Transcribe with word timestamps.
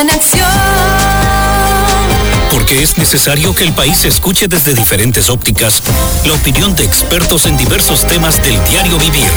en 0.00 0.10
acción. 0.10 0.50
Porque 2.50 2.82
es 2.82 2.98
necesario 2.98 3.54
que 3.54 3.64
el 3.64 3.72
país 3.72 4.04
escuche 4.04 4.48
desde 4.48 4.74
diferentes 4.74 5.30
ópticas 5.30 5.82
la 6.24 6.34
opinión 6.34 6.74
de 6.74 6.84
expertos 6.84 7.46
en 7.46 7.56
diversos 7.56 8.06
temas 8.06 8.42
del 8.42 8.62
diario 8.64 8.98
vivir. 8.98 9.30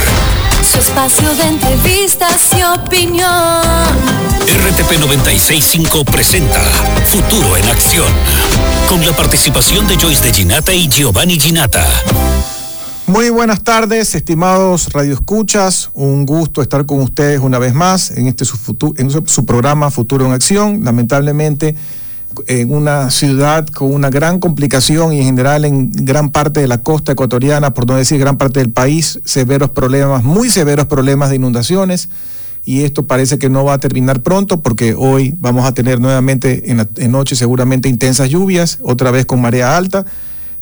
Su 0.69 0.79
espacio 0.79 1.33
de 1.35 1.43
entrevistas 1.43 2.49
y 2.57 2.63
opinión. 2.63 3.63
RTP 4.47 4.99
965 4.99 6.03
presenta 6.05 6.61
Futuro 7.05 7.57
en 7.57 7.69
Acción. 7.69 8.11
Con 8.89 9.05
la 9.05 9.13
participación 9.13 9.87
de 9.87 9.95
Joyce 9.95 10.23
de 10.23 10.33
Ginata 10.33 10.73
y 10.73 10.87
Giovanni 10.89 11.39
Ginata. 11.39 11.85
Muy 13.09 13.31
buenas 13.31 13.63
tardes, 13.63 14.13
estimados 14.13 14.93
radioescuchas. 14.93 15.89
Un 15.95 16.27
gusto 16.27 16.61
estar 16.61 16.85
con 16.85 16.99
ustedes 16.99 17.39
una 17.39 17.57
vez 17.57 17.73
más 17.73 18.11
en 18.11 18.27
este 18.27 18.45
su, 18.45 18.55
en 18.97 19.09
su 19.09 19.45
programa 19.47 19.89
Futuro 19.89 20.27
en 20.27 20.31
Acción. 20.31 20.83
Lamentablemente, 20.83 21.75
en 22.45 22.71
una 22.71 23.09
ciudad 23.09 23.65
con 23.65 23.91
una 23.91 24.11
gran 24.11 24.39
complicación 24.39 25.11
y 25.11 25.21
en 25.21 25.25
general 25.25 25.65
en 25.65 25.89
gran 25.89 26.29
parte 26.29 26.59
de 26.59 26.67
la 26.67 26.83
costa 26.83 27.13
ecuatoriana, 27.13 27.73
por 27.73 27.87
no 27.87 27.95
decir 27.95 28.19
gran 28.19 28.37
parte 28.37 28.59
del 28.59 28.71
país, 28.71 29.19
severos 29.25 29.71
problemas, 29.71 30.23
muy 30.23 30.51
severos 30.51 30.85
problemas 30.85 31.31
de 31.31 31.37
inundaciones. 31.37 32.09
Y 32.63 32.83
esto 32.83 33.07
parece 33.07 33.39
que 33.39 33.49
no 33.49 33.65
va 33.65 33.73
a 33.73 33.79
terminar 33.79 34.21
pronto 34.21 34.61
porque 34.61 34.93
hoy 34.93 35.33
vamos 35.39 35.65
a 35.65 35.73
tener 35.73 35.99
nuevamente 35.99 36.71
en, 36.71 36.87
en 36.95 37.11
noche 37.11 37.35
seguramente 37.35 37.89
intensas 37.89 38.29
lluvias, 38.29 38.77
otra 38.83 39.09
vez 39.09 39.25
con 39.25 39.41
marea 39.41 39.75
alta, 39.75 40.05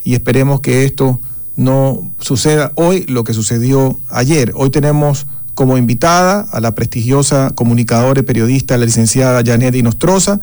y 0.02 0.14
esperemos 0.14 0.62
que 0.62 0.86
esto 0.86 1.20
no 1.58 2.14
suceda 2.20 2.72
hoy 2.76 3.06
lo 3.08 3.26
que 3.26 3.34
sucedió 3.34 4.00
ayer. 4.10 4.54
Hoy 4.56 4.70
tenemos 4.70 5.28
como 5.56 5.78
invitada 5.78 6.48
a 6.52 6.62
la 6.62 6.76
prestigiosa 6.76 7.52
comunicadora 7.56 8.22
y 8.22 8.24
periodista, 8.24 8.78
la 8.78 8.86
licenciada 8.86 9.42
Janet 9.44 9.76
Inostroza, 9.76 10.40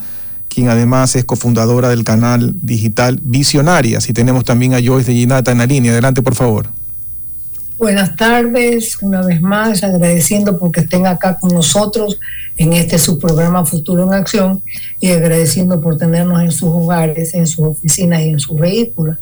quien 0.48 0.68
además 0.68 1.14
es 1.14 1.24
cofundadora 1.24 1.88
del 1.88 2.04
canal 2.04 2.54
digital 2.60 3.20
Visionarias. 3.22 4.08
Y 4.08 4.12
tenemos 4.12 4.44
también 4.44 4.74
a 4.74 4.82
Joyce 4.84 5.12
de 5.12 5.18
Ginata 5.18 5.52
en 5.52 5.58
la 5.58 5.66
línea. 5.66 5.92
Adelante, 5.92 6.20
por 6.20 6.34
favor. 6.34 6.68
Buenas 7.78 8.16
tardes, 8.16 8.98
una 9.02 9.22
vez 9.22 9.40
más, 9.40 9.82
agradeciendo 9.84 10.58
porque 10.58 10.80
estén 10.80 11.06
acá 11.06 11.38
con 11.38 11.50
nosotros 11.54 12.18
en 12.56 12.72
este 12.72 12.98
su 12.98 13.18
programa 13.18 13.64
Futuro 13.64 14.04
en 14.04 14.14
Acción 14.14 14.62
y 15.00 15.10
agradeciendo 15.10 15.80
por 15.80 15.96
tenernos 15.96 16.40
en 16.42 16.52
sus 16.52 16.70
hogares, 16.70 17.34
en 17.34 17.46
sus 17.46 17.66
oficinas 17.66 18.20
y 18.22 18.30
en 18.30 18.40
sus 18.40 18.58
vehículos. 18.58 19.18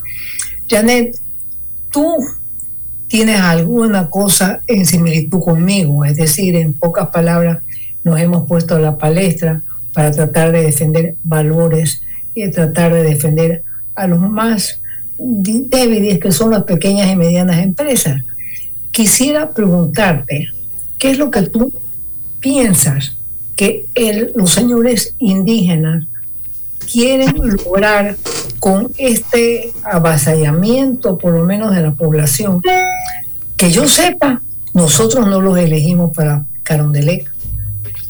Janet, 0.68 1.21
tú 1.92 2.16
tienes 3.06 3.40
alguna 3.40 4.08
cosa 4.08 4.62
en 4.66 4.86
similitud 4.86 5.40
conmigo, 5.40 6.04
es 6.04 6.16
decir, 6.16 6.56
en 6.56 6.72
pocas 6.72 7.08
palabras, 7.08 7.62
nos 8.04 8.18
hemos 8.18 8.48
puesto 8.48 8.74
a 8.74 8.80
la 8.80 8.96
palestra 8.98 9.62
para 9.92 10.10
tratar 10.10 10.50
de 10.52 10.62
defender 10.62 11.14
valores 11.22 12.02
y 12.34 12.48
tratar 12.50 12.94
de 12.94 13.02
defender 13.02 13.62
a 13.94 14.06
los 14.06 14.18
más 14.18 14.80
débiles 15.18 16.18
que 16.18 16.32
son 16.32 16.50
las 16.50 16.64
pequeñas 16.64 17.10
y 17.12 17.16
medianas 17.16 17.58
empresas. 17.58 18.24
Quisiera 18.90 19.50
preguntarte, 19.50 20.48
¿qué 20.98 21.10
es 21.10 21.18
lo 21.18 21.30
que 21.30 21.42
tú 21.42 21.72
piensas 22.40 23.16
que 23.54 23.86
los 24.34 24.50
señores 24.50 25.14
indígenas 25.18 26.06
quieren 26.90 27.34
lograr 27.36 28.16
con 28.62 28.92
este 28.96 29.72
avasallamiento, 29.82 31.18
por 31.18 31.32
lo 31.32 31.44
menos 31.44 31.74
de 31.74 31.82
la 31.82 31.90
población? 31.90 32.62
Que 33.56 33.72
yo 33.72 33.88
sepa, 33.88 34.40
nosotros 34.72 35.26
no 35.26 35.40
los 35.40 35.58
elegimos 35.58 36.14
para 36.14 36.44
Carondelet. 36.62 37.24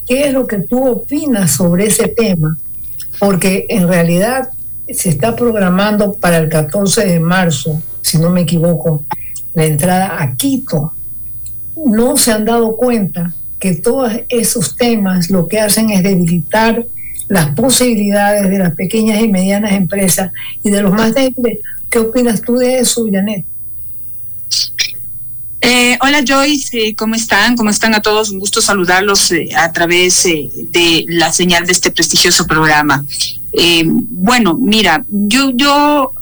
¿Qué 0.07 0.27
es 0.27 0.35
lo 0.35 0.47
que 0.47 0.59
tú 0.59 0.87
opinas 0.87 1.53
sobre 1.53 1.87
ese 1.87 2.09
tema? 2.09 2.59
Porque 3.19 3.65
en 3.71 3.89
realidad 3.89 4.51
se 4.91 5.09
está 5.09 5.35
programando 5.35 6.13
para 6.13 6.37
el 6.37 6.51
14 6.51 7.07
de 7.07 7.19
marzo, 7.19 7.83
si 8.03 8.19
no 8.19 8.29
me 8.29 8.43
equivoco, 8.43 9.07
la 9.55 9.65
entrada 9.65 10.23
a 10.23 10.37
Quito. 10.37 10.93
No 11.77 12.19
se 12.19 12.31
han 12.31 12.45
dado 12.45 12.77
cuenta 12.77 13.33
que 13.59 13.73
todos 13.77 14.13
esos 14.29 14.77
temas 14.77 15.31
lo 15.31 15.49
que 15.49 15.61
hacen 15.61 15.89
es 15.89 16.03
debilitar 16.03 16.85
las 17.29 17.55
posibilidades 17.55 18.49
de 18.49 18.59
las 18.59 18.75
pequeñas 18.75 19.21
y 19.21 19.29
medianas 19.29 19.73
empresas 19.73 20.33
y 20.63 20.71
de 20.71 20.83
los 20.83 20.93
más 20.93 21.15
débiles. 21.15 21.59
¿Qué 21.91 21.99
opinas 21.99 22.43
tú 22.43 22.57
de 22.57 22.79
eso, 22.79 23.07
Janet? 23.11 23.45
Eh, 25.65 25.97
hola 26.01 26.25
Joyce, 26.27 26.89
eh, 26.89 26.95
¿cómo 26.97 27.15
están? 27.15 27.57
¿Cómo 27.57 27.71
están 27.71 27.95
a 27.95 28.03
todos? 28.03 28.31
Un 28.31 28.41
gusto 28.41 28.61
saludarlos 28.61 29.31
eh, 29.31 29.49
a 29.57 29.71
través 29.71 30.25
de 30.25 31.05
la 31.07 31.33
señal 31.33 31.67
de 31.67 31.73
este 31.73 31.93
prestigioso 31.93 32.47
programa. 32.47 33.05
Bueno, 33.85 34.57
mira, 34.59 35.05
yo, 35.09 35.53
yo, 35.55 36.13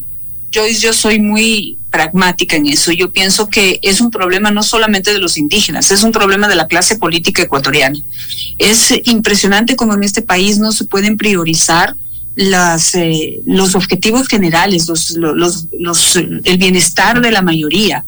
Joyce, 0.53 0.81
yo 0.81 0.93
soy 0.93 1.21
muy 1.21 1.78
pragmática 1.91 2.56
en 2.56 2.67
eso. 2.67 2.93
Yo 2.93 3.12
pienso 3.12 3.49
que 3.49 3.78
es 3.83 4.01
un 4.01 4.11
problema 4.11 4.51
no 4.51 4.62
solamente 4.62 5.12
de 5.12 5.19
los 5.19 5.37
indígenas, 5.37 5.91
es 5.91 6.03
un 6.03 6.12
problema 6.12 6.49
de 6.49 6.56
la 6.56 6.67
clase 6.67 6.99
política 6.99 7.43
ecuatoriana. 7.43 7.99
Es 8.59 8.95
impresionante 9.05 9.77
cómo 9.77 9.95
en 9.95 10.05
este 10.05 10.23
país 10.23 10.59
no 10.59 10.73
se 10.73 10.84
pueden 10.84 11.17
priorizar 11.17 11.97
las, 12.37 12.95
eh, 12.95 13.41
los 13.45 13.75
objetivos 13.75 14.28
generales, 14.28 14.89
los, 14.89 15.11
los, 15.11 15.67
los, 15.78 16.17
el 16.17 16.59
bienestar 16.59 17.21
de 17.21 17.31
la 17.31 17.43
mayoría. 17.43 18.05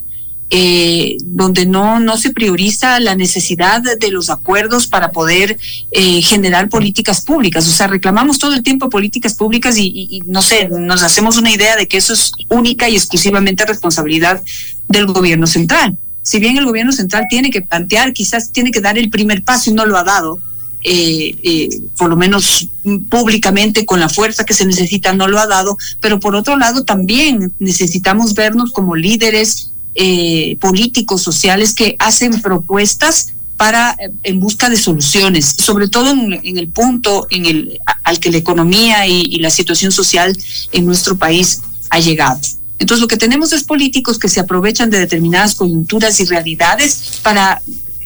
Eh, 0.55 1.17
donde 1.23 1.65
no, 1.65 1.99
no 1.99 2.19
se 2.19 2.31
prioriza 2.31 3.01
la 3.01 3.15
necesidad 3.15 3.81
de 3.81 4.11
los 4.11 4.29
acuerdos 4.29 4.87
para 4.87 5.11
poder 5.11 5.57
eh, 5.93 6.21
generar 6.21 6.69
políticas 6.69 7.23
públicas. 7.23 7.67
O 7.67 7.71
sea, 7.71 7.87
reclamamos 7.87 8.39
todo 8.39 8.53
el 8.53 8.63
tiempo 8.63 8.91
políticas 8.91 9.33
públicas 9.33 9.79
y, 9.79 10.23
no 10.27 10.43
sé, 10.43 10.69
nos 10.69 11.03
hacemos 11.03 11.39
una 11.39 11.51
idea 11.51 11.75
de 11.75 11.89
que 11.89 11.97
eso 11.97 12.13
es 12.13 12.33
única 12.51 12.87
y 12.91 12.97
exclusivamente 12.97 13.65
responsabilidad 13.65 14.43
del 14.89 15.07
gobierno 15.07 15.47
central. 15.47 15.97
Si 16.21 16.39
bien 16.39 16.59
el 16.59 16.67
gobierno 16.67 16.93
central 16.93 17.29
tiene 17.31 17.51
que 17.51 17.63
plantear, 17.63 18.13
quizás 18.13 18.53
tiene 18.53 18.73
que 18.73 18.83
dar 18.83 18.99
el 18.99 19.09
primer 19.09 19.43
paso 19.45 19.71
y 19.71 19.73
no 19.73 19.87
lo 19.87 19.97
ha 19.97 20.05
dado, 20.05 20.39
eh, 20.85 21.35
eh, 21.43 21.69
por 21.97 22.11
lo 22.11 22.17
menos 22.17 22.69
públicamente 23.09 23.87
con 23.87 24.01
la 24.01 24.11
fuerza 24.11 24.45
que 24.45 24.53
se 24.53 24.67
necesita 24.67 25.15
no 25.15 25.29
lo 25.29 25.39
ha 25.39 25.47
dado, 25.47 25.79
pero 26.01 26.21
por 26.21 26.37
otro 26.37 26.59
lado 26.59 26.85
también 26.85 27.55
necesitamos 27.59 28.35
vernos 28.35 28.71
como 28.71 28.97
líderes 28.97 29.72
eh, 29.95 30.57
políticos, 30.61 31.23
sociales 31.23 31.75
que 31.75 31.97
hacen 31.99 32.41
propuestas 32.41 33.35
para 33.57 33.97
en 34.23 34.41
busca 34.41 34.69
de 34.69 34.77
soluciones, 34.77 35.45
sobre 35.47 35.89
todo 35.89 36.11
en, 36.11 36.59
el 36.59 36.69
punto 36.69 37.27
en 37.31 37.47
el 37.47 37.81
al 38.03 38.19
que 38.19 38.31
la 38.31 38.39
economía 38.39 39.07
y, 39.07 39.21
y, 39.21 39.39
la 39.39 39.51
situación 39.51 39.93
social 39.93 40.37
en 40.73 40.85
nuestro 40.85 41.17
país 41.17 41.61
ha 41.91 42.01
llegado. 42.01 42.41
Entonces 42.79 43.01
lo 43.01 43.07
que 43.07 43.17
tenemos 43.17 43.53
es 43.53 43.63
políticos 43.63 44.19
que 44.19 44.29
se 44.29 44.41
aprovechan 44.41 44.91
de 44.91 44.99
determinadas 44.99 45.55
coyunturas 45.55 46.19
y 46.19 46.25
realidades 46.25 47.21
para 47.23 47.63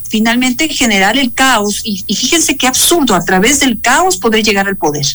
finalmente 0.08 0.68
generar 0.68 1.16
el 1.16 1.32
caos 1.32 1.80
y, 1.84 2.04
y 2.06 2.14
fíjense 2.14 2.56
qué 2.56 2.66
absurdo 2.66 3.14
a 3.14 3.24
través 3.24 3.60
del 3.60 3.80
caos 3.80 4.18
poder 4.18 4.44
llegar 4.44 4.68
al 4.68 4.76
poder 4.76 5.06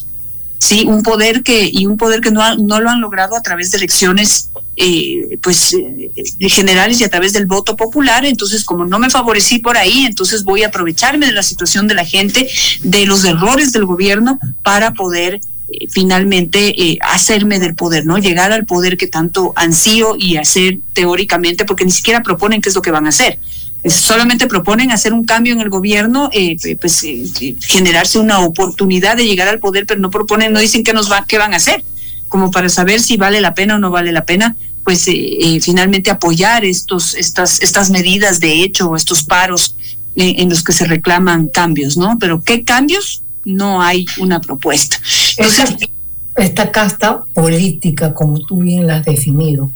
sí 0.62 0.86
un 0.88 1.02
poder 1.02 1.42
que 1.42 1.70
y 1.72 1.88
un 1.88 1.98
poder 1.98 2.22
que 2.22 2.32
no, 2.32 2.56
no 2.58 2.80
lo 2.80 2.90
han 2.90 3.02
logrado 3.02 3.36
a 3.36 3.42
través 3.42 3.72
de 3.72 3.80
elecciones 3.80 4.52
eh, 4.78 5.40
pues 5.42 5.74
eh, 5.74 6.12
generales 6.50 7.02
y 7.02 7.04
a 7.04 7.10
través 7.10 7.34
del 7.34 7.48
voto 7.48 7.76
popular 7.76 8.26
entonces 8.26 8.64
como 8.64 8.86
no 8.86 9.00
me 9.00 9.10
favorecí 9.10 9.58
por 9.58 9.76
ahí 9.76 10.06
entonces 10.06 10.44
voy 10.44 10.62
a 10.62 10.68
aprovecharme 10.68 11.26
de 11.26 11.32
la 11.32 11.42
situación 11.42 11.88
de 11.88 11.96
la 11.96 12.06
gente 12.06 12.48
de 12.84 13.06
los 13.08 13.26
errores 13.26 13.72
del 13.74 13.86
gobierno 13.86 14.40
para 14.62 14.94
poder 14.94 15.42
eh, 15.72 15.88
finalmente 15.90 16.60
eh, 16.82 16.98
hacerme 17.02 17.58
del 17.58 17.76
poder, 17.76 18.06
¿no? 18.06 18.18
Llegar 18.18 18.52
al 18.52 18.66
poder 18.66 18.98
que 18.98 19.08
tanto 19.08 19.54
ansío 19.56 20.16
y 20.18 20.36
hacer 20.36 20.80
teóricamente, 20.94 21.64
porque 21.64 21.86
ni 21.86 21.92
siquiera 21.92 22.22
proponen 22.24 22.62
qué 22.62 22.70
es 22.70 22.76
lo 22.76 22.82
que 22.82 22.92
van 22.92 23.06
a 23.06 23.10
hacer 23.10 23.40
solamente 23.86 24.48
proponen 24.48 24.92
hacer 24.92 25.14
un 25.14 25.26
cambio 25.26 25.54
en 25.54 25.62
el 25.62 25.70
gobierno, 25.70 26.30
eh, 26.34 26.58
pues 26.80 27.04
eh, 27.04 27.56
generarse 27.62 28.20
una 28.20 28.40
oportunidad 28.40 29.18
de 29.18 29.26
llegar 29.26 29.48
al 29.48 29.60
poder, 29.60 29.86
pero 29.86 30.00
no 30.00 30.10
proponen, 30.12 30.54
no 30.54 30.60
dicen 30.60 30.84
qué 30.84 30.94
nos 30.94 31.12
va, 31.12 31.26
qué 31.28 31.38
van 31.38 31.54
a 31.54 31.58
hacer, 31.58 31.84
como 32.28 32.52
para 32.52 32.70
saber 32.70 33.02
si 33.02 33.18
vale 33.18 33.42
la 33.42 33.54
pena 33.54 33.76
o 33.76 33.80
no 33.80 33.90
vale 33.90 34.12
la 34.12 34.26
pena, 34.26 34.56
pues 34.84 35.08
eh, 35.08 35.14
eh 35.14 35.60
finalmente 35.62 36.12
apoyar 36.12 36.64
estos, 36.64 37.16
estas, 37.16 37.62
estas 37.62 37.90
medidas 37.90 38.40
de 38.40 38.64
hecho, 38.64 38.96
estos 38.96 39.24
paros 39.24 39.76
eh, 40.16 40.36
en 40.38 40.50
los 40.50 40.64
que 40.64 40.74
se 40.74 40.86
reclaman 40.86 41.48
cambios, 41.48 41.98
¿no? 41.98 42.18
Pero 42.20 42.42
qué 42.42 42.64
cambios 42.64 43.24
no 43.46 43.82
hay 43.82 44.06
una 44.20 44.40
propuesta. 44.40 44.98
Entonces, 45.38 45.72
esta, 45.72 45.88
esta 46.36 46.72
casta 46.72 47.24
política, 47.34 48.14
como 48.14 48.40
tú 48.40 48.60
bien 48.60 48.88
la 48.88 48.98
has 48.98 49.06
definido, 49.06 49.72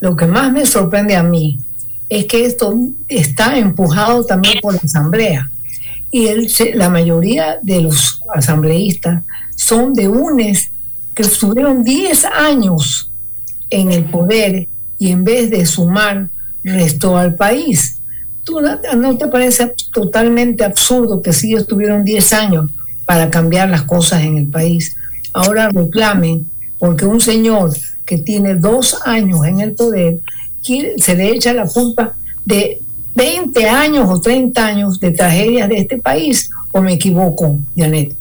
lo 0.00 0.16
que 0.16 0.26
más 0.26 0.52
me 0.52 0.64
sorprende 0.66 1.16
a 1.16 1.22
mí 1.22 1.58
es 2.08 2.26
que 2.26 2.44
esto 2.44 2.78
está 3.08 3.56
empujado 3.56 4.24
también 4.24 4.58
por 4.60 4.74
la 4.74 4.80
Asamblea. 4.84 5.50
Y 6.10 6.26
el, 6.28 6.48
la 6.74 6.88
mayoría 6.88 7.58
de 7.62 7.82
los 7.82 8.22
asambleístas 8.32 9.22
son 9.56 9.94
de 9.94 10.08
UNES 10.08 10.70
que 11.14 11.22
estuvieron 11.22 11.82
10 11.82 12.24
años 12.24 13.10
en 13.70 13.90
el 13.90 14.04
poder 14.04 14.68
y 14.98 15.10
en 15.10 15.24
vez 15.24 15.50
de 15.50 15.66
sumar, 15.66 16.28
restó 16.62 17.16
al 17.16 17.34
país. 17.34 17.98
¿Tú 18.44 18.60
no 18.96 19.18
te 19.18 19.26
parece 19.28 19.74
totalmente 19.92 20.64
absurdo 20.64 21.22
que 21.22 21.32
si 21.32 21.54
estuvieron 21.54 22.04
10 22.04 22.32
años 22.32 22.70
para 23.04 23.30
cambiar 23.30 23.68
las 23.68 23.82
cosas 23.82 24.22
en 24.22 24.36
el 24.36 24.46
país. 24.46 24.96
Ahora 25.32 25.68
reclamen 25.68 26.48
porque 26.78 27.06
un 27.06 27.20
señor 27.20 27.72
que 28.04 28.18
tiene 28.18 28.54
dos 28.54 28.98
años 29.04 29.44
en 29.46 29.60
el 29.60 29.72
poder 29.72 30.20
se 30.64 31.14
le 31.14 31.30
echa 31.30 31.52
la 31.52 31.66
culpa 31.66 32.14
de 32.44 32.80
20 33.14 33.68
años 33.68 34.08
o 34.10 34.20
30 34.20 34.66
años 34.66 35.00
de 35.00 35.12
tragedias 35.12 35.68
de 35.68 35.78
este 35.78 35.98
país, 35.98 36.50
o 36.72 36.80
me 36.80 36.94
equivoco, 36.94 37.58
Janet. 37.76 38.14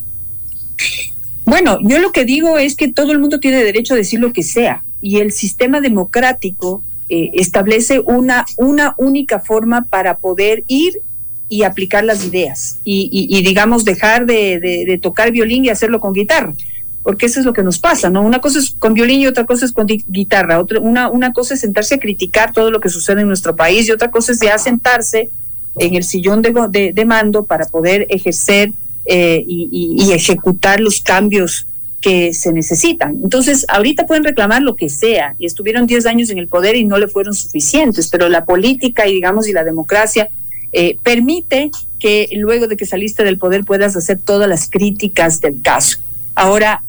Bueno, 1.45 1.77
yo 1.81 1.99
lo 1.99 2.11
que 2.11 2.25
digo 2.25 2.57
es 2.57 2.75
que 2.75 2.87
todo 2.87 3.11
el 3.11 3.19
mundo 3.19 3.39
tiene 3.39 3.63
derecho 3.63 3.93
a 3.93 3.97
decir 3.97 4.19
lo 4.19 4.31
que 4.31 4.43
sea 4.43 4.83
y 5.01 5.17
el 5.17 5.31
sistema 5.31 5.81
democrático 5.81 6.83
eh, 7.09 7.31
establece 7.33 7.99
una, 7.99 8.45
una 8.57 8.95
única 8.97 9.39
forma 9.39 9.85
para 9.89 10.17
poder 10.17 10.63
ir 10.67 11.01
y 11.49 11.63
aplicar 11.63 12.05
las 12.05 12.25
ideas 12.25 12.79
y, 12.83 13.43
digamos, 13.43 13.85
dejar 13.85 14.25
de, 14.25 14.99
tocar 15.01 15.31
violín 15.31 15.65
y 15.65 15.69
hacerlo 15.69 15.99
con 15.99 16.13
guitarra, 16.13 16.53
porque 17.03 17.25
eso 17.25 17.39
es 17.39 17.45
lo 17.45 17.53
que 17.53 17.63
nos 17.63 17.79
pasa, 17.79 18.09
¿no? 18.09 18.21
Una 18.21 18.39
cosa 18.39 18.59
es 18.59 18.75
con 18.79 18.93
violín 18.93 19.19
y 19.19 19.27
otra 19.27 19.45
cosa 19.45 19.65
es 19.65 19.73
con 19.73 19.85
guitarra, 19.85 20.59
otra, 20.59 20.79
una, 20.79 21.09
una 21.09 21.33
cosa 21.33 21.53
es 21.53 21.59
sentarse 21.59 21.95
a 21.95 21.99
criticar 21.99 22.53
todo 22.53 22.71
lo 22.71 22.79
que 22.79 22.89
sucede 22.89 23.21
en 23.21 23.27
nuestro 23.27 23.55
país 23.55 23.87
y 23.87 23.91
otra 23.91 24.09
cosa 24.09 24.31
es 24.31 24.39
ya 24.39 24.57
sentarse 24.57 25.29
en 25.77 25.95
el 25.95 26.03
sillón 26.03 26.41
de, 26.41 26.93
de, 26.93 27.05
mando 27.05 27.43
para 27.43 27.65
poder 27.65 28.05
ejercer 28.09 28.71
eh, 29.05 29.43
y, 29.45 29.97
y, 29.97 30.13
ejecutar 30.13 30.79
los 30.79 31.01
cambios 31.01 31.67
que 31.99 32.33
se 32.33 32.53
necesitan. 32.53 33.17
Entonces, 33.23 33.65
ahorita 33.67 34.05
pueden 34.05 34.23
reclamar 34.23 34.61
lo 34.61 34.75
que 34.75 34.89
sea 34.89 35.35
y 35.39 35.45
estuvieron 35.45 35.87
10 35.87 36.05
años 36.05 36.29
en 36.29 36.37
el 36.37 36.47
poder 36.47 36.75
y 36.75 36.85
no 36.85 36.97
le 36.99 37.07
fueron 37.07 37.33
suficientes, 37.33 38.07
pero 38.09 38.29
la 38.29 38.45
política 38.45 39.07
y 39.07 39.15
digamos 39.15 39.47
y 39.47 39.53
la 39.53 39.63
democracia 39.63 40.29
eh, 40.71 40.97
permite 41.03 41.71
que 41.99 42.29
luego 42.33 42.67
de 42.67 42.77
que 42.77 42.85
saliste 42.85 43.23
del 43.23 43.37
poder 43.37 43.63
puedas 43.63 43.95
hacer 43.95 44.19
todas 44.19 44.47
las 44.47 44.69
críticas 44.69 45.41
del 45.41 45.61
caso. 45.61 45.99
Ahora, 46.35 46.83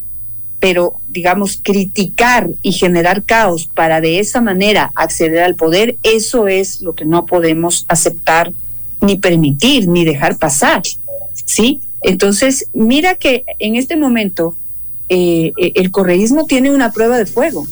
pero 0.64 0.94
digamos, 1.10 1.60
criticar 1.62 2.48
y 2.62 2.72
generar 2.72 3.22
caos 3.22 3.66
para 3.66 4.00
de 4.00 4.18
esa 4.18 4.40
manera 4.40 4.92
acceder 4.94 5.42
al 5.42 5.56
poder, 5.56 5.98
eso 6.02 6.48
es 6.48 6.80
lo 6.80 6.94
que 6.94 7.04
no 7.04 7.26
podemos 7.26 7.84
aceptar 7.86 8.50
ni 9.02 9.18
permitir 9.18 9.88
ni 9.88 10.06
dejar 10.06 10.38
pasar. 10.38 10.80
¿Sí? 11.44 11.82
Entonces, 12.00 12.70
mira 12.72 13.16
que 13.16 13.44
en 13.58 13.76
este 13.76 13.94
momento 13.94 14.56
eh, 15.10 15.52
el 15.58 15.90
correísmo 15.90 16.46
tiene 16.46 16.70
una 16.70 16.92
prueba 16.92 17.18
de 17.18 17.26
fuego, 17.26 17.66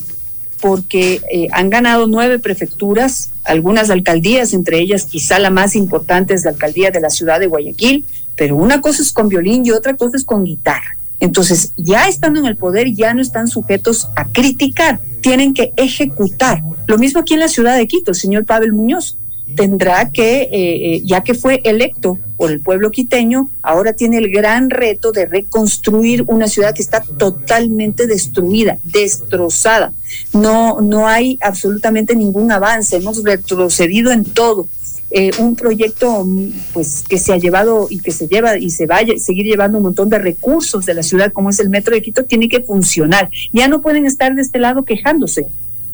porque 0.61 1.19
eh, 1.31 1.47
han 1.51 1.71
ganado 1.71 2.05
nueve 2.05 2.37
prefecturas, 2.37 3.31
algunas 3.43 3.89
alcaldías, 3.89 4.53
entre 4.53 4.77
ellas 4.77 5.07
quizá 5.07 5.39
la 5.39 5.49
más 5.49 5.75
importante 5.75 6.35
es 6.35 6.43
la 6.43 6.51
alcaldía 6.51 6.91
de 6.91 7.01
la 7.01 7.09
ciudad 7.09 7.39
de 7.39 7.47
Guayaquil, 7.47 8.05
pero 8.35 8.55
una 8.55 8.81
cosa 8.81 9.01
es 9.01 9.11
con 9.11 9.29
violín 9.29 9.65
y 9.65 9.71
otra 9.71 9.95
cosa 9.95 10.15
es 10.15 10.23
con 10.23 10.43
guitarra. 10.43 10.95
Entonces, 11.23 11.71
ya 11.77 12.09
estando 12.09 12.41
en 12.41 12.45
el 12.45 12.57
poder, 12.57 12.93
ya 12.93 13.13
no 13.13 13.21
están 13.21 13.47
sujetos 13.47 14.09
a 14.17 14.27
criticar, 14.27 14.99
tienen 15.21 15.53
que 15.53 15.71
ejecutar. 15.77 16.61
Lo 16.85 16.97
mismo 16.97 17.21
aquí 17.21 17.33
en 17.33 17.39
la 17.39 17.47
ciudad 17.47 17.77
de 17.77 17.87
Quito, 17.87 18.11
el 18.11 18.17
señor 18.17 18.43
Pavel 18.43 18.73
Muñoz 18.73 19.15
tendrá 19.55 20.11
que, 20.11 20.41
eh, 20.41 20.49
eh, 20.51 21.01
ya 21.05 21.23
que 21.23 21.33
fue 21.33 21.61
electo 21.63 22.19
por 22.35 22.51
el 22.51 22.59
pueblo 22.59 22.91
quiteño, 22.91 23.49
ahora 23.61 23.93
tiene 23.93 24.17
el 24.17 24.29
gran 24.31 24.69
reto 24.69 25.13
de 25.13 25.25
reconstruir 25.25 26.25
una 26.27 26.49
ciudad 26.49 26.73
que 26.73 26.81
está 26.81 27.01
totalmente 27.17 28.05
destruida, 28.05 28.79
destrozada. 28.83 29.93
No, 30.33 30.81
no 30.81 31.07
hay 31.07 31.37
absolutamente 31.39 32.17
ningún 32.17 32.51
avance, 32.51 32.97
hemos 32.97 33.23
retrocedido 33.23 34.11
en 34.11 34.25
todo. 34.25 34.67
Eh, 35.15 35.29
un 35.37 35.55
proyecto 35.55 36.27
pues 36.73 37.03
que 37.07 37.19
se 37.19 37.33
ha 37.33 37.37
llevado 37.37 37.85
y 37.87 37.99
que 37.99 38.09
se 38.09 38.27
lleva 38.27 38.57
y 38.57 38.71
se 38.71 38.87
va 38.87 38.97
a 38.97 39.19
seguir 39.19 39.45
llevando 39.45 39.77
un 39.77 39.83
montón 39.83 40.09
de 40.09 40.17
recursos 40.17 40.87
de 40.87 40.95
la 40.95 41.03
ciudad 41.03 41.31
como 41.31 41.51
es 41.51 41.59
el 41.59 41.69
metro 41.69 41.93
de 41.93 42.01
Quito 42.01 42.25
tiene 42.25 42.49
que 42.49 42.61
funcionar. 42.61 43.29
Ya 43.51 43.67
no 43.67 43.83
pueden 43.83 44.07
estar 44.07 44.33
de 44.33 44.41
este 44.41 44.57
lado 44.57 44.85
quejándose. 44.85 45.45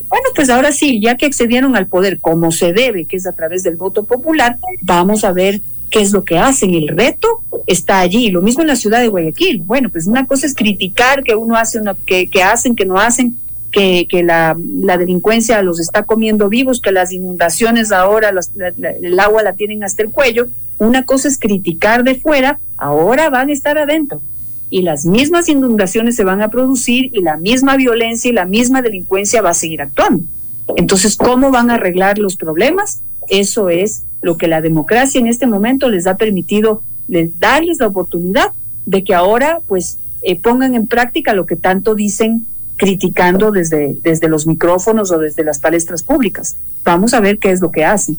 Bueno, 0.08 0.24
pues 0.34 0.48
ahora 0.48 0.72
sí, 0.72 1.00
ya 1.02 1.16
que 1.16 1.26
accedieron 1.26 1.76
al 1.76 1.86
poder 1.86 2.18
como 2.18 2.50
se 2.50 2.72
debe, 2.72 3.04
que 3.04 3.16
es 3.16 3.26
a 3.26 3.32
través 3.32 3.62
del 3.62 3.76
voto 3.76 4.04
popular, 4.04 4.56
vamos 4.80 5.22
a 5.22 5.32
ver 5.32 5.60
qué 5.90 6.00
es 6.00 6.12
lo 6.12 6.24
que 6.24 6.38
hacen. 6.38 6.72
El 6.72 6.88
reto 6.88 7.44
está 7.66 8.00
allí. 8.00 8.30
Lo 8.30 8.40
mismo 8.40 8.62
en 8.62 8.68
la 8.68 8.76
ciudad 8.76 9.00
de 9.00 9.08
Guayaquil. 9.08 9.62
Bueno, 9.64 9.90
pues 9.90 10.06
una 10.06 10.26
cosa 10.26 10.46
es 10.46 10.54
criticar 10.54 11.22
que 11.22 11.34
uno 11.34 11.56
hace, 11.56 11.78
una, 11.78 11.94
que, 11.94 12.26
que 12.26 12.42
hacen, 12.42 12.74
que 12.74 12.86
no 12.86 12.98
hacen, 12.98 13.36
que, 13.70 14.06
que 14.08 14.22
la, 14.22 14.56
la, 14.82 14.98
delincuencia 14.98 15.62
los 15.62 15.80
está 15.80 16.02
comiendo 16.02 16.48
vivos, 16.48 16.80
que 16.80 16.92
las 16.92 17.12
inundaciones 17.12 17.92
ahora 17.92 18.32
el 19.02 19.20
agua 19.20 19.42
la 19.42 19.52
tienen 19.52 19.84
hasta 19.84 20.02
el 20.02 20.10
cuello. 20.10 20.48
Una 20.78 21.04
cosa 21.04 21.28
es 21.28 21.38
criticar 21.38 22.04
de 22.04 22.14
fuera, 22.16 22.58
ahora 22.76 23.30
van 23.30 23.50
a 23.50 23.52
estar 23.52 23.78
adentro 23.78 24.20
y 24.70 24.82
las 24.82 25.04
mismas 25.04 25.48
inundaciones 25.48 26.14
se 26.14 26.24
van 26.24 26.40
a 26.40 26.48
producir 26.48 27.10
y 27.12 27.22
la 27.22 27.36
misma 27.36 27.76
violencia 27.76 28.30
y 28.30 28.32
la 28.32 28.46
misma 28.46 28.82
delincuencia 28.82 29.42
va 29.42 29.50
a 29.50 29.54
seguir 29.54 29.82
actuando. 29.82 30.24
Entonces, 30.76 31.16
¿cómo 31.16 31.50
van 31.50 31.70
a 31.70 31.74
arreglar 31.74 32.18
los 32.18 32.36
problemas? 32.36 33.02
Eso 33.28 33.68
es 33.68 34.04
lo 34.22 34.36
que 34.36 34.46
la 34.46 34.60
democracia 34.60 35.20
en 35.20 35.26
este 35.26 35.48
momento 35.48 35.88
les 35.88 36.06
ha 36.06 36.16
permitido 36.16 36.82
les, 37.08 37.36
darles 37.40 37.80
la 37.80 37.88
oportunidad 37.88 38.52
de 38.86 39.02
que 39.02 39.14
ahora 39.14 39.60
pues 39.66 39.98
eh, 40.22 40.38
pongan 40.38 40.74
en 40.76 40.86
práctica 40.86 41.34
lo 41.34 41.46
que 41.46 41.56
tanto 41.56 41.96
dicen 41.96 42.46
criticando 42.80 43.50
desde, 43.50 43.94
desde 44.02 44.26
los 44.26 44.46
micrófonos 44.46 45.12
o 45.12 45.18
desde 45.18 45.44
las 45.44 45.58
palestras 45.58 46.02
públicas. 46.02 46.56
Vamos 46.82 47.12
a 47.12 47.20
ver 47.20 47.38
qué 47.38 47.50
es 47.50 47.60
lo 47.60 47.70
que 47.70 47.84
hacen. 47.84 48.16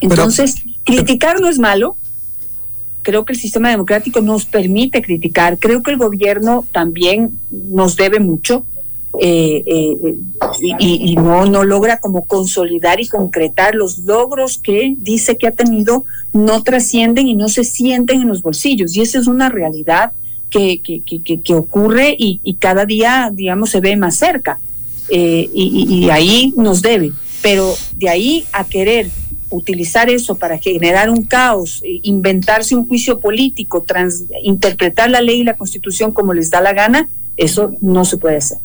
Entonces, 0.00 0.56
criticar 0.82 1.40
no 1.40 1.48
es 1.48 1.60
malo, 1.60 1.96
creo 3.02 3.24
que 3.24 3.32
el 3.32 3.38
sistema 3.38 3.70
democrático 3.70 4.22
nos 4.22 4.44
permite 4.44 5.02
criticar, 5.02 5.56
creo 5.56 5.84
que 5.84 5.92
el 5.92 5.98
gobierno 5.98 6.66
también 6.72 7.30
nos 7.48 7.94
debe 7.94 8.18
mucho 8.18 8.66
eh, 9.20 9.62
eh, 9.64 10.16
y, 10.80 11.14
no, 11.14 11.46
no 11.46 11.62
logra 11.62 11.98
como 11.98 12.24
consolidar 12.24 12.98
y 12.98 13.06
concretar 13.06 13.76
los 13.76 14.00
logros 14.00 14.58
que 14.58 14.96
dice 14.98 15.36
que 15.36 15.46
ha 15.46 15.52
tenido, 15.52 16.04
no 16.32 16.64
trascienden 16.64 17.28
y 17.28 17.34
no 17.34 17.48
se 17.48 17.62
sienten 17.62 18.22
en 18.22 18.26
los 18.26 18.42
bolsillos. 18.42 18.96
Y 18.96 19.02
esa 19.02 19.20
es 19.20 19.28
una 19.28 19.48
realidad 19.48 20.10
que, 20.50 20.80
que, 20.82 21.40
que, 21.40 21.54
ocurre 21.54 22.14
y, 22.18 22.54
cada 22.58 22.84
día, 22.84 23.30
digamos, 23.32 23.70
se 23.70 23.80
ve 23.80 23.96
más 23.96 24.16
cerca. 24.16 24.58
Eh, 25.08 25.48
y, 25.54 25.86
y 25.88 26.10
ahí 26.10 26.52
nos 26.56 26.82
debe. 26.82 27.12
Pero 27.42 27.74
de 27.96 28.08
ahí 28.08 28.44
a 28.52 28.64
querer 28.64 29.10
utilizar 29.50 30.08
eso 30.08 30.36
para 30.36 30.58
generar 30.58 31.10
un 31.10 31.24
caos, 31.24 31.82
eh, 31.84 32.00
inventarse 32.02 32.74
un 32.74 32.86
juicio 32.86 33.18
político, 33.20 33.82
trans, 33.82 34.24
interpretar 34.42 35.10
la 35.10 35.20
ley 35.20 35.40
y 35.40 35.44
la 35.44 35.56
constitución 35.56 36.12
como 36.12 36.32
les 36.32 36.50
da 36.50 36.60
la 36.60 36.72
gana, 36.72 37.08
eso 37.36 37.72
no 37.80 38.04
se 38.04 38.16
puede 38.16 38.36
hacer. 38.36 38.58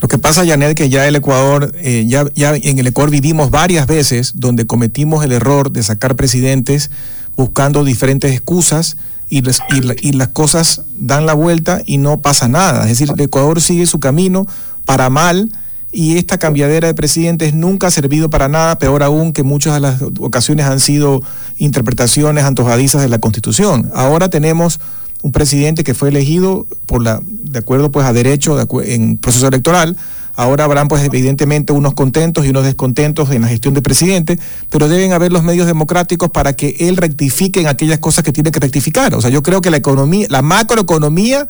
Lo 0.00 0.08
que 0.08 0.18
pasa, 0.18 0.44
Janet, 0.44 0.76
que 0.76 0.88
ya 0.88 1.06
el 1.06 1.14
Ecuador, 1.14 1.72
eh, 1.76 2.04
ya, 2.08 2.26
ya 2.34 2.56
en 2.56 2.78
el 2.78 2.88
Ecuador 2.88 3.10
vivimos 3.10 3.50
varias 3.50 3.86
veces 3.86 4.32
donde 4.34 4.66
cometimos 4.66 5.24
el 5.24 5.30
error 5.30 5.70
de 5.70 5.82
sacar 5.84 6.16
presidentes 6.16 6.90
buscando 7.36 7.84
diferentes 7.84 8.32
excusas 8.32 8.96
y, 9.32 10.12
las 10.12 10.28
cosas 10.28 10.82
dan 10.98 11.24
la 11.24 11.32
vuelta 11.32 11.80
y 11.86 11.96
no 11.96 12.20
pasa 12.20 12.48
nada. 12.48 12.82
Es 12.82 12.98
decir, 12.98 13.10
el 13.14 13.20
Ecuador 13.20 13.62
sigue 13.62 13.86
su 13.86 13.98
camino 13.98 14.46
para 14.84 15.08
mal 15.08 15.50
y 15.90 16.18
esta 16.18 16.38
cambiadera 16.38 16.88
de 16.88 16.94
presidentes 16.94 17.54
nunca 17.54 17.86
ha 17.86 17.90
servido 17.90 18.28
para 18.28 18.48
nada, 18.48 18.78
peor 18.78 19.02
aún 19.02 19.32
que 19.32 19.42
muchas 19.42 19.72
de 19.74 19.80
las 19.80 20.02
ocasiones 20.20 20.66
han 20.66 20.80
sido 20.80 21.22
interpretaciones 21.56 22.44
antojadizas 22.44 23.00
de 23.00 23.08
la 23.08 23.20
Constitución. 23.20 23.90
Ahora 23.94 24.28
tenemos 24.28 24.80
un 25.22 25.32
presidente 25.32 25.82
que 25.82 25.94
fue 25.94 26.10
elegido 26.10 26.66
por 26.84 27.02
la 27.02 27.22
de 27.24 27.58
acuerdo 27.58 27.90
pues 27.90 28.06
a 28.06 28.12
derecho 28.12 28.58
en 28.84 29.16
proceso 29.16 29.48
electoral. 29.48 29.96
Ahora 30.34 30.64
habrán 30.64 30.88
pues 30.88 31.04
evidentemente 31.04 31.72
unos 31.72 31.94
contentos 31.94 32.46
y 32.46 32.50
unos 32.50 32.64
descontentos 32.64 33.30
en 33.30 33.42
la 33.42 33.48
gestión 33.48 33.74
del 33.74 33.82
presidente, 33.82 34.38
pero 34.70 34.88
deben 34.88 35.12
haber 35.12 35.32
los 35.32 35.42
medios 35.42 35.66
democráticos 35.66 36.30
para 36.30 36.54
que 36.54 36.76
él 36.80 36.96
rectifique 36.96 37.60
en 37.60 37.68
aquellas 37.68 37.98
cosas 37.98 38.24
que 38.24 38.32
tiene 38.32 38.50
que 38.50 38.60
rectificar. 38.60 39.14
O 39.14 39.20
sea, 39.20 39.30
yo 39.30 39.42
creo 39.42 39.60
que 39.60 39.70
la 39.70 39.76
economía, 39.76 40.26
la 40.30 40.42
macroeconomía 40.42 41.46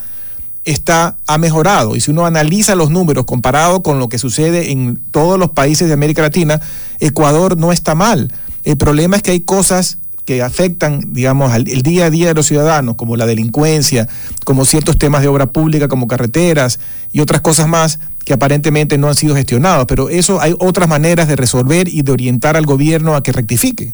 está, 0.64 1.16
ha 1.26 1.38
mejorado. 1.38 1.96
Y 1.96 2.00
si 2.00 2.10
uno 2.10 2.26
analiza 2.26 2.74
los 2.74 2.90
números 2.90 3.24
comparado 3.24 3.82
con 3.82 3.98
lo 3.98 4.08
que 4.08 4.18
sucede 4.18 4.72
en 4.72 5.00
todos 5.10 5.38
los 5.38 5.50
países 5.50 5.88
de 5.88 5.94
América 5.94 6.22
Latina, 6.22 6.60
Ecuador 7.00 7.56
no 7.56 7.72
está 7.72 7.94
mal. 7.94 8.32
El 8.64 8.76
problema 8.76 9.16
es 9.16 9.22
que 9.22 9.32
hay 9.32 9.40
cosas 9.40 9.98
que 10.24 10.40
afectan, 10.40 11.12
digamos, 11.12 11.50
al 11.50 11.68
el 11.68 11.82
día 11.82 12.06
a 12.06 12.10
día 12.10 12.28
de 12.28 12.34
los 12.34 12.46
ciudadanos, 12.46 12.94
como 12.94 13.16
la 13.16 13.26
delincuencia, 13.26 14.08
como 14.44 14.64
ciertos 14.64 14.96
temas 14.96 15.22
de 15.22 15.28
obra 15.28 15.50
pública, 15.50 15.88
como 15.88 16.06
carreteras 16.06 16.78
y 17.12 17.20
otras 17.20 17.40
cosas 17.40 17.66
más 17.66 17.98
que 18.24 18.32
aparentemente 18.32 18.98
no 18.98 19.08
han 19.08 19.14
sido 19.14 19.34
gestionados. 19.34 19.86
Pero 19.86 20.08
eso 20.08 20.40
hay 20.40 20.54
otras 20.58 20.88
maneras 20.88 21.28
de 21.28 21.36
resolver 21.36 21.88
y 21.88 22.02
de 22.02 22.12
orientar 22.12 22.56
al 22.56 22.66
gobierno 22.66 23.14
a 23.14 23.22
que 23.22 23.32
rectifique. 23.32 23.92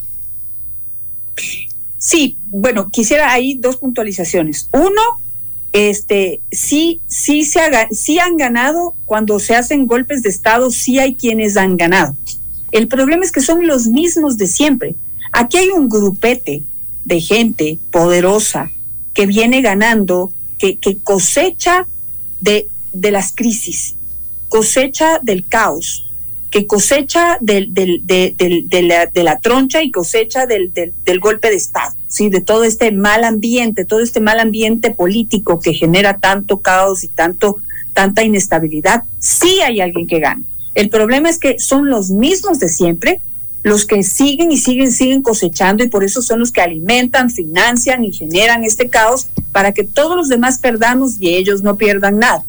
Sí, 1.99 2.37
bueno, 2.47 2.91
quisiera 2.91 3.33
ahí 3.33 3.55
dos 3.55 3.77
puntualizaciones. 3.77 4.69
Uno, 4.73 5.21
este, 5.73 6.41
sí, 6.51 7.01
sí, 7.07 7.45
se 7.45 8.21
han 8.21 8.37
ganado 8.37 8.95
cuando 9.05 9.39
se 9.39 9.55
hacen 9.55 9.87
golpes 9.87 10.23
de 10.23 10.31
Estado, 10.31 10.71
sí 10.71 10.99
hay 10.99 11.15
quienes 11.15 11.57
han 11.57 11.77
ganado. 11.77 12.17
El 12.73 12.89
problema 12.89 13.25
es 13.25 13.33
que 13.33 13.41
son 13.41 13.67
los 13.67 13.87
mismos 13.87 14.37
de 14.37 14.47
siempre. 14.47 14.95
Aquí 15.33 15.59
hay 15.59 15.69
un 15.69 15.89
grupete 15.89 16.63
de 17.05 17.21
gente 17.21 17.79
poderosa 17.91 18.71
que 19.15 19.27
viene 19.27 19.63
ganando 19.63 20.33
que, 20.59 20.79
cosecha 21.03 21.87
de, 22.41 22.69
de, 22.93 23.11
las 23.11 23.33
crisis, 23.33 23.95
cosecha 24.49 25.19
del 25.23 25.47
caos, 25.47 26.11
que 26.51 26.67
cosecha 26.67 27.39
del, 27.41 27.75
de, 27.75 29.23
la, 29.23 29.39
troncha 29.41 29.83
y 29.83 29.91
cosecha 29.91 30.47
del, 30.47 30.73
del, 30.73 31.21
golpe 31.21 31.51
de 31.51 31.57
Estado, 31.57 31.95
¿sí? 32.09 32.31
de 32.31 32.41
todo 32.41 32.65
este 32.65 32.91
mal 32.93 33.25
ambiente, 33.25 33.85
todo 33.85 34.01
este 34.01 34.21
mal 34.21 34.41
ambiente 34.41 34.91
político 34.91 35.61
que 35.61 35.75
genera 35.75 36.19
tanto 36.19 36.61
caos 36.61 37.05
y 37.05 37.09
tanto, 37.09 37.59
tanta 37.93 38.23
inestabilidad, 38.23 39.03
sí 39.19 39.61
hay 39.61 39.81
alguien 39.81 40.07
que 40.07 40.21
gana. 40.21 40.43
El 40.75 40.89
problema 40.89 41.29
es 41.29 41.39
que 41.39 41.59
son 41.59 41.91
los 41.91 42.11
mismos 42.11 42.59
de 42.59 42.69
siempre 42.69 43.21
los 43.63 43.85
que 43.85 44.03
siguen 44.03 44.53
y 44.53 44.57
siguen, 44.57 44.93
siguen 44.93 45.23
cosechando 45.23 45.85
y 45.85 45.89
por 45.89 46.05
eso 46.05 46.23
son 46.23 46.41
los 46.41 46.53
que 46.53 46.61
alimentan, 46.61 47.31
financian 47.31 48.05
y 48.05 48.13
generan 48.13 48.65
este 48.65 48.89
caos 48.89 49.29
para 49.53 49.73
que 49.73 49.85
todos 49.85 50.17
los 50.17 50.29
demás 50.29 50.59
perdamos 50.59 51.17
y 51.21 51.35
ellos 51.35 51.63
no 51.63 51.77
pierdan 51.77 52.19
nada. 52.19 52.45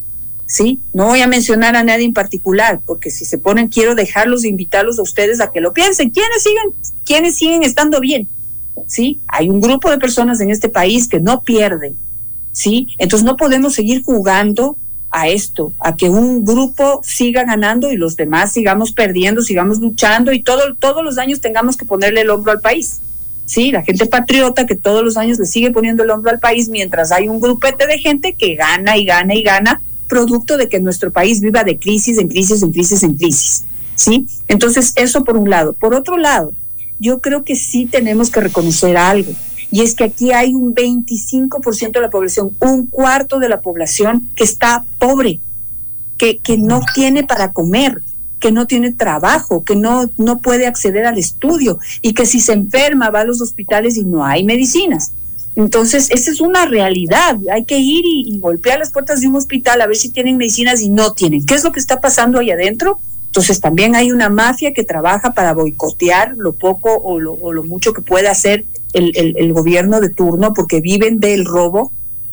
¿Sí? 0.50 0.82
No 0.94 1.06
voy 1.06 1.22
a 1.22 1.27
mencionar 1.27 1.75
a 1.75 1.84
nadie 1.84 2.06
en 2.06 2.13
particular, 2.13 2.79
porque 2.84 3.12
si 3.12 3.24
se 3.24 3.38
ponen, 3.38 3.68
quiero 3.68 3.94
dejarlos, 3.94 4.46
invitarlos 4.46 4.98
a 4.98 5.03
ustedes 5.03 5.39
a 5.41 5.51
que 5.51 5.62
lo 5.62 5.74
piensen. 5.74 6.10
¿Quiénes 6.10 6.41
siguen, 6.41 6.74
quiénes 7.06 7.36
siguen 7.36 7.62
estando 7.62 8.00
bien? 8.00 8.27
¿Sí? 8.88 9.20
Hay 9.27 9.48
un 9.48 9.62
grupo 9.62 9.91
de 9.91 10.00
personas 10.00 10.41
en 10.41 10.50
este 10.50 10.68
país 10.68 11.08
que 11.08 11.20
no 11.20 11.44
pierden. 11.44 11.96
¿Sí? 12.51 12.88
Entonces 12.98 13.27
no 13.27 13.38
podemos 13.38 13.75
seguir 13.75 14.01
jugando 14.03 14.75
a 15.12 15.27
esto, 15.27 15.72
a 15.79 15.96
que 15.96 16.10
un 16.10 16.44
grupo 16.44 17.01
siga 17.03 17.44
ganando 17.44 17.91
y 17.91 17.96
los 17.96 18.15
demás 18.15 18.51
sigamos 18.51 18.91
perdiendo, 18.91 19.44
sigamos 19.44 19.79
luchando 19.79 20.34
y 20.34 20.41
todo, 20.41 20.74
todos 20.79 21.03
los 21.03 21.20
años 21.20 21.41
tengamos 21.41 21.77
que 21.77 21.86
ponerle 21.86 22.22
el 22.22 22.32
hombro 22.32 22.51
al 22.51 22.60
país. 22.60 23.01
Sí, 23.46 23.72
la 23.72 23.84
gente 23.84 24.08
patriota 24.08 24.65
que 24.65 24.75
todos 24.75 25.03
los 25.03 25.15
años 25.15 25.38
le 25.38 25.46
sigue 25.46 25.70
poniendo 25.70 26.01
el 26.01 26.10
hombro 26.10 26.32
al 26.32 26.39
país 26.39 26.70
mientras 26.70 27.12
hay 27.12 27.27
un 27.27 27.39
grupete 27.39 27.86
de 27.86 28.00
gente 28.00 28.34
que 28.34 28.56
gana 28.56 28.98
y 28.98 29.06
gana 29.06 29.36
y 29.36 29.44
gana, 29.44 29.82
producto 30.10 30.58
de 30.58 30.68
que 30.68 30.82
nuestro 30.82 31.12
país 31.12 31.39
viva 31.39 31.63
de 31.63 31.80
crisis 31.80 32.18
en 32.18 32.28
crisis 32.28 32.62
en 32.62 32.74
crisis 32.74 33.04
en 33.04 33.16
crisis. 33.16 33.63
¿Sí? 33.96 34.28
Entonces, 34.48 34.94
eso 34.96 35.24
por 35.24 35.38
un 35.38 35.50
lado. 35.50 35.74
Por 35.74 35.94
otro 35.94 36.18
lado, 36.18 36.54
yo 37.00 37.20
creo 37.20 37.44
que 37.44 37.56
sí 37.56 37.86
tenemos 37.86 38.30
que 38.30 38.42
reconocer 38.42 38.98
algo 38.98 39.32
y 39.72 39.82
es 39.82 39.94
que 39.94 40.06
aquí 40.06 40.32
hay 40.32 40.54
un 40.54 40.74
25% 40.74 41.92
de 41.92 42.01
la 42.01 42.10
población, 42.10 42.51
un 42.60 42.88
cuarto 42.88 43.39
de 43.39 43.50
la 43.50 43.62
población 43.62 44.28
que 44.36 44.44
está 44.44 44.84
pobre, 44.98 45.39
que, 46.18 46.38
que 46.39 46.58
no 46.58 46.82
tiene 46.96 47.24
para 47.24 47.54
comer, 47.54 48.01
que 48.39 48.51
no 48.51 48.66
tiene 48.68 48.94
trabajo, 48.94 49.63
que 49.63 49.75
no, 49.75 50.10
no 50.18 50.39
puede 50.39 50.66
acceder 50.66 51.06
al 51.06 51.18
estudio 51.18 51.78
y 52.01 52.13
que 52.13 52.25
si 52.25 52.39
se 52.39 52.54
enferma 52.54 53.12
va 53.12 53.22
a 53.22 53.25
los 53.25 53.42
hospitales 53.42 53.98
y 53.98 54.04
no 54.04 54.25
hay 54.25 54.44
medicinas. 54.44 55.12
Entonces, 55.60 56.10
esa 56.12 56.32
es 56.32 56.39
una 56.39 56.66
realidad. 56.66 57.38
Hay 57.51 57.66
que 57.66 57.80
ir 57.80 58.06
y, 58.06 58.39
golpear 58.39 58.80
las 58.80 58.92
puertas 58.92 59.20
de 59.20 59.28
un 59.28 59.36
hospital 59.36 59.82
a 59.82 59.88
ver 59.88 59.98
si 59.98 60.08
tienen 60.08 60.38
medicinas 60.38 60.80
y 60.80 60.89
no 60.89 61.12
tienen. 61.12 61.46
¿Qué 61.46 61.54
es 61.54 61.66
lo 61.66 61.74
que 61.74 61.82
está 61.82 62.00
pasando 62.00 62.39
ahí 62.39 62.50
adentro? 62.50 63.01
Entonces, 63.25 63.60
también 63.60 63.94
hay 63.94 64.13
una 64.13 64.30
mafia 64.30 64.74
que 64.74 64.86
trabaja 64.86 65.34
para 65.34 65.54
boicotear 65.54 66.36
lo 66.38 66.54
poco 66.54 66.96
o 66.96 67.20
lo, 67.20 67.34
o 67.34 67.51
lo 67.51 67.63
mucho 67.66 67.92
que 67.92 68.01
puede 68.01 68.30
hacer 68.30 68.63
el, 68.94 69.12
el, 69.13 69.51
gobierno 69.51 70.00
de 70.00 70.10
turno 70.10 70.54
porque 70.54 70.80
viven 70.80 71.20
del 71.20 71.44
robo, 71.44 71.92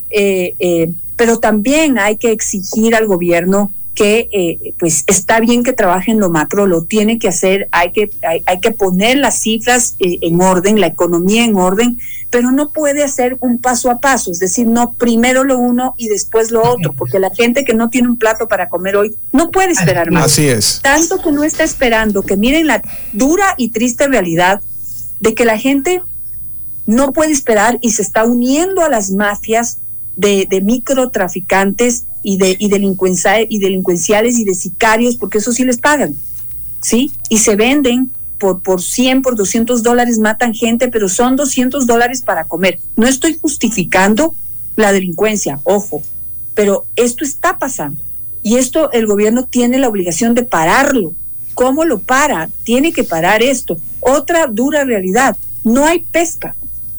eh, 0.09 0.55
eh, 0.61 0.93
pero 1.17 1.41
también 1.41 1.99
hay 1.99 2.19
que 2.19 2.31
exigir 2.31 2.95
al 2.95 3.07
gobierno 3.07 3.73
que 3.97 4.29
eh, 4.31 4.75
pues 4.79 5.05
está 5.07 5.41
bien 5.41 5.65
que 5.65 5.73
trabaje 5.73 6.13
en 6.13 6.21
lo 6.21 6.31
macro, 6.31 6.67
lo 6.67 6.85
tiene 6.85 7.19
que 7.19 7.29
hacer, 7.29 7.67
hay 7.73 7.93
que, 7.93 8.11
hay, 8.23 8.43
hay 8.45 8.61
que 8.61 8.71
poner 8.71 9.17
las 9.17 9.41
cifras 9.41 9.97
en 9.99 10.41
orden, 10.41 10.81
la 10.81 10.87
economía 10.87 11.45
en 11.45 11.57
orden, 11.57 11.99
pero 12.31 12.53
no 12.53 12.69
puede 12.69 13.03
hacer 13.03 13.39
un 13.41 13.59
paso 13.59 13.91
a 13.91 13.99
paso, 13.99 14.31
es 14.31 14.39
decir, 14.39 14.67
no 14.67 14.93
primero 14.93 15.45
lo 15.45 15.59
uno 15.59 15.95
y 15.97 16.09
después 16.09 16.51
lo 16.51 16.63
otro, 16.63 16.93
porque 16.93 17.19
la 17.19 17.31
gente 17.31 17.65
que 17.65 17.73
no 17.73 17.89
tiene 17.89 18.09
un 18.09 18.19
plato 18.19 18.49
para 18.49 18.69
comer 18.69 18.97
hoy 18.97 19.17
no 19.33 19.51
puede 19.51 19.73
esperar 19.73 20.11
más. 20.11 20.27
Así 20.27 20.47
es. 20.47 20.81
Tanto 20.83 21.19
que 21.23 21.33
no 21.33 21.43
está 21.43 21.65
esperando, 21.65 22.23
que 22.23 22.37
miren 22.37 22.67
la 22.67 22.83
dura 23.15 23.55
y 23.57 23.71
triste 23.71 24.07
realidad 24.09 24.61
de 25.21 25.35
que 25.35 25.47
la 25.47 25.57
gente 25.57 26.03
no 26.85 27.15
puede 27.15 27.33
esperar 27.33 27.79
y 27.81 27.93
se 27.93 28.03
está 28.03 28.25
uniendo 28.25 28.85
a 28.85 28.91
las 28.91 29.11
mafias 29.11 29.79
de, 30.17 30.47
de 30.49 30.61
microtraficantes 30.61 32.07
y 32.23 32.39
de 32.39 32.57
y, 32.59 32.67
y 32.69 33.59
delincuenciales 33.59 34.39
y 34.39 34.45
de 34.45 34.55
sicarios, 34.55 35.17
porque 35.17 35.39
eso 35.39 35.53
sí 35.53 35.65
les 35.65 35.79
pagan, 35.79 36.15
¿sí? 36.81 37.13
Y 37.29 37.39
se 37.39 37.57
venden 37.57 38.11
por, 38.39 38.63
por 38.63 38.83
100, 38.83 39.23
por 39.23 39.37
200 39.37 39.83
dólares, 39.83 40.19
matan 40.19 40.55
gente, 40.55 40.89
pero 40.89 41.09
son 41.09 41.37
200 41.37 41.87
dólares 41.87 42.23
para 42.23 42.45
comer. 42.45 42.81
No 42.97 43.07
estoy 43.07 43.39
justificando 43.41 44.35
la 44.75 44.93
delincuencia, 44.93 45.61
ojo, 45.65 46.03
pero 46.55 46.87
esto 46.97 47.25
está 47.25 47.59
pasando. 47.59 48.03
Y 48.43 48.57
esto 48.57 48.93
el 48.93 49.07
gobierno 49.07 49.45
tiene 49.45 49.79
la 49.79 49.89
obligación 49.89 50.35
de 50.35 50.45
pararlo. 50.45 51.13
¿Cómo 51.55 51.85
lo 51.85 52.01
para? 52.01 52.49
Tiene 52.65 52.93
que 52.93 53.03
parar 53.03 53.43
esto. 53.43 53.79
Otra 54.01 54.47
dura 54.47 54.85
realidad, 54.85 55.37
no 55.65 55.85
hay 55.85 56.01
pesca 56.01 56.55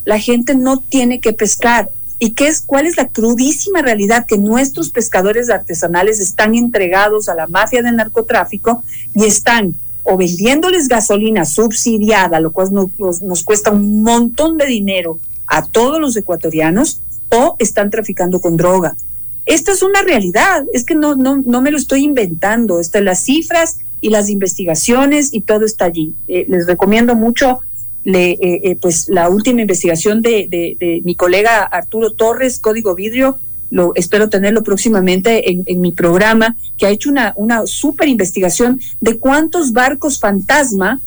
la 0.08 0.20
gente 0.20 0.56
no 0.56 0.80
tiene 0.80 1.20
que 1.20 1.34
pescar. 1.34 1.90
¿Y 2.20 2.32
qué 2.32 2.48
es, 2.48 2.62
cuál 2.62 2.88
es 2.88 2.98
la 2.98 3.10
crudísima 3.10 3.82
realidad? 3.82 4.26
Que 4.26 4.38
nuestros 4.38 4.90
pescadores 4.90 5.50
artesanales 5.50 6.20
están 6.20 6.56
entregados 6.56 7.30
a 7.30 7.36
la 7.36 7.48
mafia 7.48 7.84
del 7.84 7.96
narcotráfico 7.96 8.84
y 9.14 9.26
están 9.26 9.76
o 10.10 10.16
vendiéndoles 10.16 10.88
gasolina 10.88 11.44
subsidiada, 11.44 12.40
lo 12.40 12.52
cual 12.52 12.70
nos, 12.72 13.44
cuesta 13.44 13.72
un 13.72 14.04
montón 14.04 14.58
de 14.58 14.66
dinero 14.66 15.20
a 15.46 15.66
todos 15.66 16.00
los 16.00 16.16
ecuatorianos, 16.16 17.02
o 17.30 17.58
están 17.60 17.90
traficando 17.90 18.40
con 18.40 18.56
droga. 18.56 18.96
Esta 19.46 19.74
es 19.74 19.84
una 19.84 20.02
realidad, 20.02 20.64
es 20.72 20.86
que 20.86 20.96
no, 20.96 21.16
no, 21.16 21.44
no 21.46 21.62
me 21.62 21.72
lo 21.72 21.78
estoy 21.78 22.06
inventando, 22.06 22.80
están 22.80 23.04
las 23.04 23.26
cifras 23.26 23.80
y 24.00 24.10
las 24.10 24.30
investigaciones 24.30 25.34
y 25.34 25.42
todo 25.42 25.66
está 25.66 25.86
allí. 25.86 26.16
Eh, 26.30 26.46
les 26.48 26.68
recomiendo 26.68 27.16
mucho 27.16 27.60
le, 28.04 28.32
eh, 28.32 28.40
eh, 28.64 28.78
pues 28.80 29.10
la 29.10 29.30
última 29.30 29.62
investigación 29.62 30.22
de, 30.22 30.48
de, 30.50 31.02
mi 31.04 31.16
colega 31.16 31.64
Arturo 31.64 32.12
Torres, 32.12 32.60
Código 32.60 32.96
Vidrio, 32.96 33.38
lo 33.70 33.92
espero 33.96 34.30
tenerlo 34.30 34.64
próximamente 34.64 35.52
en, 35.52 35.64
en 35.66 35.82
mi 35.82 35.92
programa, 35.92 36.56
que 36.78 36.86
ha 36.86 36.90
hecho 36.90 37.10
una, 37.10 37.34
una 37.36 37.66
super 37.66 38.08
investigación 38.08 38.80
de 39.02 39.18
cuántos 39.20 39.74
barcos 39.74 40.20
fantasma 40.20 41.02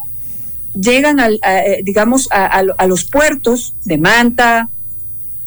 llegan 0.74 1.20
al, 1.20 1.40
eh, 1.46 1.80
digamos, 1.82 2.28
a, 2.30 2.46
a, 2.46 2.86
los 2.86 3.04
puertos 3.04 3.74
de 3.84 3.98
Manta, 3.98 4.68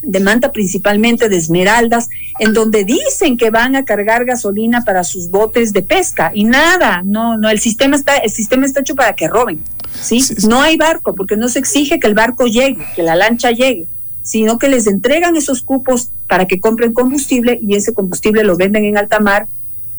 de 0.02 0.20
Manta 0.20 0.52
principalmente, 0.52 1.30
de 1.30 1.38
Esmeraldas, 1.38 2.10
en 2.40 2.54
donde 2.54 2.84
dicen 2.84 3.38
que 3.38 3.50
van 3.50 3.76
a 3.76 3.86
cargar 3.86 4.26
gasolina 4.26 4.84
para 4.84 5.04
sus 5.04 5.30
botes 5.30 5.72
de 5.72 5.82
pesca 5.82 6.32
y 6.34 6.44
nada, 6.44 7.04
no, 7.06 7.38
no, 7.38 7.50
el 7.50 7.60
sistema 7.60 7.96
está, 7.96 8.18
el 8.18 8.32
sistema 8.32 8.66
está 8.66 8.82
hecho 8.82 8.96
para 8.96 9.14
que 9.14 9.28
roben. 9.28 9.64
¿Sí? 10.02 10.24
No 10.48 10.62
hay 10.62 10.78
barco 10.78 11.16
porque 11.16 11.38
no 11.38 11.50
se 11.50 11.60
exige 11.60 12.00
que 12.00 12.08
el 12.08 12.14
barco 12.14 12.46
llegue, 12.46 12.86
que 12.96 13.04
la 13.04 13.16
lancha 13.16 13.52
llegue, 13.52 13.88
sino 14.22 14.58
que 14.58 14.70
les 14.70 14.88
entregan 14.88 15.36
esos 15.36 15.62
cupos 15.62 16.10
para 16.28 16.48
que 16.48 16.60
compren 16.60 16.94
combustible 16.94 17.60
y 17.62 17.76
ese 17.76 17.94
combustible 17.94 18.44
lo 18.44 18.56
venden 18.58 18.86
en 18.86 18.98
alta 18.98 19.20
mar 19.20 19.48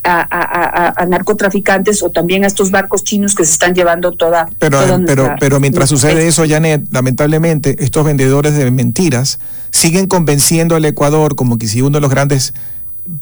a, 0.04 1.06
narcotraficantes 1.08 2.02
o 2.02 2.10
también 2.10 2.44
a 2.44 2.46
estos 2.46 2.70
barcos 2.70 3.04
chinos 3.04 3.34
que 3.34 3.44
se 3.44 3.52
están 3.52 3.74
llevando 3.74 4.12
toda. 4.12 4.48
Pero, 4.58 4.78
pero, 5.06 5.34
pero 5.40 5.60
mientras 5.60 5.88
sucede 5.88 6.26
eso, 6.26 6.44
Janet, 6.46 6.88
lamentablemente 6.90 7.76
estos 7.82 8.04
vendedores 8.04 8.54
de 8.54 8.70
mentiras 8.70 9.38
siguen 9.70 10.06
convenciendo 10.06 10.76
al 10.76 10.84
Ecuador 10.84 11.34
como 11.34 11.58
que 11.58 11.68
si 11.68 11.82
uno 11.82 11.96
de 11.98 12.00
los 12.02 12.10
grandes 12.10 12.54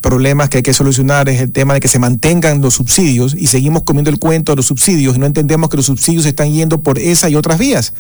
problemas 0.00 0.48
que 0.48 0.58
hay 0.58 0.62
que 0.62 0.72
solucionar 0.72 1.28
es 1.28 1.40
el 1.40 1.52
tema 1.52 1.74
de 1.74 1.80
que 1.80 1.88
se 1.88 1.98
mantengan 1.98 2.60
los 2.60 2.74
subsidios 2.74 3.34
y 3.34 3.46
seguimos 3.46 3.82
comiendo 3.82 4.10
el 4.10 4.18
cuento 4.18 4.52
de 4.52 4.56
los 4.56 4.66
subsidios 4.66 5.16
y 5.16 5.18
no 5.18 5.26
entendemos 5.26 5.70
que 5.70 5.76
los 5.76 5.86
subsidios 5.86 6.26
están 6.26 6.52
yendo 6.52 6.82
por 6.82 6.98
esa 6.98 7.28
y 7.28 7.36
otras 7.36 7.58
vías. 7.58 7.92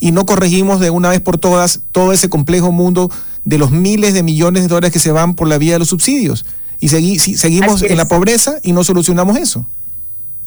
Y 0.00 0.12
no 0.12 0.26
corregimos 0.26 0.80
de 0.80 0.90
una 0.90 1.10
vez 1.10 1.20
por 1.20 1.38
todas 1.38 1.80
todo 1.92 2.12
ese 2.12 2.28
complejo 2.28 2.72
mundo 2.72 3.10
de 3.44 3.58
los 3.58 3.70
miles 3.70 4.14
de 4.14 4.22
millones 4.22 4.62
de 4.62 4.68
dólares 4.68 4.92
que 4.92 4.98
se 4.98 5.10
van 5.10 5.34
por 5.34 5.48
la 5.48 5.58
vía 5.58 5.74
de 5.74 5.78
los 5.80 5.88
subsidios. 5.88 6.44
Y 6.78 6.88
seguimos 6.88 7.82
en 7.82 7.96
la 7.96 8.06
pobreza 8.06 8.58
y 8.62 8.72
no 8.72 8.84
solucionamos 8.84 9.38
eso. 9.38 9.66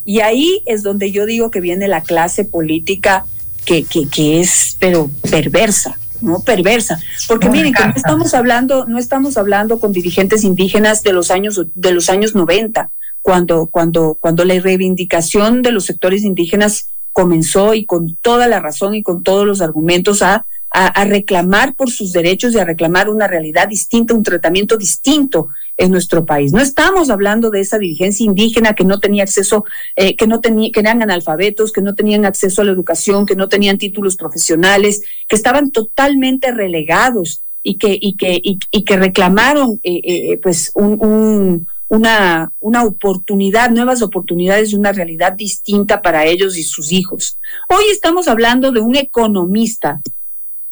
Y 0.05 0.19
ahí 0.21 0.61
es 0.65 0.83
donde 0.83 1.11
yo 1.11 1.25
digo 1.25 1.51
que 1.51 1.61
viene 1.61 1.87
la 1.87 2.01
clase 2.01 2.45
política 2.45 3.25
que, 3.65 3.83
que, 3.83 4.07
que 4.07 4.41
es, 4.41 4.75
pero 4.79 5.09
perversa 5.29 5.99
no 6.21 6.41
perversa, 6.41 6.99
porque 7.27 7.49
miren 7.49 7.73
que 7.73 7.85
no 7.85 7.93
estamos 7.95 8.33
hablando, 8.33 8.85
no 8.85 8.97
estamos 8.97 9.37
hablando 9.37 9.79
con 9.79 9.91
dirigentes 9.91 10.43
indígenas 10.43 11.03
de 11.03 11.13
los 11.13 11.31
años 11.31 11.61
de 11.73 11.91
los 11.91 12.09
años 12.09 12.35
90, 12.35 12.89
cuando 13.21 13.67
cuando 13.67 14.17
cuando 14.19 14.45
la 14.45 14.59
reivindicación 14.59 15.61
de 15.61 15.71
los 15.71 15.85
sectores 15.85 16.23
indígenas 16.23 16.91
comenzó 17.11 17.73
y 17.73 17.85
con 17.85 18.15
toda 18.21 18.47
la 18.47 18.59
razón 18.59 18.95
y 18.95 19.03
con 19.03 19.23
todos 19.23 19.45
los 19.45 19.61
argumentos 19.61 20.21
a 20.21 20.45
a, 20.71 21.03
reclamar 21.05 21.73
por 21.73 21.89
sus 21.89 22.11
derechos 22.11 22.53
y 22.53 22.59
a 22.59 22.65
reclamar 22.65 23.09
una 23.09 23.27
realidad 23.27 23.67
distinta, 23.67 24.13
un 24.13 24.23
tratamiento 24.23 24.77
distinto 24.77 25.49
en 25.77 25.91
nuestro 25.91 26.25
país. 26.25 26.51
No 26.51 26.59
estamos 26.59 27.09
hablando 27.09 27.49
de 27.49 27.61
esa 27.61 27.79
dirigencia 27.79 28.25
indígena 28.25 28.73
que 28.73 28.83
no 28.83 28.99
tenía 28.99 29.23
acceso, 29.23 29.65
eh, 29.95 30.15
que 30.15 30.27
no 30.27 30.41
tenía, 30.41 30.71
que 30.71 30.81
eran 30.81 31.01
analfabetos, 31.01 31.71
que 31.71 31.81
no 31.81 31.95
tenían 31.95 32.25
acceso 32.25 32.61
a 32.61 32.65
la 32.65 32.71
educación, 32.71 33.25
que 33.25 33.35
no 33.35 33.49
tenían 33.49 33.77
títulos 33.77 34.15
profesionales, 34.15 35.01
que 35.27 35.35
estaban 35.35 35.71
totalmente 35.71 36.51
relegados 36.51 37.43
y 37.63 37.77
que, 37.77 38.97
reclamaron 38.97 39.79
eh, 39.83 40.01
eh, 40.03 40.39
pues 40.41 40.71
un, 40.75 41.67
una 41.87 42.83
oportunidad, 42.83 43.71
nuevas 43.71 44.01
oportunidades 44.01 44.71
y 44.71 44.75
una 44.75 44.91
realidad 44.91 45.33
distinta 45.33 46.01
para 46.01 46.25
ellos 46.25 46.57
y 46.57 46.63
sus 46.63 46.91
hijos. 46.91 47.39
Hoy 47.67 47.85
estamos 47.91 48.27
hablando 48.27 48.71
de 48.71 48.81
un 48.81 48.95
economista 48.95 50.01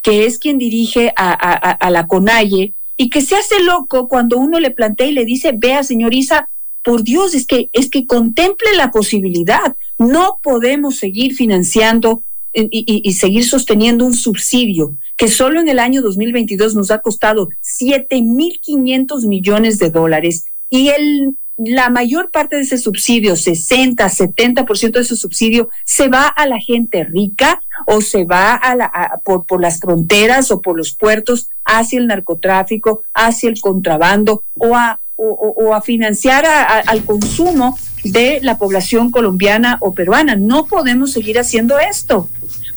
que 0.08 0.26
es 0.26 0.40
quien 0.40 0.58
dirige 0.58 1.12
a, 1.18 1.90
la 1.92 2.08
CONAIE 2.08 2.74
y 2.96 3.10
que 3.10 3.20
se 3.20 3.36
hace 3.36 3.62
loco 3.62 4.08
cuando 4.08 4.38
uno 4.38 4.58
le 4.58 4.72
plantea 4.72 5.08
y 5.08 5.12
le 5.12 5.26
dice, 5.26 5.52
vea, 5.54 5.84
señor 5.84 6.14
Isa, 6.14 6.48
por 6.82 7.04
Dios, 7.04 7.36
es 7.36 7.46
que, 7.46 7.70
es 7.74 7.90
que 7.90 8.06
contemple 8.06 8.70
la 8.78 8.90
posibilidad. 8.92 9.76
No 10.00 10.40
podemos 10.42 10.96
seguir 10.96 11.36
financiando 11.36 12.24
y, 12.54 13.12
seguir 13.16 13.44
sosteniendo 13.44 14.06
un 14.06 14.14
subsidio 14.14 14.96
que 15.18 15.28
solo 15.28 15.60
en 15.60 15.68
el 15.68 15.78
año 15.78 16.02
2022 16.02 16.74
nos 16.74 16.90
ha 16.90 17.00
costado 17.00 17.50
7.500 17.62 19.28
millones 19.28 19.78
de 19.78 19.90
dólares 19.90 20.46
y 20.70 20.88
el, 20.88 21.36
la 21.58 21.90
mayor 21.90 22.30
parte 22.30 22.56
de 22.56 22.62
ese 22.62 22.78
subsidio, 22.78 23.36
60, 23.36 24.06
70% 24.06 24.92
de 24.92 25.02
ese 25.02 25.16
subsidio, 25.16 25.70
se 25.84 26.08
va 26.08 26.28
a 26.28 26.46
la 26.46 26.60
gente 26.60 27.04
rica 27.04 27.62
o 27.88 28.02
se 28.02 28.26
va 28.26 28.54
a 28.54 28.76
la, 28.76 29.22
por, 29.24 29.46
por 29.46 29.60
las 29.60 29.80
fronteras 29.80 30.52
o 30.52 30.62
por 30.62 30.78
los 30.78 30.94
puertos 30.94 31.50
hacia 31.66 32.00
el 32.00 32.08
narcotráfico, 32.08 33.02
hacia 33.14 33.50
el 33.50 33.60
contrabando 33.60 34.44
o 34.54 34.76
a, 34.76 35.02
o, 35.16 35.74
a 35.74 35.82
financiar 35.82 36.46
al 36.46 37.04
consumo 37.04 37.78
de 38.04 38.40
la 38.44 38.60
población 38.60 39.10
colombiana 39.10 39.78
o 39.82 39.96
peruana. 39.96 40.36
No 40.36 40.66
podemos 40.68 41.12
seguir 41.12 41.40
haciendo 41.40 41.80
esto. 41.80 42.30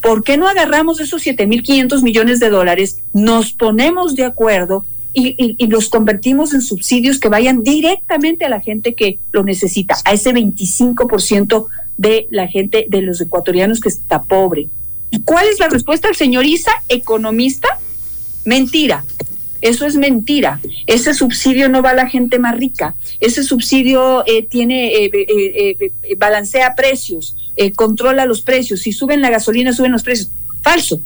¿Por 0.03 0.25
qué 0.25 0.39
no 0.39 0.49
agarramos 0.49 1.01
esos 1.01 1.25
7.500 1.27 2.03
millones 2.03 2.41
de 2.41 2.49
dólares, 2.49 3.03
nos 3.13 3.53
ponemos 3.53 4.17
de 4.17 4.25
acuerdo 4.25 4.87
y, 5.13 5.67
los 5.67 5.89
convertimos 5.89 6.55
en 6.55 6.63
subsidios 6.63 7.19
que 7.19 7.29
vayan 7.29 7.63
directamente 7.63 8.45
a 8.45 8.49
la 8.49 8.61
gente 8.61 8.95
que 8.95 9.19
lo 9.33 9.43
necesita, 9.43 9.97
a 10.05 10.13
ese 10.13 10.33
25% 10.33 11.67
de 11.97 12.27
la 12.31 12.49
gente, 12.49 12.87
de 12.89 13.03
los 13.03 13.21
ecuatorianos 13.21 13.81
que 13.81 13.89
está 13.89 14.23
pobre? 14.23 14.69
¿Y 15.11 15.21
cuál 15.23 15.47
es 15.49 15.59
la 15.59 15.69
respuesta 15.69 16.09
del 16.09 16.17
señor 16.17 16.45
Isa, 16.45 16.71
economista? 16.89 17.69
Mentira. 18.45 19.05
Eso 19.61 19.85
es 19.85 19.97
mentira. 19.97 20.61
Ese 20.87 21.13
subsidio 21.13 21.69
no 21.69 21.83
va 21.83 21.91
a 21.91 21.95
la 21.95 22.09
gente 22.09 22.39
más 22.39 22.57
rica. 22.57 22.95
Ese 23.21 23.43
subsidio 23.43 24.25
eh, 24.27 24.43
tiene 24.43 25.05
eh, 25.05 25.11
eh, 25.13 25.93
balancea 26.17 26.75
precios, 26.75 27.37
controla 27.77 28.25
los 28.25 28.41
precios. 28.41 28.81
Si 28.81 28.93
suben 28.93 29.21
la 29.21 29.29
gasolina, 29.29 29.73
suben 29.73 29.93
los 29.93 30.03
precios. 30.03 30.31
Falso. 30.63 31.01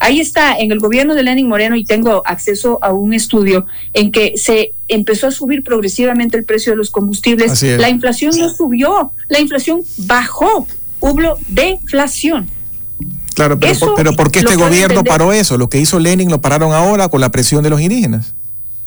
Ahí 0.00 0.20
está, 0.20 0.56
en 0.56 0.70
el 0.70 0.78
gobierno 0.78 1.14
de 1.14 1.24
Lenin 1.24 1.48
Moreno, 1.48 1.74
y 1.74 1.84
tengo 1.84 2.22
acceso 2.24 2.78
a 2.82 2.92
un 2.92 3.12
estudio 3.12 3.66
en 3.94 4.12
que 4.12 4.34
se 4.36 4.74
empezó 4.86 5.26
a 5.26 5.30
subir 5.30 5.64
progresivamente 5.64 6.36
el 6.36 6.44
precio 6.44 6.72
de 6.72 6.76
los 6.76 6.90
combustibles. 6.90 7.62
La 7.62 7.88
inflación 7.88 8.32
no 8.38 8.48
subió, 8.48 9.12
la 9.28 9.40
inflación 9.40 9.82
bajó, 9.98 10.66
hubo 11.00 11.38
deflación. 11.48 12.48
Claro, 13.34 13.58
pero, 13.58 13.94
pero 13.96 14.12
¿por 14.14 14.30
qué 14.30 14.40
este 14.40 14.56
gobierno 14.56 15.04
paró 15.04 15.32
eso? 15.32 15.58
Lo 15.58 15.68
que 15.68 15.80
hizo 15.80 15.98
Lenin 15.98 16.30
lo 16.30 16.40
pararon 16.40 16.72
ahora 16.72 17.08
con 17.08 17.20
la 17.20 17.30
presión 17.30 17.62
de 17.62 17.70
los 17.70 17.80
indígenas. 17.80 18.34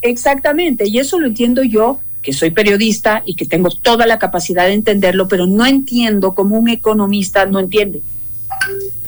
Exactamente, 0.01 0.87
y 0.87 0.99
eso 0.99 1.19
lo 1.19 1.27
entiendo 1.27 1.63
yo, 1.63 1.99
que 2.21 2.33
soy 2.33 2.51
periodista 2.51 3.23
y 3.25 3.35
que 3.35 3.45
tengo 3.45 3.69
toda 3.69 4.05
la 4.05 4.19
capacidad 4.19 4.65
de 4.67 4.73
entenderlo, 4.73 5.27
pero 5.27 5.45
no 5.47 5.65
entiendo 5.65 6.35
como 6.35 6.57
un 6.57 6.69
economista 6.69 7.45
no 7.45 7.59
entiende. 7.59 8.01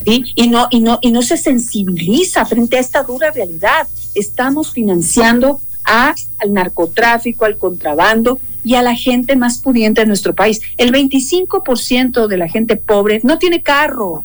Y, 0.06 0.48
no, 0.48 0.68
y, 0.70 0.80
no, 0.82 1.00
y 1.02 1.12
no 1.12 1.22
se 1.22 1.38
sensibiliza 1.38 2.46
frente 2.46 2.78
a 2.78 2.80
esta 2.80 3.04
dura 3.04 3.32
realidad. 3.32 3.88
Estamos 4.16 4.72
financiando 4.72 5.62
a, 5.86 6.16
al 6.40 6.54
narcotráfico, 6.54 7.46
al 7.46 7.58
contrabando 7.58 8.40
y 8.64 8.76
a 8.76 8.82
la 8.82 8.96
gente 8.96 9.36
más 9.36 9.60
pudiente 9.60 10.02
de 10.02 10.08
nuestro 10.08 10.34
país. 10.34 10.62
El 10.78 10.92
25% 10.92 12.28
de 12.28 12.38
la 12.38 12.48
gente 12.48 12.78
pobre 12.78 13.20
no 13.24 13.38
tiene 13.40 13.62
carro, 13.62 14.24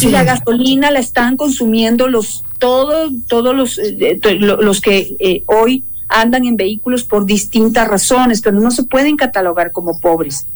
y 0.00 0.08
la 0.08 0.24
gasolina 0.24 0.90
la 0.90 1.00
están 1.00 1.36
consumiendo 1.36 2.06
los 2.06 2.44
todos 2.58 3.12
todos 3.26 3.54
los 3.54 3.78
eh, 3.78 4.20
los 4.38 4.80
que 4.80 5.16
eh, 5.18 5.42
hoy 5.46 5.84
andan 6.08 6.44
en 6.44 6.56
vehículos 6.56 7.04
por 7.04 7.26
distintas 7.26 7.88
razones, 7.88 8.42
pero 8.42 8.60
no 8.60 8.70
se 8.70 8.84
pueden 8.84 9.16
catalogar 9.16 9.72
como 9.72 9.98
pobres. 9.98 10.46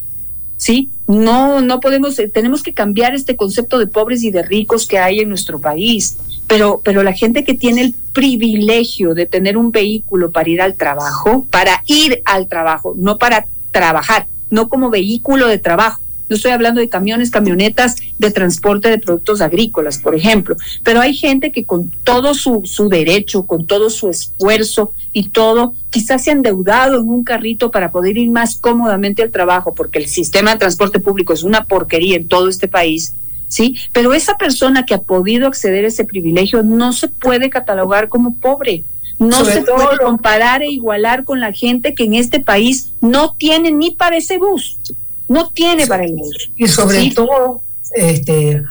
¿Sí? 0.67 0.91
No 1.07 1.61
no 1.61 1.79
podemos 1.79 2.19
eh, 2.19 2.27
tenemos 2.27 2.65
que 2.65 2.75
cambiar 2.75 3.15
este 3.15 3.37
concepto 3.37 3.79
de 3.79 3.87
pobres 3.87 4.25
y 4.25 4.33
de 4.33 4.43
ricos 4.43 4.89
que 4.89 4.99
hay 4.99 5.21
en 5.21 5.29
nuestro 5.29 5.61
país. 5.61 6.19
Pero 6.49 6.81
pero 6.83 7.05
la 7.05 7.13
gente 7.13 7.45
que 7.45 7.55
tiene 7.55 7.83
el 7.83 7.95
privilegio 8.13 9.15
de 9.15 9.27
tener 9.27 9.57
un 9.57 9.71
vehículo 9.71 10.33
para 10.33 10.51
ir 10.51 10.61
al 10.61 10.75
trabajo, 10.75 11.47
para 11.53 11.85
ir 11.87 12.21
al 12.25 12.49
trabajo, 12.49 12.95
no 12.97 13.17
para 13.17 13.47
trabajar, 13.71 14.27
no 14.51 14.69
como 14.69 14.91
vehículo 14.91 15.47
de 15.47 15.59
trabajo 15.59 16.01
no 16.29 16.37
estoy 16.37 16.51
hablando 16.51 16.81
de 16.81 16.89
camiones, 16.89 17.31
camionetas 17.31 17.97
de 18.19 18.31
transporte 18.31 18.91
de 18.91 18.99
productos 18.99 19.41
agrícolas, 19.41 19.99
por 19.99 20.15
ejemplo. 20.15 20.57
Pero 20.83 21.01
hay 21.01 21.15
gente 21.15 21.53
que 21.53 21.65
con 21.65 21.91
todo 21.91 22.35
su, 22.35 22.63
su 22.65 22.89
derecho, 22.89 23.47
con 23.47 23.67
todo 23.67 23.91
su 23.91 24.09
esfuerzo 24.09 24.93
y 25.13 25.29
todo, 25.29 25.75
quizás 25.91 26.25
se 26.25 26.31
ha 26.31 26.35
endeudado 26.35 27.01
en 27.01 27.09
un 27.09 27.23
carrito 27.23 27.71
para 27.71 27.93
poder 27.93 28.19
ir 28.19 28.31
más 28.31 28.57
cómodamente 28.57 29.23
al 29.23 29.31
trabajo, 29.31 29.75
porque 29.75 30.01
el 30.01 30.07
sistema 30.07 30.53
de 30.53 30.59
transporte 30.59 30.99
público 30.99 31.33
es 31.33 31.45
una 31.45 31.65
porquería 31.65 32.17
en 32.17 32.29
todo 32.29 32.49
este 32.49 32.69
país. 32.69 33.15
¿Sí? 33.49 33.77
Pero 33.93 34.13
esa 34.13 34.37
persona 34.37 34.85
que 34.85 34.95
ha 34.95 35.03
podido 35.03 35.47
acceder 35.47 35.85
a 35.85 35.89
ese 35.89 36.05
privilegio 36.05 36.65
no 36.65 36.93
se 36.93 37.07
puede 37.07 37.49
catalogar 37.49 38.09
como 38.09 38.35
pobre. 38.35 38.83
No 39.21 39.45
se 39.45 39.63
puede 39.63 39.99
comparar 40.03 40.63
e 40.63 40.71
igualar 40.73 41.23
con 41.23 41.39
la 41.39 41.53
gente 41.53 41.95
que 41.95 42.05
en 42.05 42.15
este 42.15 42.41
país 42.41 42.93
no 43.01 43.35
tiene 43.39 43.71
ni 43.71 43.93
para 43.93 44.17
ese 44.17 44.37
bus 44.39 44.81
no 45.29 45.51
tiene 45.51 45.87
para 45.87 46.05
el 46.05 46.15
mundo. 46.15 46.37
Y 46.57 46.67
sobre 46.69 47.11
todo, 47.11 47.63
este, 47.95 48.63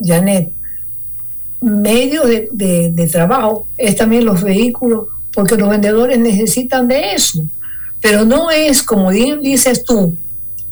Janet, 0.00 0.52
medio 1.60 2.24
de, 2.24 2.48
de, 2.50 3.08
trabajo 3.08 3.68
es 3.76 3.96
también 3.96 4.24
los 4.24 4.42
vehículos, 4.42 5.06
porque 5.32 5.56
los 5.56 5.68
vendedores 5.68 6.18
necesitan 6.18 6.88
de 6.88 7.14
eso. 7.14 7.46
Pero 8.00 8.24
no 8.24 8.50
es, 8.50 8.82
como 8.82 9.10
bien 9.10 9.42
dices 9.42 9.84
tú, 9.84 10.16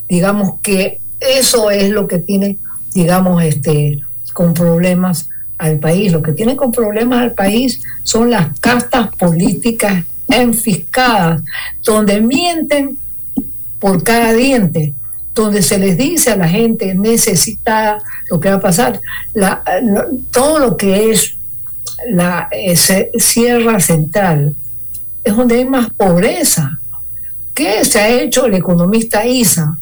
digamos 0.08 0.54
que 0.62 1.00
eso 1.20 1.70
es 1.70 1.90
lo 1.90 2.08
que 2.08 2.18
tiene, 2.18 2.58
digamos, 2.92 3.42
este, 3.44 4.00
con 4.32 4.52
problemas 4.52 5.28
al 5.58 5.78
país. 5.78 6.10
Lo 6.10 6.22
que 6.22 6.32
tiene 6.32 6.56
con 6.56 6.72
problemas 6.72 7.20
al 7.20 7.32
país 7.32 7.80
son 8.02 8.30
las 8.30 8.58
castas 8.58 9.14
políticas 9.16 10.04
enfiscadas, 10.28 11.42
donde 11.84 12.20
mienten 12.20 12.98
por 13.78 14.02
cada 14.02 14.32
diente 14.32 14.94
donde 15.34 15.62
se 15.62 15.78
les 15.78 15.96
dice 15.96 16.30
a 16.30 16.36
la 16.36 16.48
gente 16.48 16.94
necesitada 16.94 18.02
lo 18.30 18.40
que 18.40 18.50
va 18.50 18.56
a 18.56 18.60
pasar, 18.60 19.00
la, 19.32 19.62
todo 20.30 20.58
lo 20.58 20.76
que 20.76 21.10
es 21.10 21.36
la 22.08 22.48
Sierra 23.18 23.80
Central 23.80 24.54
es 25.22 25.36
donde 25.36 25.56
hay 25.56 25.64
más 25.64 25.90
pobreza. 25.90 26.78
¿Qué 27.54 27.84
se 27.84 28.00
ha 28.00 28.08
hecho 28.08 28.46
el 28.46 28.54
economista 28.54 29.26
Isa 29.26 29.78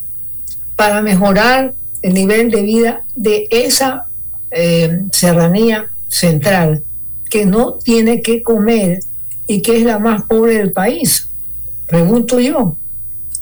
para 0.75 1.01
mejorar 1.03 1.75
el 2.03 2.15
nivel 2.15 2.51
de 2.51 2.63
vida 2.63 3.05
de 3.15 3.47
esa 3.51 4.07
eh, 4.51 5.03
serranía 5.13 5.89
central 6.09 6.83
que 7.31 7.45
no 7.45 7.75
tiene 7.75 8.23
que 8.23 8.43
comer 8.43 9.01
y 9.47 9.61
que 9.61 9.79
es 9.79 9.85
la 9.85 9.99
más 9.99 10.23
pobre 10.25 10.55
del 10.55 10.73
país? 10.73 11.29
Pregunto 11.87 12.41
yo. 12.41 12.77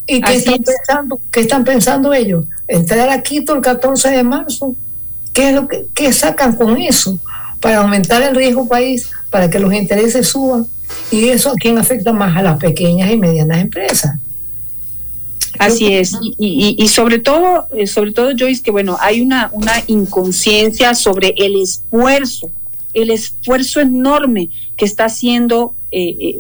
¿Y 0.07 0.21
qué 0.21 0.35
están, 0.35 0.59
pensando, 0.59 1.21
qué 1.33 1.41
están 1.41 1.65
pensando 1.65 2.15
ellos? 2.15 2.45
Entrar 2.69 3.09
a 3.09 3.23
Quito 3.23 3.55
el 3.55 3.61
14 3.61 4.11
de 4.11 4.23
marzo. 4.23 4.75
¿Qué 5.33 5.49
es 5.49 5.55
lo 5.55 5.69
que 5.69 5.87
qué 5.95 6.13
sacan 6.13 6.55
con 6.55 6.81
eso? 6.81 7.19
Para 7.61 7.79
aumentar 7.79 8.23
el 8.23 8.35
riesgo 8.35 8.69
país, 8.69 9.11
para 9.31 9.51
que 9.51 9.59
los 9.59 9.73
intereses 9.73 10.29
suban. 10.29 10.67
¿Y 11.11 11.29
eso 11.29 11.51
a 11.51 11.55
quién 11.55 11.79
afecta 11.79 12.13
más? 12.13 12.37
A 12.37 12.43
las 12.43 12.59
pequeñas 12.59 13.11
y 13.11 13.17
medianas 13.17 13.61
empresas. 13.61 14.17
Así 15.59 15.93
es, 15.93 16.13
y, 16.39 16.77
y, 16.79 16.89
sobre 16.89 17.19
todo, 17.19 17.67
eh, 17.75 17.87
sobre 17.87 18.13
todo 18.13 18.33
Joyce, 18.39 18.63
que 18.63 18.71
bueno, 18.71 18.99
hay 19.01 19.23
una, 19.23 19.49
una 19.53 19.83
inconsciencia 19.87 20.95
sobre 20.95 21.35
el 21.37 21.63
esfuerzo, 21.63 22.51
el 22.97 23.11
esfuerzo 23.11 23.81
enorme 23.81 24.49
que 24.77 24.87
está 24.87 25.05
haciendo 25.05 25.75
eh, 25.93 26.17
eh, 26.21 26.37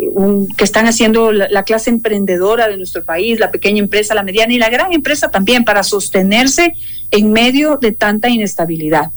que 0.56 0.64
están 0.64 0.86
haciendo 0.86 1.32
la, 1.32 1.62
clase 1.62 1.88
emprendedora 1.88 2.68
de 2.68 2.76
nuestro 2.76 3.04
país, 3.04 3.38
la 3.38 3.50
pequeña 3.50 3.78
empresa, 3.78 4.14
la 4.14 4.22
mediana 4.22 4.52
y 4.52 4.58
la 4.58 4.68
gran 4.68 4.92
empresa 4.92 5.30
también, 5.30 5.64
para 5.64 5.82
sostenerse 5.82 6.74
en 7.10 7.32
medio 7.32 7.76
de 7.76 7.92
tanta 7.92 8.28
inestabilidad. 8.28 9.10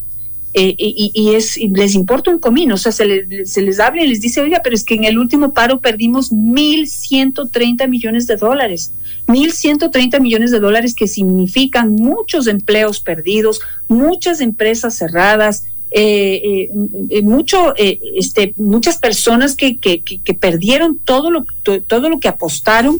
Eh, 0.53 0.75
y, 0.77 1.33
es, 1.35 1.57
les 1.57 1.93
importa 1.93 2.31
un 2.31 2.39
comino, 2.39 2.75
o 2.75 2.77
sea, 2.77 2.91
se, 2.91 3.45
se 3.45 3.61
les 3.61 3.79
habla 3.79 4.03
y 4.03 4.07
les 4.07 4.21
dice, 4.21 4.41
oiga, 4.41 4.61
pero 4.63 4.75
es 4.75 4.83
que 4.83 4.95
en 4.95 5.03
el 5.03 5.17
último 5.17 5.51
paro 5.51 5.79
perdimos 5.79 6.31
1.130 6.31 7.87
millones 7.87 8.27
de 8.27 8.37
dólares. 8.37 8.93
1.130 9.27 10.19
millones 10.21 10.51
de 10.51 10.59
dólares 10.59 10.95
que 10.95 11.07
significan 11.07 11.93
muchos 11.93 12.47
empleos 12.47 12.99
perdidos, 12.99 13.61
muchas 13.87 14.41
empresas 14.41 14.95
cerradas, 14.95 15.65
eh, 15.91 16.69
eh, 17.09 17.21
mucho, 17.21 17.73
este, 17.75 18.53
muchas 18.57 18.97
personas 18.97 19.55
que, 19.55 19.79
perdieron 20.39 20.99
todo 20.99 21.31
lo, 21.31 21.45
todo 21.87 22.09
lo 22.09 22.19
que 22.19 22.27
apostaron 22.27 22.99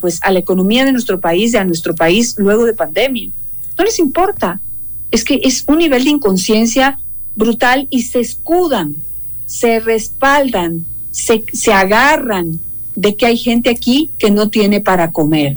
pues 0.00 0.20
a 0.22 0.32
la 0.32 0.40
economía 0.40 0.84
de 0.84 0.92
nuestro 0.92 1.20
país, 1.20 1.54
a 1.54 1.64
nuestro 1.64 1.94
país 1.94 2.34
luego 2.38 2.64
de 2.64 2.74
pandemia. 2.74 3.30
No 3.78 3.84
les 3.84 3.98
importa. 3.98 4.60
Es 5.10 5.24
que 5.24 5.40
es 5.42 5.64
un 5.66 5.78
nivel 5.78 6.04
de 6.04 6.10
inconsciencia 6.10 6.98
brutal 7.34 7.88
y 7.90 8.02
se 8.02 8.20
escudan, 8.20 8.96
se 9.46 9.80
respaldan, 9.80 10.84
se, 11.10 11.44
se 11.52 11.72
agarran 11.72 12.60
de 12.94 13.16
que 13.16 13.26
hay 13.26 13.36
gente 13.36 13.70
aquí 13.70 14.10
que 14.18 14.30
no 14.30 14.50
tiene 14.50 14.80
para 14.80 15.12
comer. 15.12 15.56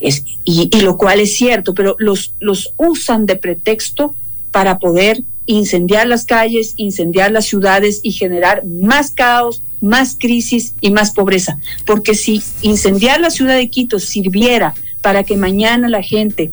Es, 0.00 0.24
y, 0.44 0.68
y, 0.72 0.80
lo 0.82 0.96
cual 0.96 1.20
es 1.20 1.36
cierto, 1.36 1.74
pero 1.74 1.96
los, 1.98 2.34
los 2.38 2.74
usan 2.76 3.26
de 3.26 3.36
pretexto 3.36 4.14
para 4.54 4.78
poder 4.78 5.24
incendiar 5.46 6.06
las 6.06 6.24
calles, 6.24 6.74
incendiar 6.76 7.32
las 7.32 7.46
ciudades 7.46 7.98
y 8.04 8.12
generar 8.12 8.64
más 8.64 9.10
caos, 9.10 9.64
más 9.80 10.16
crisis 10.16 10.76
y 10.80 10.92
más 10.92 11.10
pobreza. 11.10 11.58
Porque 11.84 12.14
si 12.14 12.40
incendiar 12.62 13.20
la 13.20 13.30
ciudad 13.30 13.56
de 13.56 13.68
Quito 13.68 13.98
sirviera 13.98 14.76
para 15.02 15.24
que 15.24 15.36
mañana 15.36 15.88
la 15.88 16.02
gente 16.02 16.52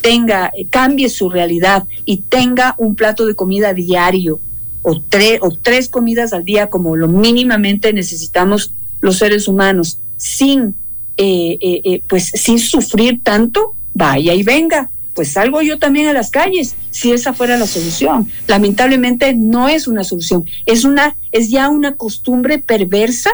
tenga, 0.00 0.52
cambie 0.70 1.08
su 1.08 1.28
realidad 1.28 1.82
y 2.04 2.18
tenga 2.18 2.76
un 2.78 2.94
plato 2.94 3.26
de 3.26 3.34
comida 3.34 3.74
diario 3.74 4.38
o, 4.82 5.00
tres 5.00 5.40
o 5.42 5.50
tres 5.50 5.88
comidas 5.88 6.32
al 6.32 6.44
día 6.44 6.68
como 6.68 6.94
lo 6.94 7.08
mínimamente 7.08 7.92
necesitamos 7.92 8.72
los 9.00 9.18
seres 9.18 9.48
humanos, 9.48 9.98
sin, 10.16 10.76
eh, 11.16 11.58
eh, 11.60 11.80
eh, 11.82 12.02
pues, 12.06 12.30
sin 12.32 12.60
sufrir 12.60 13.24
tanto, 13.24 13.74
vaya 13.92 14.34
y 14.34 14.44
venga. 14.44 14.88
Pues 15.20 15.32
salgo 15.32 15.60
yo 15.60 15.78
también 15.78 16.08
a 16.08 16.14
las 16.14 16.30
calles, 16.30 16.76
si 16.90 17.12
esa 17.12 17.34
fuera 17.34 17.58
la 17.58 17.66
solución. 17.66 18.26
Lamentablemente 18.46 19.34
no 19.34 19.68
es 19.68 19.86
una 19.86 20.02
solución, 20.02 20.46
es 20.64 20.84
una, 20.86 21.14
es 21.30 21.50
ya 21.50 21.68
una 21.68 21.94
costumbre 21.96 22.58
perversa 22.58 23.28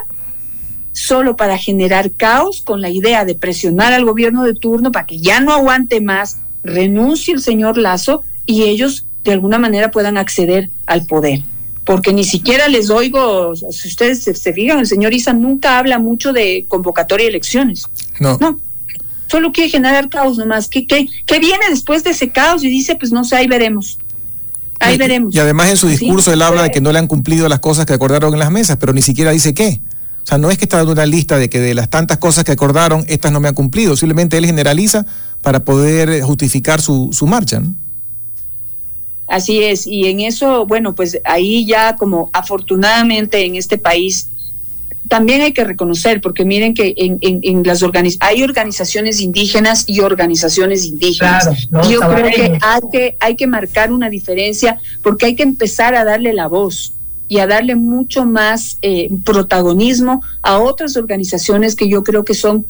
solo 0.90 1.36
para 1.36 1.56
generar 1.58 2.10
caos 2.10 2.60
con 2.60 2.80
la 2.80 2.90
idea 2.90 3.24
de 3.24 3.36
presionar 3.36 3.92
al 3.92 4.04
gobierno 4.04 4.42
de 4.42 4.54
turno 4.54 4.90
para 4.90 5.06
que 5.06 5.20
ya 5.20 5.38
no 5.38 5.52
aguante 5.52 6.00
más, 6.00 6.38
renuncie 6.64 7.32
el 7.32 7.40
señor 7.40 7.78
Lazo 7.78 8.24
y 8.46 8.64
ellos 8.64 9.06
de 9.22 9.30
alguna 9.30 9.58
manera 9.58 9.92
puedan 9.92 10.16
acceder 10.16 10.70
al 10.86 11.06
poder 11.06 11.44
porque 11.84 12.12
ni 12.12 12.24
siquiera 12.24 12.66
les 12.66 12.90
oigo, 12.90 13.54
si 13.54 13.86
ustedes 13.86 14.24
se, 14.24 14.52
fijan, 14.52 14.80
el 14.80 14.88
señor 14.88 15.14
Isa 15.14 15.32
nunca 15.32 15.78
habla 15.78 16.00
mucho 16.00 16.32
de 16.32 16.64
convocatoria 16.66 17.26
de 17.26 17.30
elecciones. 17.30 17.84
No. 18.18 18.36
No. 18.40 18.58
Solo 19.26 19.52
quiere 19.52 19.70
generar 19.70 20.08
caos 20.08 20.38
nomás. 20.38 20.68
¿Qué, 20.68 20.86
qué, 20.86 21.06
qué 21.26 21.38
viene 21.38 21.64
después 21.70 22.04
de 22.04 22.10
ese 22.10 22.30
caos? 22.30 22.62
Y 22.64 22.68
dice, 22.68 22.96
pues 22.96 23.12
no 23.12 23.24
sé, 23.24 23.36
ahí 23.36 23.46
veremos. 23.46 23.98
Ahí 24.78 24.98
veremos. 24.98 25.34
Y 25.34 25.38
además 25.38 25.70
en 25.70 25.76
su 25.76 25.88
discurso 25.88 26.32
él 26.32 26.42
habla 26.42 26.64
de 26.64 26.70
que 26.70 26.80
no 26.80 26.92
le 26.92 26.98
han 26.98 27.06
cumplido 27.06 27.48
las 27.48 27.60
cosas 27.60 27.86
que 27.86 27.94
acordaron 27.94 28.32
en 28.32 28.38
las 28.38 28.50
mesas, 28.50 28.76
pero 28.78 28.92
ni 28.92 29.02
siquiera 29.02 29.30
dice 29.30 29.54
qué. 29.54 29.80
O 30.22 30.26
sea, 30.26 30.38
no 30.38 30.50
es 30.50 30.58
que 30.58 30.64
está 30.64 30.78
dando 30.78 30.92
una 30.92 31.06
lista 31.06 31.38
de 31.38 31.48
que 31.48 31.60
de 31.60 31.74
las 31.74 31.88
tantas 31.88 32.18
cosas 32.18 32.44
que 32.44 32.52
acordaron, 32.52 33.04
estas 33.08 33.32
no 33.32 33.40
me 33.40 33.48
han 33.48 33.54
cumplido. 33.54 33.96
Simplemente 33.96 34.36
él 34.36 34.44
generaliza 34.44 35.06
para 35.40 35.64
poder 35.64 36.20
justificar 36.22 36.80
su, 36.80 37.10
su 37.12 37.26
marcha. 37.26 37.60
¿no? 37.60 37.74
Así 39.26 39.62
es, 39.62 39.86
y 39.86 40.06
en 40.06 40.20
eso, 40.20 40.66
bueno, 40.66 40.94
pues 40.94 41.18
ahí 41.24 41.66
ya 41.66 41.96
como 41.96 42.30
afortunadamente 42.32 43.44
en 43.44 43.56
este 43.56 43.76
país 43.76 44.30
también 45.08 45.42
hay 45.42 45.52
que 45.52 45.64
reconocer, 45.64 46.20
porque 46.20 46.44
miren 46.44 46.74
que 46.74 46.94
en, 46.96 47.18
en, 47.20 47.62
las 47.64 47.82
organiz 47.82 48.16
hay 48.20 48.42
organizaciones 48.42 49.20
indígenas 49.20 49.84
y 49.86 50.00
organizaciones 50.00 50.84
indígenas. 50.84 51.68
Yo 51.88 52.00
creo 52.00 52.30
que 52.30 52.58
hay, 52.60 52.80
que 52.90 53.16
hay 53.20 53.36
que 53.36 53.46
marcar 53.46 53.92
una 53.92 54.10
diferencia 54.10 54.78
porque 55.02 55.26
hay 55.26 55.36
que 55.36 55.42
empezar 55.42 55.94
a 55.94 56.04
darle 56.04 56.32
la 56.32 56.48
voz 56.48 56.94
y 57.28 57.38
a 57.38 57.46
darle 57.46 57.74
mucho 57.74 58.24
más 58.24 58.78
eh, 58.82 59.10
protagonismo 59.24 60.22
a 60.42 60.58
otras 60.58 60.96
organizaciones 60.96 61.74
que 61.74 61.88
yo 61.88 62.04
creo 62.04 62.24
que 62.24 62.34
son, 62.34 62.66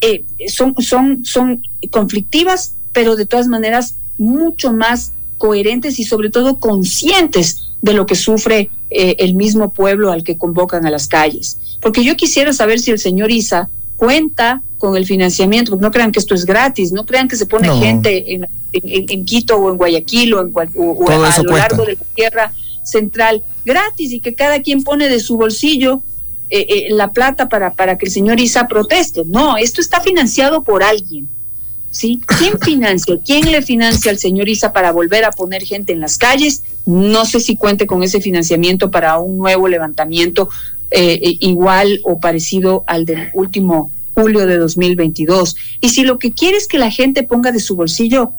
eh, 0.00 0.24
son, 0.48 0.74
son, 0.78 1.24
son 1.24 1.62
conflictivas, 1.90 2.74
pero 2.92 3.16
de 3.16 3.26
todas 3.26 3.48
maneras 3.48 3.96
mucho 4.18 4.72
más 4.72 5.12
coherentes 5.38 5.98
y 5.98 6.04
sobre 6.04 6.30
todo 6.30 6.58
conscientes 6.58 7.68
de 7.82 7.92
lo 7.92 8.06
que 8.06 8.14
sufre 8.14 8.70
eh, 8.90 9.16
el 9.18 9.34
mismo 9.34 9.72
pueblo 9.72 10.12
al 10.12 10.22
que 10.22 10.36
convocan 10.36 10.86
a 10.86 10.90
las 10.90 11.08
calles. 11.08 11.58
Porque 11.80 12.04
yo 12.04 12.16
quisiera 12.16 12.52
saber 12.52 12.80
si 12.80 12.90
el 12.90 12.98
señor 12.98 13.30
Isa 13.30 13.68
cuenta 13.96 14.62
con 14.78 14.96
el 14.96 15.06
financiamiento, 15.06 15.70
porque 15.70 15.84
no 15.84 15.90
crean 15.90 16.12
que 16.12 16.18
esto 16.18 16.34
es 16.34 16.44
gratis, 16.44 16.92
no 16.92 17.06
crean 17.06 17.28
que 17.28 17.36
se 17.36 17.46
pone 17.46 17.68
gente 17.78 18.34
en, 18.34 18.46
en, 18.72 19.24
Quito 19.24 19.56
o 19.56 19.70
en 19.70 19.78
Guayaquil 19.78 20.34
o, 20.34 20.40
en 20.40 20.52
o, 20.54 21.10
a 21.10 21.42
lo 21.42 21.56
largo 21.56 21.84
de 21.84 21.94
la 21.94 22.04
tierra 22.14 22.52
central 22.84 23.42
gratis 23.64 24.12
y 24.12 24.20
que 24.20 24.34
cada 24.34 24.62
quien 24.62 24.84
pone 24.84 25.08
de 25.08 25.18
su 25.18 25.36
bolsillo 25.36 26.02
eh, 26.48 26.66
eh, 26.68 26.86
la 26.90 27.10
plata 27.10 27.48
para, 27.48 27.74
para 27.74 27.98
que 27.98 28.06
el 28.06 28.12
señor 28.12 28.38
Isa 28.38 28.68
proteste. 28.68 29.24
No, 29.26 29.56
esto 29.56 29.80
está 29.80 30.00
financiado 30.00 30.62
por 30.62 30.82
alguien. 30.82 31.28
¿Sí? 31.90 32.20
¿Quién 32.38 32.58
financia? 32.60 33.16
¿Quién 33.24 33.50
le 33.50 33.62
financia 33.62 34.10
al 34.10 34.18
señor 34.18 34.48
Isa 34.48 34.72
para 34.72 34.92
volver 34.92 35.24
a 35.24 35.30
poner 35.30 35.62
gente 35.62 35.92
en 35.92 36.00
las 36.00 36.18
calles? 36.18 36.62
No 36.84 37.24
sé 37.24 37.40
si 37.40 37.56
cuente 37.56 37.86
con 37.86 38.02
ese 38.02 38.20
financiamiento 38.20 38.90
para 38.90 39.18
un 39.18 39.38
nuevo 39.38 39.68
levantamiento 39.68 40.48
eh, 40.90 41.18
eh, 41.20 41.38
igual 41.40 42.00
o 42.04 42.20
parecido 42.20 42.84
al 42.86 43.04
del 43.04 43.30
último 43.34 43.90
julio 44.14 44.46
de 44.46 44.56
2022. 44.56 45.56
Y 45.80 45.88
si 45.88 46.04
lo 46.04 46.18
que 46.18 46.32
quiere 46.32 46.56
es 46.56 46.68
que 46.68 46.78
la 46.78 46.90
gente 46.90 47.24
ponga 47.24 47.50
de 47.50 47.60
su 47.60 47.74
bolsillo, 47.74 48.32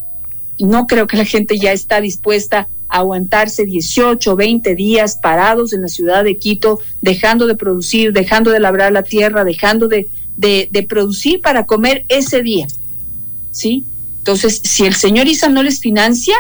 no 0.58 0.88
creo 0.88 1.08
que 1.08 1.18
la 1.18 1.26
gente 1.26 1.60
ya 1.60 1.72
está 1.74 2.00
dispuesta 2.00 2.70
a 2.88 3.00
aguantarse 3.00 3.66
18, 3.66 4.36
20 4.36 4.76
días 4.76 5.20
parados 5.22 5.74
en 5.74 5.82
la 5.82 5.90
ciudad 5.90 6.24
de 6.24 6.38
Quito, 6.38 6.80
dejando 7.02 7.48
de 7.48 7.56
producir, 7.56 8.14
dejando 8.14 8.52
de 8.52 8.62
labrar 8.62 8.94
la 8.94 9.04
tierra, 9.04 9.44
dejando 9.44 9.88
de, 9.88 10.08
de 10.38 10.86
producir 10.88 11.42
para 11.42 11.66
comer 11.66 12.06
ese 12.08 12.42
día. 12.42 12.68
¿Sí? 13.58 13.84
Entonces, 14.20 14.62
si 14.64 14.86
el 14.86 14.96
señor 14.96 15.28
Isa 15.28 15.50
no 15.50 15.64
les 15.64 15.80
financia, 15.80 16.36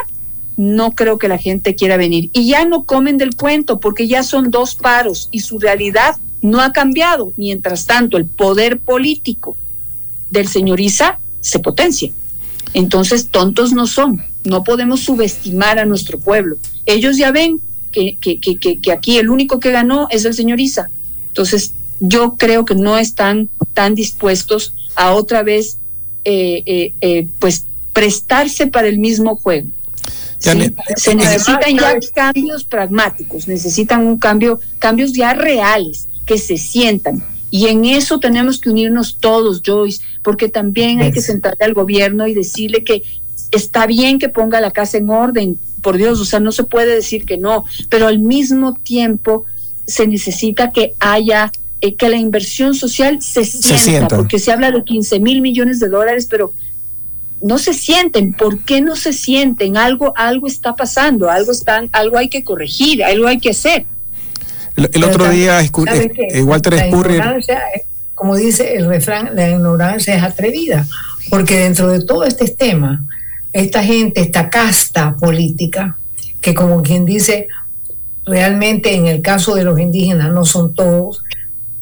no 0.56 0.92
creo 0.92 1.18
que 1.18 1.28
la 1.28 1.38
gente 1.38 1.76
quiera 1.76 1.98
venir. 1.98 2.30
Y 2.34 2.48
ya 2.48 2.66
no 2.66 2.84
comen 2.84 3.18
del 3.18 3.36
cuento 3.36 3.80
porque 3.80 4.08
ya 4.08 4.24
son 4.24 4.52
dos 4.52 4.76
paros 4.76 5.30
y 5.32 5.40
su 5.40 5.58
realidad 5.58 6.18
no 6.42 6.62
ha 6.62 6.74
cambiado. 6.74 7.34
Mientras 7.38 7.86
tanto, 7.86 8.18
el 8.18 8.26
poder 8.26 8.80
político 8.80 9.58
del 10.30 10.48
señor 10.48 10.80
Isa 10.80 11.20
se 11.40 11.60
potencia. 11.60 12.12
Entonces, 12.74 13.30
tontos 13.30 13.74
no 13.74 13.88
son. 13.88 14.22
No 14.44 14.64
podemos 14.64 15.00
subestimar 15.00 15.80
a 15.80 15.86
nuestro 15.86 16.20
pueblo. 16.20 16.58
Ellos 16.86 17.18
ya 17.18 17.32
ven 17.32 17.60
que, 17.92 18.18
que, 18.20 18.40
que, 18.40 18.58
que 18.80 18.92
aquí 18.92 19.18
el 19.18 19.30
único 19.30 19.60
que 19.60 19.72
ganó 19.72 20.08
es 20.12 20.26
el 20.26 20.34
señor 20.34 20.60
Isa. 20.60 20.90
Entonces, 21.28 21.74
yo 22.00 22.36
creo 22.38 22.66
que 22.66 22.76
no 22.76 22.98
están 22.98 23.50
tan 23.74 23.96
dispuestos 23.96 24.74
a 24.96 25.14
otra 25.14 25.44
vez 25.44 25.80
eh, 26.30 26.62
eh, 26.66 26.94
eh, 27.00 27.26
pues 27.40 27.68
prestarse 27.94 28.68
para 28.68 28.90
el 28.90 29.00
mismo 29.00 29.38
juego. 29.38 29.70
Se 30.40 31.16
necesitan 31.16 31.78
ya 31.78 31.98
cambios 32.14 32.66
pragmáticos, 32.66 33.48
necesitan 33.48 34.06
un 34.06 34.18
cambio, 34.18 34.60
cambios 34.78 35.14
ya 35.14 35.34
reales, 35.34 36.10
que 36.26 36.38
se 36.38 36.58
sientan. 36.58 37.24
Y 37.50 37.68
en 37.68 37.86
eso 37.86 38.20
tenemos 38.20 38.60
que 38.60 38.70
unirnos 38.70 39.20
todos, 39.22 39.62
Joyce, 39.66 40.04
porque 40.22 40.50
también 40.50 41.00
hay 41.00 41.14
que 41.14 41.22
sentarle 41.22 41.64
al 41.64 41.74
gobierno 41.74 42.28
y 42.28 42.34
decirle 42.34 42.84
que 42.84 43.04
está 43.52 43.88
bien 43.88 44.20
que 44.20 44.28
ponga 44.28 44.60
la 44.60 44.72
casa 44.72 44.98
en 44.98 45.10
orden, 45.10 45.58
por 45.82 45.96
Dios, 45.96 46.20
o 46.20 46.26
sea, 46.26 46.42
no 46.42 46.52
se 46.52 46.66
puede 46.66 46.94
decir 46.94 47.24
que 47.24 47.38
no, 47.38 47.64
pero 47.88 48.08
al 48.08 48.20
mismo 48.20 48.74
tiempo 48.74 49.46
se 49.86 50.06
necesita 50.08 50.74
que 50.74 50.94
haya 51.00 51.54
eh, 51.82 51.96
que 51.96 52.10
la 52.10 52.18
inversión 52.18 52.74
social 52.76 53.22
se 53.22 53.46
sienta, 53.46 54.16
porque 54.16 54.40
se 54.40 54.52
habla 54.52 54.72
de 54.72 54.84
15 54.84 55.20
mil 55.20 55.42
millones 55.42 55.80
de 55.80 55.90
dólares, 55.90 56.28
pero 56.30 56.54
no 57.42 57.58
se 57.58 57.74
sienten. 57.74 58.34
¿Por 58.34 58.60
qué 58.60 58.82
no 58.82 58.96
se 58.96 59.14
sienten? 59.14 59.78
Algo, 59.78 60.14
algo 60.16 60.48
está 60.48 60.76
pasando, 60.76 61.30
algo 61.30 61.52
están, 61.52 61.90
algo 61.92 62.18
hay 62.18 62.30
que 62.30 62.44
corregir, 62.44 63.04
algo 63.04 63.28
hay 63.28 63.40
que 63.40 63.52
hacer. 63.52 63.86
El, 64.76 65.04
otro 65.04 65.28
día, 65.30 65.62
eh, 65.62 65.72
eh, 66.30 66.44
Walter 66.44 66.76
Como 68.14 68.36
dice 68.36 68.76
el 68.76 68.88
refrán, 68.88 69.36
la 69.36 69.50
ignorancia 69.50 70.16
es 70.16 70.22
atrevida, 70.22 70.86
porque 71.32 71.58
dentro 71.58 71.88
de 71.88 72.04
todo 72.04 72.26
este 72.26 72.48
tema, 72.48 73.04
esta 73.54 73.84
gente, 73.84 74.22
esta 74.22 74.52
casta 74.52 75.16
política, 75.16 75.98
que 76.42 76.54
como 76.54 76.84
quien 76.84 77.06
dice, 77.06 77.48
realmente 78.24 78.94
en 78.94 79.08
el 79.08 79.22
caso 79.22 79.56
de 79.56 79.64
los 79.64 79.80
indígenas 79.80 80.32
no 80.32 80.46
son 80.46 80.76
todos, 80.76 81.24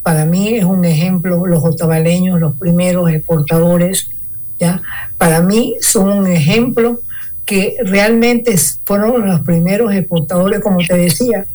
para 0.06 0.24
mí 0.24 0.54
es 0.54 0.64
un 0.64 0.84
ejemplo, 0.84 1.46
los 1.48 1.64
otavaleños, 1.64 2.40
los 2.40 2.56
primeros 2.56 3.10
exportadores, 3.10 4.08
¿ya? 4.56 4.80
Para 5.18 5.40
mí 5.40 5.74
son 5.80 6.10
un 6.10 6.28
ejemplo 6.28 7.00
que 7.44 7.74
realmente 7.82 8.54
fueron 8.84 9.26
los 9.26 9.40
primeros 9.40 9.92
exportadores, 9.92 10.60
como 10.60 10.78
te 10.78 10.96
decía, 10.96 11.46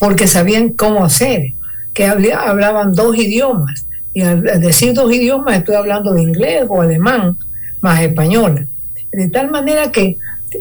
porque 0.00 0.26
sabían 0.26 0.70
cómo 0.70 1.04
hacer, 1.04 1.52
que 1.94 2.06
hablaban 2.06 2.92
dos 2.92 3.16
idiomas. 3.16 3.86
Y 4.12 4.22
al 4.22 4.42
decir 4.42 4.94
dos 4.94 5.12
idiomas 5.12 5.58
estoy 5.58 5.76
hablando 5.76 6.12
de 6.12 6.22
inglés 6.22 6.64
o 6.68 6.82
alemán, 6.82 7.38
más 7.82 8.00
español. 8.00 8.66
De 9.12 9.28
tal 9.28 9.48
manera 9.52 9.92
que 9.92 10.18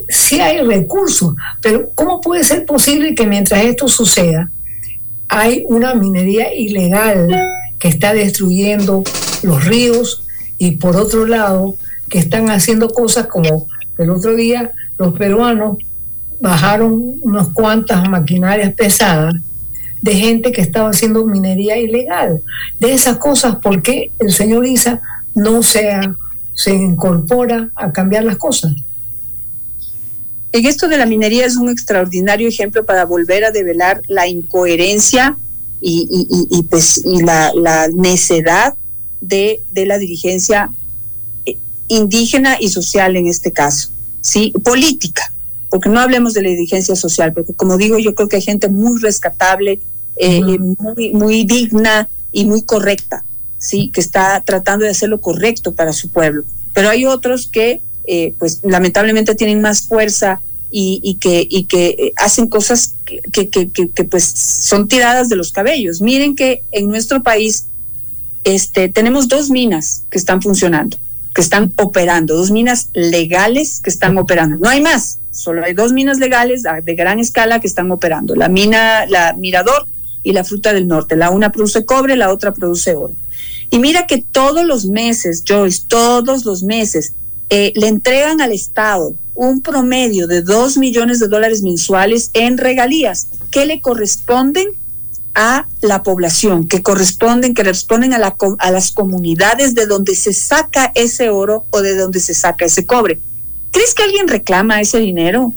sí 0.08 0.40
hay 0.40 0.62
recursos, 0.62 1.34
pero 1.60 1.90
¿cómo 1.96 2.22
puede 2.22 2.44
ser 2.44 2.68
posible 2.68 3.16
que 3.16 3.26
mientras 3.26 3.66
esto 3.66 3.88
suceda, 3.88 4.52
hay 5.32 5.64
una 5.70 5.96
minería 5.96 6.54
ilegal 6.54 7.30
que 7.80 7.88
está 7.88 8.14
destruyendo 8.14 9.02
los 9.44 9.64
ríos 9.64 10.24
y 10.58 10.72
por 10.72 10.98
otro 10.98 11.26
lado 11.26 11.76
que 12.10 12.20
están 12.20 12.50
haciendo 12.50 12.90
cosas 12.90 13.28
como 13.28 13.66
el 13.98 14.10
otro 14.10 14.36
día 14.36 14.74
los 14.98 15.14
peruanos 15.14 15.78
bajaron 16.42 17.16
unas 17.22 17.48
cuantas 17.50 18.10
maquinarias 18.10 18.74
pesadas 18.74 19.36
de 20.02 20.16
gente 20.16 20.52
que 20.52 20.62
estaba 20.62 20.90
haciendo 20.90 21.26
minería 21.26 21.78
ilegal. 21.78 22.42
De 22.80 22.92
esas 22.92 23.16
cosas, 23.16 23.56
¿por 23.58 23.82
qué 23.82 24.12
el 24.20 24.34
señor 24.34 24.66
Isa 24.66 25.00
no 25.34 25.64
se, 25.64 25.98
se 26.54 26.74
incorpora 26.74 27.70
a 27.76 27.94
cambiar 27.94 28.26
las 28.26 28.36
cosas? 28.36 28.74
En 30.54 30.66
esto 30.66 30.88
de 30.88 30.98
la 30.98 31.06
minería 31.06 31.46
es 31.46 31.56
un 31.56 31.70
extraordinario 31.70 32.48
ejemplo 32.48 32.86
para 32.86 33.06
volver 33.06 33.46
a 33.46 33.52
develar 33.52 34.02
la 34.08 34.28
incoherencia 34.28 35.38
y, 35.80 36.64
pues, 36.70 37.04
la, 37.06 37.88
necedad 37.94 38.76
de, 39.22 39.62
de 39.72 39.86
la 39.86 39.98
dirigencia 39.98 40.70
eh, 41.46 41.58
indígena 41.88 42.58
y 42.60 42.70
social 42.70 43.16
en 43.16 43.28
este 43.28 43.52
caso, 43.52 43.90
¿sí? 44.20 44.54
Política, 44.64 45.34
porque 45.70 45.90
no 45.90 46.00
hablemos 46.00 46.34
de 46.34 46.44
la 46.44 46.50
dirigencia 46.50 46.96
social, 46.96 47.34
porque 47.34 47.54
como 47.54 47.78
digo, 47.78 47.98
yo 47.98 48.14
creo 48.14 48.28
que 48.28 48.36
hay 48.36 48.42
gente 48.42 48.68
muy 48.68 49.00
rescatable, 49.00 49.80
eh, 50.18 50.42
muy, 50.60 51.14
muy 51.14 51.46
digna 51.46 52.10
y 52.32 52.46
muy 52.46 52.62
correcta, 52.64 53.24
¿sí? 53.58 53.90
Que 53.94 54.02
está 54.02 54.42
tratando 54.46 54.86
de 54.86 54.92
hacer 54.92 55.10
lo 55.10 55.22
correcto 55.22 55.74
para 55.74 55.94
su 55.94 56.10
pueblo. 56.10 56.44
Pero 56.74 56.90
hay 56.90 57.06
otros 57.06 57.48
que 57.48 57.82
eh, 58.06 58.34
pues 58.40 58.60
lamentablemente 58.64 59.36
tienen 59.36 59.62
más 59.62 59.88
fuerza 59.88 60.42
y, 60.72 61.18
que, 61.20 61.48
eh, 61.52 62.14
hacen 62.16 62.48
cosas 62.48 62.96
que, 63.06 63.50
que, 63.50 63.70
que, 63.70 64.04
pues 64.06 64.24
son 64.24 64.88
tiradas 64.88 65.30
de 65.30 65.36
los 65.36 65.52
cabellos. 65.52 66.02
Miren 66.02 66.36
que 66.36 66.64
en 66.72 66.88
nuestro 66.88 67.22
país 67.24 67.66
este, 68.44 68.90
tenemos 68.90 69.28
dos 69.28 69.50
minas 69.50 70.04
que 70.10 70.18
están 70.18 70.42
funcionando, 70.42 70.98
que 71.36 71.42
están 71.42 71.74
operando, 71.78 72.36
dos 72.36 72.52
minas 72.52 72.90
legales 72.94 73.82
que 73.84 73.90
están 73.90 74.18
operando. 74.18 74.58
No 74.58 74.70
hay 74.70 74.82
más, 74.82 75.20
solo 75.32 75.64
hay 75.64 75.74
dos 75.74 75.92
minas 75.92 76.20
legales 76.20 76.64
de 76.84 76.96
gran 76.96 77.20
escala 77.20 77.60
que 77.60 77.68
están 77.68 77.92
operando. 77.92 78.36
La 78.36 78.48
mina, 78.48 79.06
la 79.08 79.34
Mirador 79.34 79.88
y 80.24 80.34
la 80.34 80.44
Fruta 80.44 80.74
del 80.74 80.88
Norte. 80.88 81.16
La 81.16 81.32
una 81.32 81.52
produce 81.52 81.86
cobre, 81.86 82.16
la 82.16 82.32
otra 82.32 82.54
produce 82.54 82.96
oro. 82.96 83.14
Y 83.70 83.80
mira 83.80 84.06
que 84.06 84.22
todos 84.22 84.66
los 84.66 84.86
meses, 84.86 85.44
Joyce, 85.48 85.84
todos 85.88 86.46
los 86.46 86.64
meses, 86.64 87.14
eh, 87.54 87.74
le 87.76 87.90
entregan 87.90 88.40
al 88.40 88.54
Estado 88.54 89.14
un 89.36 89.60
promedio 89.60 90.26
de 90.26 90.42
2 90.42 90.78
millones 90.78 91.20
de 91.20 91.28
dólares 91.28 91.62
mensuales 91.64 92.32
en 92.34 92.58
regalías 92.58 93.28
que 93.52 93.66
le 93.66 93.82
corresponden 93.82 94.70
a 95.36 95.68
la 95.82 96.02
población, 96.02 96.66
que 96.66 96.82
corresponden, 96.82 97.54
que 97.54 97.64
responden 97.64 98.14
a, 98.14 98.20
la, 98.20 98.38
a 98.58 98.72
las 98.72 98.92
comunidades 98.92 99.76
de 99.76 99.86
donde 99.86 100.16
se 100.16 100.32
saca 100.32 100.94
ese 100.96 101.30
oro 101.30 101.66
o 101.72 101.82
de 101.82 101.96
donde 101.96 102.22
se 102.22 102.34
saca 102.34 102.64
ese 102.64 102.86
cobre. 102.86 103.20
¿Crees 103.72 103.94
que 103.94 104.04
alguien 104.04 104.30
reclama 104.30 104.80
ese 104.80 105.00
dinero? 105.00 105.54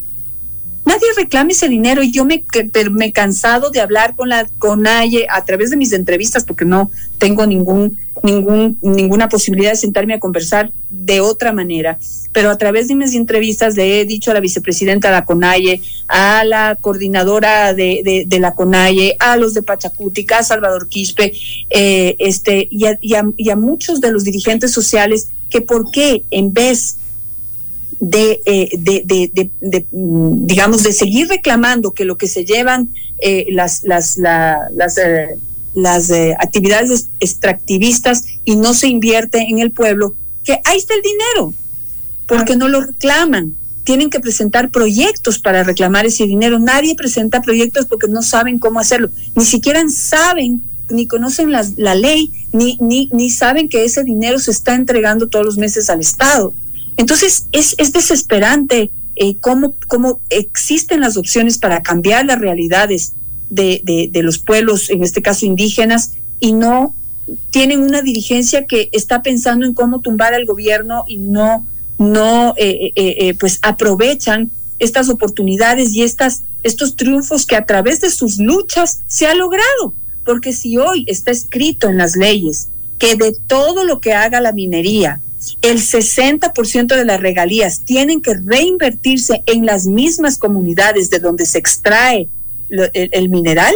Nadie 0.85 1.07
reclama 1.17 1.51
ese 1.51 1.67
dinero 1.67 2.03
y 2.03 2.11
yo 2.11 2.25
me, 2.25 2.45
me 2.91 3.05
he 3.05 3.11
cansado 3.11 3.71
de 3.71 3.81
hablar 3.81 4.15
con 4.15 4.29
la 4.29 4.45
CONAIE 4.59 5.27
a 5.29 5.43
través 5.43 5.71
de 5.71 5.77
mis 5.77 5.93
entrevistas 5.93 6.43
porque 6.43 6.65
no 6.65 6.91
tengo 7.17 7.45
ningún 7.45 7.97
ningún, 8.23 8.77
ninguna 8.81 9.29
posibilidad 9.29 9.71
de 9.71 9.77
sentarme 9.77 10.13
a 10.13 10.19
conversar 10.19 10.71
de 10.89 11.19
otra 11.21 11.51
manera, 11.51 11.97
pero 12.31 12.49
a 12.49 12.57
través 12.57 12.87
de 12.87 12.95
mis 12.95 13.13
entrevistas 13.13 13.75
le 13.75 14.01
he 14.01 14.05
dicho 14.05 14.31
a 14.31 14.33
la 14.33 14.39
vicepresidenta 14.39 15.09
de 15.09 15.13
la 15.13 15.25
CONAIE, 15.25 15.81
a 16.07 16.43
la 16.43 16.77
coordinadora 16.79 17.73
de, 17.73 18.25
de, 18.25 18.39
la 18.39 18.55
CONAIE, 18.55 19.15
a 19.19 19.37
los 19.37 19.53
de 19.53 19.61
Pachacutica, 19.61 20.39
a 20.39 20.43
Salvador 20.43 20.87
Quispe, 20.89 21.33
eh, 21.69 22.15
este, 22.19 22.67
y 22.71 22.85
a, 22.85 22.97
y, 23.01 23.49
a, 23.49 23.55
muchos 23.55 24.01
de 24.01 24.11
los 24.11 24.23
dirigentes 24.23 24.71
sociales, 24.71 25.29
que 25.49 25.61
por 25.61 25.91
qué 25.91 26.23
en 26.31 26.53
vez 26.53 26.97
de, 27.99 28.41
eh, 28.45 29.49
mm, 29.91 30.45
digamos, 30.45 30.83
de 30.83 30.93
seguir 30.93 31.27
reclamando 31.27 31.91
que 31.91 32.05
lo 32.05 32.17
que 32.17 32.27
se 32.27 32.45
llevan 32.45 32.89
eh, 33.19 33.47
las, 33.51 33.83
las, 33.83 34.17
las 34.17 34.99
las 35.75 36.09
eh, 36.09 36.35
actividades 36.39 37.09
extractivistas 37.19 38.25
y 38.45 38.55
no 38.55 38.73
se 38.73 38.87
invierte 38.87 39.39
en 39.39 39.59
el 39.59 39.71
pueblo, 39.71 40.15
que 40.43 40.59
ahí 40.63 40.77
está 40.77 40.95
el 40.95 41.01
dinero, 41.01 41.53
porque 42.25 42.55
no 42.55 42.67
lo 42.67 42.81
reclaman. 42.81 43.53
Tienen 43.83 44.09
que 44.09 44.19
presentar 44.19 44.71
proyectos 44.71 45.37
para 45.37 45.63
reclamar 45.63 46.07
ese 46.07 46.25
dinero. 46.25 46.57
Nadie 46.57 46.95
presenta 46.95 47.43
proyectos 47.43 47.85
porque 47.85 48.07
no 48.07 48.23
saben 48.23 48.57
cómo 48.57 48.79
hacerlo. 48.79 49.09
Ni 49.35 49.45
siquiera 49.45 49.83
saben, 49.89 50.63
ni 50.89 51.05
conocen 51.05 51.51
la, 51.51 51.63
la 51.77 51.93
ley, 51.93 52.31
ni, 52.51 52.77
ni, 52.81 53.09
ni 53.11 53.29
saben 53.29 53.69
que 53.69 53.85
ese 53.85 54.03
dinero 54.03 54.39
se 54.39 54.49
está 54.49 54.73
entregando 54.73 55.27
todos 55.27 55.45
los 55.45 55.57
meses 55.57 55.89
al 55.91 55.99
Estado. 55.99 56.55
Entonces, 56.97 57.47
es, 57.51 57.75
es 57.77 57.91
desesperante 57.91 58.91
eh, 59.15 59.37
cómo, 59.39 59.75
cómo 59.87 60.21
existen 60.29 61.01
las 61.01 61.17
opciones 61.17 61.57
para 61.57 61.83
cambiar 61.83 62.25
las 62.25 62.39
realidades 62.39 63.13
de, 63.49 64.09
de, 64.11 64.23
los 64.23 64.39
pueblos, 64.39 64.89
en 64.89 65.03
este 65.03 65.21
caso 65.21 65.45
indígenas, 65.45 66.13
y 66.39 66.51
no 66.51 66.93
tienen 67.51 67.81
una 67.81 68.01
dirigencia 68.01 68.65
que 68.65 68.89
está 68.91 69.21
pensando 69.21 69.65
en 69.65 69.73
cómo 69.73 70.01
tumbar 70.01 70.33
al 70.33 70.45
gobierno 70.45 71.05
y 71.07 71.17
no, 71.17 71.65
no 71.97 72.53
eh, 72.57 72.91
eh, 72.95 73.15
eh, 73.19 73.33
pues 73.35 73.59
aprovechan 73.61 74.51
estas 74.79 75.09
oportunidades 75.09 75.93
y 75.93 76.03
estas, 76.03 76.43
estos 76.63 76.95
triunfos 76.95 77.45
que 77.45 77.55
a 77.55 77.65
través 77.65 78.01
de 78.01 78.09
sus 78.09 78.37
luchas 78.37 79.03
se 79.07 79.25
ha 79.25 79.33
logrado. 79.33 79.93
Porque 80.23 80.53
si 80.53 80.77
hoy 80.77 81.05
está 81.07 81.31
escrito 81.31 81.89
en 81.89 81.97
las 81.97 82.15
leyes 82.15 82.69
que 82.97 83.15
de 83.15 83.35
todo 83.47 83.83
lo 83.83 83.99
que 83.99 84.13
haga 84.13 84.41
la 84.41 84.51
minería, 84.51 85.21
el 85.61 85.79
60% 85.79 86.95
de 86.95 87.05
las 87.05 87.19
regalías 87.19 87.81
tienen 87.81 88.21
que 88.21 88.33
reinvertirse 88.33 89.43
en 89.45 89.65
las 89.65 89.85
mismas 89.85 90.37
comunidades 90.37 91.09
de 91.09 91.19
donde 91.19 91.45
se 91.45 91.57
extrae 91.57 92.27
el, 92.69 93.29
mineral, 93.29 93.73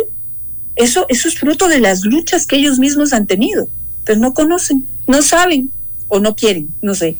eso, 0.75 1.05
eso 1.09 1.27
es 1.27 1.37
fruto 1.37 1.67
de 1.67 1.79
las 1.79 2.03
luchas 2.03 2.47
que 2.47 2.57
ellos 2.57 2.79
mismos 2.79 3.13
han 3.13 3.27
tenido, 3.27 3.67
pero 4.05 4.19
no 4.19 4.33
conocen, 4.33 4.85
no 5.07 5.21
saben 5.21 5.71
o 6.07 6.19
no 6.19 6.35
quieren, 6.35 6.69
no 6.81 6.95
sé. 6.95 7.17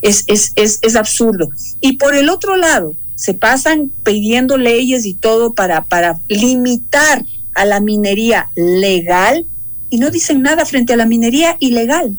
Es, 0.00 0.24
es, 0.26 0.52
es, 0.56 0.80
es 0.82 0.96
absurdo. 0.96 1.48
Y 1.80 1.92
por 1.92 2.16
el 2.16 2.28
otro 2.28 2.56
lado, 2.56 2.96
se 3.14 3.34
pasan 3.34 3.92
pidiendo 4.02 4.56
leyes 4.56 5.06
y 5.06 5.14
todo 5.14 5.52
para, 5.54 5.84
para 5.84 6.18
limitar 6.28 7.24
a 7.54 7.64
la 7.64 7.80
minería 7.80 8.50
legal 8.56 9.46
y 9.90 9.98
no 9.98 10.10
dicen 10.10 10.42
nada 10.42 10.64
frente 10.64 10.94
a 10.94 10.96
la 10.96 11.06
minería 11.06 11.56
ilegal. 11.60 12.16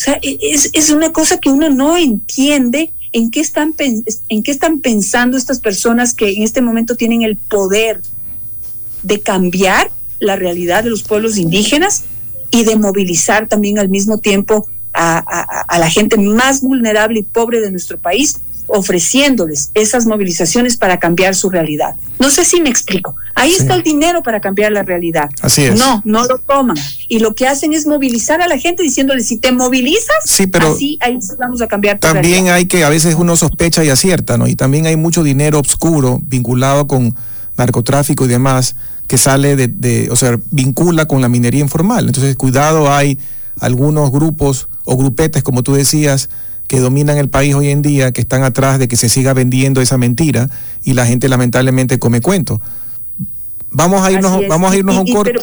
O 0.00 0.02
sea, 0.02 0.18
e, 0.22 0.38
es, 0.40 0.70
es 0.72 0.90
una 0.90 1.12
cosa 1.12 1.36
que 1.36 1.50
uno 1.50 1.68
no 1.68 1.98
entiende 1.98 2.90
en 3.12 3.30
qué, 3.30 3.40
están, 3.40 3.74
en 3.76 4.42
qué 4.42 4.50
están 4.50 4.80
pensando 4.80 5.36
estas 5.36 5.60
personas 5.60 6.14
que 6.14 6.30
en 6.32 6.42
este 6.42 6.62
momento 6.62 6.96
tienen 6.96 7.20
el 7.20 7.36
poder 7.36 8.00
de 9.02 9.20
cambiar 9.20 9.90
la 10.18 10.36
realidad 10.36 10.84
de 10.84 10.90
los 10.90 11.02
pueblos 11.02 11.36
indígenas 11.36 12.04
y 12.50 12.64
de 12.64 12.76
movilizar 12.76 13.46
también 13.46 13.78
al 13.78 13.90
mismo 13.90 14.16
tiempo 14.16 14.66
a, 14.94 15.78
la 15.78 15.90
gente 15.90 16.16
más 16.16 16.62
vulnerable 16.62 17.20
y 17.20 17.22
pobre 17.22 17.60
de 17.60 17.70
nuestro 17.70 17.98
país, 17.98 18.38
ofreciéndoles 18.72 19.70
esas 19.74 20.06
movilizaciones 20.06 20.76
para 20.76 20.98
cambiar 20.98 21.34
su 21.34 21.50
realidad. 21.50 21.96
No 22.18 22.30
sé 22.30 22.44
si 22.44 22.60
me 22.60 22.68
explico. 22.68 23.16
Ahí 23.34 23.52
está 23.52 23.74
el 23.74 23.82
dinero 23.82 24.22
para 24.22 24.40
cambiar 24.40 24.72
la 24.72 24.82
realidad. 24.82 25.28
Así 25.42 25.62
es. 25.62 25.78
No, 25.78 26.02
no 26.04 26.24
lo 26.24 26.38
toman. 26.38 26.76
Y 27.08 27.18
lo 27.18 27.34
que 27.34 27.46
hacen 27.46 27.72
es 27.72 27.86
movilizar 27.86 28.40
a 28.40 28.48
la 28.48 28.58
gente 28.58 28.82
diciéndole, 28.82 29.22
si 29.22 29.38
te 29.38 29.50
movilizas, 29.52 30.16
sí, 30.24 30.46
pero 30.46 30.72
así 30.72 30.98
ahí 31.00 31.18
vamos 31.38 31.60
a 31.62 31.66
cambiar 31.66 31.98
tu 31.98 32.06
También 32.06 32.48
hay 32.48 32.66
que, 32.66 32.84
a 32.84 32.88
veces 32.88 33.16
uno 33.16 33.36
sospecha 33.36 33.84
y 33.84 33.88
acierta, 33.88 34.38
¿no? 34.38 34.46
Y 34.46 34.54
también 34.54 34.86
hay 34.86 34.96
mucho 34.96 35.22
dinero 35.22 35.58
oscuro 35.58 36.20
vinculado 36.22 36.86
con 36.86 37.16
narcotráfico 37.56 38.24
y 38.24 38.28
demás 38.28 38.76
que 39.08 39.18
sale 39.18 39.56
de, 39.56 40.08
o 40.10 40.16
sea, 40.16 40.38
vincula 40.52 41.06
con 41.06 41.20
la 41.20 41.28
minería 41.28 41.60
informal. 41.60 42.06
Entonces, 42.06 42.36
cuidado, 42.36 42.92
hay 42.92 43.18
algunos 43.58 44.12
grupos 44.12 44.68
o 44.84 44.96
grupetes, 44.96 45.42
como 45.42 45.64
tú 45.64 45.74
decías, 45.74 46.30
que 46.70 46.78
dominan 46.78 47.18
el 47.18 47.28
país 47.28 47.52
hoy 47.56 47.68
en 47.70 47.82
día, 47.82 48.12
que 48.12 48.20
están 48.20 48.44
atrás 48.44 48.78
de 48.78 48.86
que 48.86 48.96
se 48.96 49.08
siga 49.08 49.34
vendiendo 49.34 49.80
esa 49.80 49.98
mentira 49.98 50.48
y 50.84 50.92
la 50.92 51.04
gente 51.04 51.28
lamentablemente 51.28 51.98
come 51.98 52.20
cuento. 52.20 52.62
Vamos 53.72 54.02
a 54.02 54.12
irnos, 54.12 54.40
vamos 54.48 54.70
a 54.70 54.76
irnos 54.76 54.96
a 54.96 55.00
un 55.00 55.12
corto. 55.12 55.40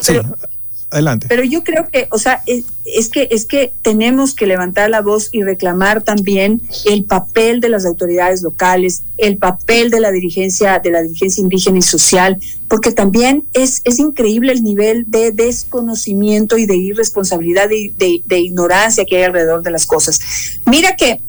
Adelante. 0.90 1.26
Pero 1.28 1.44
yo 1.44 1.64
creo 1.64 1.86
que, 1.86 2.08
o 2.10 2.18
sea, 2.18 2.42
es, 2.46 3.08
que 3.10 3.28
es 3.30 3.44
que 3.44 3.74
tenemos 3.82 4.34
que 4.34 4.46
levantar 4.46 4.88
la 4.88 5.02
voz 5.02 5.28
y 5.32 5.42
reclamar 5.42 6.02
también 6.02 6.62
el 6.86 7.04
papel 7.04 7.60
de 7.60 7.68
las 7.68 7.84
autoridades 7.84 8.40
locales, 8.40 9.02
el 9.18 9.36
papel 9.36 9.90
de 9.90 10.00
la 10.00 10.10
dirigencia, 10.10 10.78
de 10.78 10.90
la 10.90 11.02
dirigencia 11.02 11.42
indígena 11.42 11.78
y 11.78 11.82
social, 11.82 12.38
porque 12.68 12.90
también 12.90 13.44
es, 13.52 13.82
es 13.84 13.98
increíble 13.98 14.50
el 14.50 14.62
nivel 14.62 15.04
de 15.08 15.30
desconocimiento 15.30 16.56
y 16.56 16.64
de 16.64 16.76
irresponsabilidad 16.76 17.68
y 17.70 17.88
de, 17.90 18.38
ignorancia 18.38 19.04
que 19.04 19.18
hay 19.18 19.24
alrededor 19.24 19.62
de 19.62 19.70
las 19.70 19.84
cosas. 19.84 20.20
Mira 20.64 20.96
que 20.96 21.20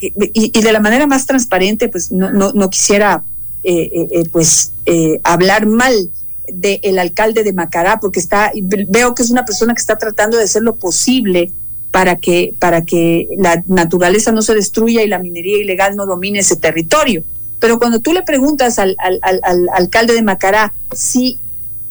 y, 0.00 0.60
de 0.60 0.72
la 0.72 0.80
manera 0.80 1.06
más 1.06 1.24
transparente, 1.24 1.88
pues 1.88 2.10
no, 2.10 2.32
no, 2.32 2.52
no 2.52 2.68
quisiera 2.68 3.22
pues 4.32 4.72
hablar 5.22 5.66
mal 5.66 6.10
del 6.52 6.98
alcalde 6.98 7.42
de 7.42 7.52
Macará, 7.52 8.00
porque 8.00 8.20
está, 8.20 8.52
veo 8.88 9.14
que 9.14 9.22
es 9.22 9.30
una 9.30 9.44
persona 9.44 9.74
que 9.74 9.80
está 9.80 9.96
tratando 9.98 10.36
de 10.36 10.44
hacer 10.44 10.62
lo 10.62 10.76
posible 10.76 11.52
para 11.90 12.16
que, 12.16 12.54
para 12.58 12.84
que 12.84 13.28
la 13.38 13.62
naturaleza 13.66 14.32
no 14.32 14.42
se 14.42 14.54
destruya 14.54 15.02
y 15.02 15.08
la 15.08 15.18
minería 15.18 15.58
ilegal 15.58 15.96
no 15.96 16.06
domine 16.06 16.40
ese 16.40 16.56
territorio. 16.56 17.22
Pero 17.60 17.78
cuando 17.78 18.00
tú 18.00 18.12
le 18.12 18.22
preguntas 18.22 18.78
al, 18.78 18.96
al, 18.98 19.20
al, 19.22 19.68
alcalde 19.72 20.12
de 20.14 20.22
Macará 20.22 20.74
si 20.92 21.38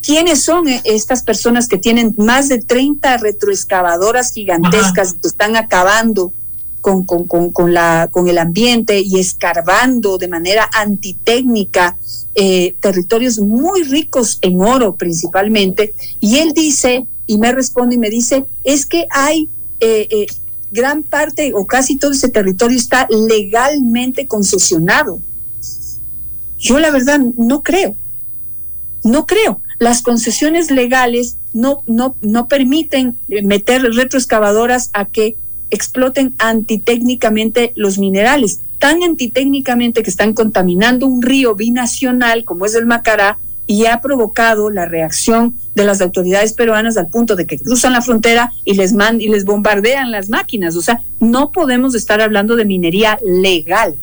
quiénes 0.06 0.44
son 0.44 0.68
e-, 0.68 0.82
estas 0.84 1.24
personas 1.24 1.68
que 1.68 1.78
tienen 1.78 2.14
más 2.18 2.50
de 2.50 2.60
30 2.60 3.18
retroexcavadoras 3.18 4.34
gigantescas 4.34 5.14
que 5.14 5.28
están 5.28 5.56
acabando 5.56 6.34
con, 6.82 7.06
con, 7.06 7.26
con, 7.26 7.52
con, 7.52 7.74
la, 7.74 8.10
con 8.12 8.28
el 8.28 8.38
ambiente 8.38 9.00
y 9.00 9.20
escarbando 9.20 10.18
de 10.18 10.28
manera 10.28 10.70
antitécnica 10.74 11.98
eh, 12.36 12.76
territorios 12.80 13.40
muy 13.40 13.84
ricos 13.84 14.40
en 14.42 14.60
oro 14.60 14.96
principalmente, 14.96 15.94
y 16.20 16.38
él 16.38 16.54
dice, 16.54 17.06
y 17.28 17.38
me 17.38 17.52
responde 17.52 17.96
y 17.96 18.00
me 18.00 18.10
dice, 18.10 18.46
es 18.64 18.86
que 18.86 19.08
hay 19.10 19.50
eh, 19.80 20.08
eh, 20.10 20.26
gran 20.72 21.04
parte 21.04 21.52
o 21.54 21.68
casi 21.68 21.98
todo 21.98 22.12
ese 22.12 22.30
territorio 22.30 22.78
está 22.78 23.08
legalmente 23.10 24.28
concesionado. 24.28 25.20
Yo 26.58 26.80
la 26.80 26.92
verdad 26.92 27.20
no 27.20 27.62
creo, 27.62 27.96
no 29.04 29.26
creo. 29.28 29.62
Las 29.80 30.02
concesiones 30.02 30.72
legales 30.72 31.38
no, 31.52 31.84
no, 31.88 32.16
no 32.22 32.48
permiten 32.48 33.18
meter 33.28 33.82
retroexcavadoras 33.82 34.90
a 34.94 35.06
que 35.06 35.36
exploten 35.70 36.34
antitécnicamente 36.38 37.74
los 37.76 37.98
minerales 37.98 38.62
tan 38.84 39.02
antitécnicamente 39.02 40.04
que 40.04 40.10
están 40.10 40.34
contaminando 40.34 41.08
un 41.08 41.22
río 41.22 41.56
binacional 41.56 42.44
como 42.44 42.66
es 42.66 42.76
el 42.76 42.86
Macará 42.86 43.38
y 43.66 43.86
ha 43.86 44.02
provocado 44.02 44.70
la 44.70 44.84
reacción 44.84 45.56
de 45.74 45.86
las 45.86 46.02
autoridades 46.02 46.52
peruanas 46.52 46.98
al 46.98 47.08
punto 47.08 47.38
de 47.38 47.46
que 47.48 47.58
cruzan 47.58 47.94
la 47.94 48.02
frontera 48.02 48.52
y 48.66 48.74
les 48.74 48.92
man 48.92 49.22
y 49.22 49.30
les 49.30 49.46
bombardean 49.46 50.12
las 50.12 50.28
máquinas. 50.28 50.76
O 50.76 50.82
sea, 50.82 51.02
no 51.22 51.54
podemos 51.54 51.96
estar 51.96 52.20
hablando 52.20 52.58
de 52.58 52.66
minería 52.66 53.18
legal. 53.26 53.96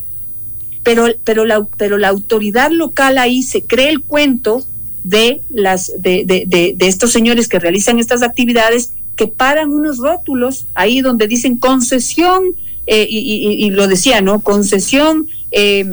Pero, 0.83 1.09
pero, 1.25 1.45
la, 1.45 1.63
pero 1.77 1.99
la 1.99 2.09
autoridad 2.09 2.71
local 2.71 3.19
ahí 3.19 3.43
se 3.43 3.63
cree 3.63 3.91
el 3.91 4.01
cuento 4.01 4.65
de, 5.05 5.43
las, 5.51 5.93
de, 5.99 6.25
de, 6.25 6.87
estos 6.87 7.13
señores 7.13 7.49
que 7.49 7.59
realizan 7.59 7.99
estas 7.99 8.23
actividades 8.23 8.95
que 9.15 9.29
paran 9.29 9.75
unos 9.75 9.99
rótulos 9.99 10.69
ahí 10.73 11.03
donde 11.03 11.29
dicen 11.29 11.59
concesión 11.59 12.45
eh, 12.93 13.07
y, 13.09 13.71
lo 13.71 13.87
decía, 13.87 14.21
¿no? 14.21 14.41
Concesión, 14.41 15.29
eh, 15.53 15.85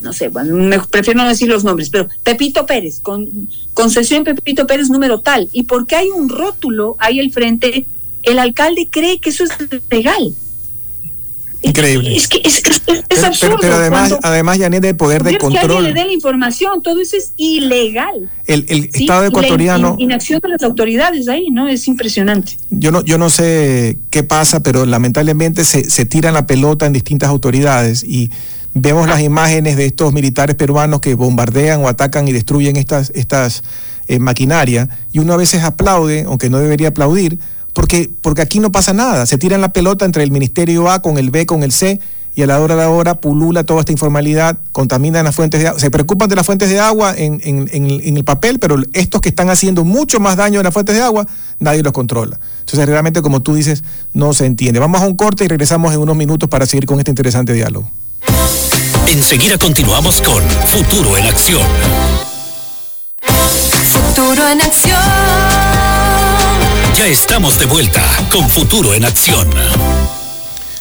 no 0.00 0.12
sé, 0.12 0.28
bueno, 0.28 0.54
me, 0.54 0.78
prefiero 0.78 1.20
no 1.20 1.28
decir 1.28 1.48
los 1.48 1.64
nombres, 1.64 1.90
pero 1.90 2.06
Pepito 2.22 2.66
Pérez, 2.66 3.00
con, 3.00 3.28
concesión 3.74 4.22
Pepito 4.22 4.64
Pérez 4.68 4.90
número 4.90 5.22
tal. 5.22 5.48
Y 5.52 5.64
porque 5.64 5.96
hay 5.96 6.06
un 6.08 6.28
rótulo 6.28 6.94
ahí 7.00 7.18
al 7.18 7.32
frente, 7.32 7.84
el 8.22 8.38
alcalde 8.38 8.86
cree 8.88 9.18
que 9.18 9.30
eso 9.30 9.42
es 9.42 9.50
legal. 9.90 10.36
Increíble. 11.62 12.16
Es 12.16 12.28
que 12.28 12.40
es, 12.44 12.62
es, 13.08 13.24
absurdo. 13.24 13.56
Pero, 13.60 13.74
además, 13.74 14.14
además, 14.22 14.58
Janet, 14.58 14.84
el 14.84 14.96
poder 14.96 15.24
de 15.24 15.38
control. 15.38 15.84
Que 15.84 15.92
le 15.92 15.92
dé 15.92 16.04
la 16.06 16.12
información, 16.12 16.82
todo 16.82 17.00
eso 17.00 17.16
es 17.16 17.32
ilegal. 17.36 18.30
El, 18.46 18.64
el 18.68 18.90
Estado 18.92 19.26
ecuatoriano. 19.26 19.96
La 19.98 20.04
inacción 20.04 20.40
de 20.40 20.48
las 20.50 20.62
autoridades 20.62 21.28
ahí, 21.28 21.50
¿no? 21.50 21.68
Es 21.68 21.88
impresionante. 21.88 22.58
Yo 22.70 22.92
no, 22.92 23.02
yo 23.04 23.18
no 23.18 23.28
sé 23.28 23.98
qué 24.10 24.22
pasa, 24.22 24.60
pero 24.62 24.86
lamentablemente 24.86 25.64
se, 25.64 25.90
se 25.90 26.04
tiran 26.04 26.34
la 26.34 26.46
pelota 26.46 26.86
en 26.86 26.92
distintas 26.92 27.28
autoridades 27.28 28.04
y 28.04 28.30
vemos 28.74 29.08
las 29.08 29.20
imágenes 29.20 29.76
de 29.76 29.86
estos 29.86 30.12
militares 30.12 30.54
peruanos 30.54 31.00
que 31.00 31.14
bombardean 31.14 31.82
o 31.82 31.88
atacan 31.88 32.28
y 32.28 32.32
destruyen 32.32 32.76
estas, 32.76 33.10
estas 33.14 33.64
eh, 34.06 34.18
maquinarias 34.18 34.88
y 35.12 35.18
uno 35.18 35.32
a 35.32 35.36
veces 35.36 35.64
aplaude, 35.64 36.24
aunque 36.26 36.50
no 36.50 36.58
debería 36.58 36.88
aplaudir 36.88 37.38
porque, 37.72 38.10
porque 38.22 38.42
aquí 38.42 38.60
no 38.60 38.72
pasa 38.72 38.92
nada. 38.92 39.26
Se 39.26 39.38
tiran 39.38 39.60
la 39.60 39.72
pelota 39.72 40.04
entre 40.04 40.22
el 40.22 40.30
Ministerio 40.30 40.90
A 40.90 41.00
con 41.00 41.18
el 41.18 41.30
B, 41.30 41.46
con 41.46 41.62
el 41.62 41.72
C, 41.72 42.00
y 42.38 42.42
a 42.42 42.46
la 42.46 42.60
hora 42.60 42.76
de 42.76 42.84
ahora 42.84 43.16
pulula 43.16 43.64
toda 43.64 43.80
esta 43.80 43.90
informalidad, 43.90 44.58
contaminan 44.70 45.24
las 45.24 45.34
fuentes 45.34 45.60
de 45.60 45.66
agua, 45.66 45.80
se 45.80 45.90
preocupan 45.90 46.28
de 46.28 46.36
las 46.36 46.46
fuentes 46.46 46.70
de 46.70 46.78
agua 46.78 47.12
en, 47.16 47.40
en, 47.42 48.16
el 48.16 48.22
papel, 48.22 48.60
pero 48.60 48.76
estos 48.92 49.20
que 49.20 49.30
están 49.30 49.50
haciendo 49.50 49.84
mucho 49.84 50.20
más 50.20 50.36
daño 50.36 50.60
en 50.60 50.64
las 50.64 50.72
fuentes 50.72 50.94
de 50.94 51.02
agua, 51.02 51.26
nadie 51.58 51.82
los 51.82 51.92
controla. 51.92 52.38
Entonces 52.60 52.86
realmente, 52.86 53.22
como 53.22 53.40
tú 53.40 53.56
dices, 53.56 53.82
no 54.12 54.34
se 54.34 54.46
entiende. 54.46 54.78
Vamos 54.78 55.02
a 55.02 55.06
un 55.06 55.16
corte 55.16 55.46
y 55.46 55.48
regresamos 55.48 55.92
en 55.92 55.98
unos 55.98 56.14
minutos 56.14 56.48
para 56.48 56.64
seguir 56.64 56.86
con 56.86 57.00
este 57.00 57.10
interesante 57.10 57.52
diálogo. 57.54 57.90
Enseguida 59.08 59.58
continuamos 59.58 60.22
con 60.22 60.42
Futuro 60.66 61.16
en 61.16 61.26
Acción. 61.26 61.66
Futuro 63.90 64.46
en 64.46 64.60
Acción. 64.60 65.57
Ya 66.98 67.06
estamos 67.06 67.60
de 67.60 67.66
vuelta 67.66 68.02
con 68.32 68.50
Futuro 68.50 68.92
en 68.92 69.04
Acción. 69.04 69.46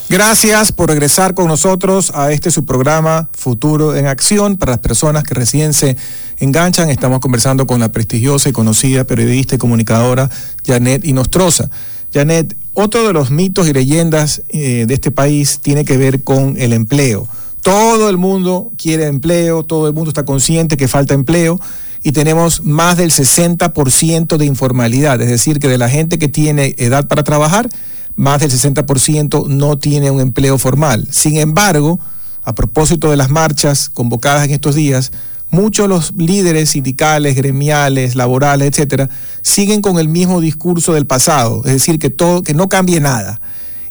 Gracias 0.09 0.71
por 0.71 0.89
regresar 0.89 1.35
con 1.35 1.45
nosotros 1.45 2.11
a 2.15 2.31
este 2.31 2.49
su 2.49 2.65
programa 2.65 3.29
Futuro 3.33 3.95
en 3.95 4.07
Acción. 4.07 4.57
Para 4.57 4.71
las 4.71 4.79
personas 4.79 5.23
que 5.23 5.35
recién 5.35 5.75
se 5.75 5.95
enganchan, 6.39 6.89
estamos 6.89 7.19
conversando 7.19 7.67
con 7.67 7.79
la 7.79 7.91
prestigiosa 7.91 8.49
y 8.49 8.51
conocida 8.51 9.03
periodista 9.03 9.53
y 9.53 9.57
comunicadora 9.59 10.27
Janet 10.65 11.05
Inostroza. 11.05 11.69
Janet, 12.11 12.57
otro 12.73 13.05
de 13.05 13.13
los 13.13 13.29
mitos 13.29 13.67
y 13.67 13.73
leyendas 13.73 14.41
eh, 14.49 14.85
de 14.87 14.93
este 14.95 15.11
país 15.11 15.59
tiene 15.61 15.85
que 15.85 15.97
ver 15.97 16.23
con 16.23 16.55
el 16.57 16.73
empleo. 16.73 17.27
Todo 17.61 18.09
el 18.09 18.17
mundo 18.17 18.71
quiere 18.75 19.05
empleo, 19.05 19.61
todo 19.61 19.87
el 19.87 19.93
mundo 19.93 20.09
está 20.09 20.25
consciente 20.25 20.77
que 20.77 20.87
falta 20.87 21.13
empleo 21.13 21.59
y 22.03 22.11
tenemos 22.11 22.63
más 22.63 22.97
del 22.97 23.11
60% 23.11 24.37
de 24.37 24.45
informalidad, 24.45 25.21
es 25.21 25.29
decir, 25.29 25.59
que 25.59 25.67
de 25.67 25.77
la 25.77 25.89
gente 25.89 26.19
que 26.19 26.27
tiene 26.27 26.75
edad 26.77 27.07
para 27.07 27.23
trabajar, 27.23 27.69
más 28.15 28.41
del 28.41 28.51
60% 28.51 29.47
no 29.47 29.77
tiene 29.77 30.11
un 30.11 30.19
empleo 30.19 30.57
formal. 30.57 31.07
Sin 31.11 31.37
embargo, 31.37 31.99
a 32.43 32.55
propósito 32.55 33.11
de 33.11 33.17
las 33.17 33.29
marchas 33.29 33.89
convocadas 33.89 34.45
en 34.45 34.51
estos 34.51 34.75
días, 34.75 35.11
muchos 35.49 35.85
de 35.85 35.89
los 35.89 36.13
líderes 36.17 36.71
sindicales, 36.71 37.35
gremiales, 37.35 38.15
laborales, 38.15 38.69
etcétera, 38.69 39.09
siguen 39.41 39.81
con 39.81 39.99
el 39.99 40.07
mismo 40.07 40.41
discurso 40.41 40.93
del 40.93 41.05
pasado, 41.05 41.61
es 41.65 41.73
decir, 41.73 41.99
que 41.99 42.09
todo 42.09 42.43
que 42.43 42.53
no 42.53 42.69
cambie 42.69 42.99
nada. 42.99 43.39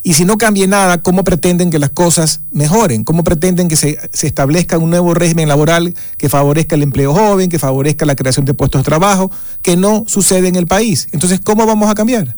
Y 0.07 0.13
si 0.13 0.25
no 0.25 0.39
cambie 0.39 0.69
nada, 0.69 1.03
¿cómo 1.03 1.25
pretenden 1.25 1.69
que 1.69 1.81
las 1.81 1.91
cosas 1.91 2.43
mejoren? 2.53 3.03
¿Cómo 3.03 3.25
pretenden 3.25 3.67
que 3.67 3.75
se, 3.75 3.99
establezca 4.23 4.79
un 4.79 4.91
nuevo 4.91 5.15
régimen 5.15 5.49
laboral 5.49 5.95
que 6.17 6.29
favorezca 6.29 6.77
el 6.77 6.85
empleo 6.85 7.13
joven, 7.13 7.51
que 7.51 7.59
favorezca 7.59 8.07
la 8.07 8.15
creación 8.15 8.45
de 8.45 8.55
puestos 8.55 8.83
de 8.83 8.85
trabajo, 8.85 9.33
que 9.63 9.77
no 9.77 10.05
sucede 10.07 10.47
en 10.47 10.55
el 10.55 10.69
país? 10.69 11.09
Entonces, 11.11 11.41
¿cómo 11.41 11.67
vamos 11.67 11.91
a 11.91 11.97
cambiar? 11.97 12.37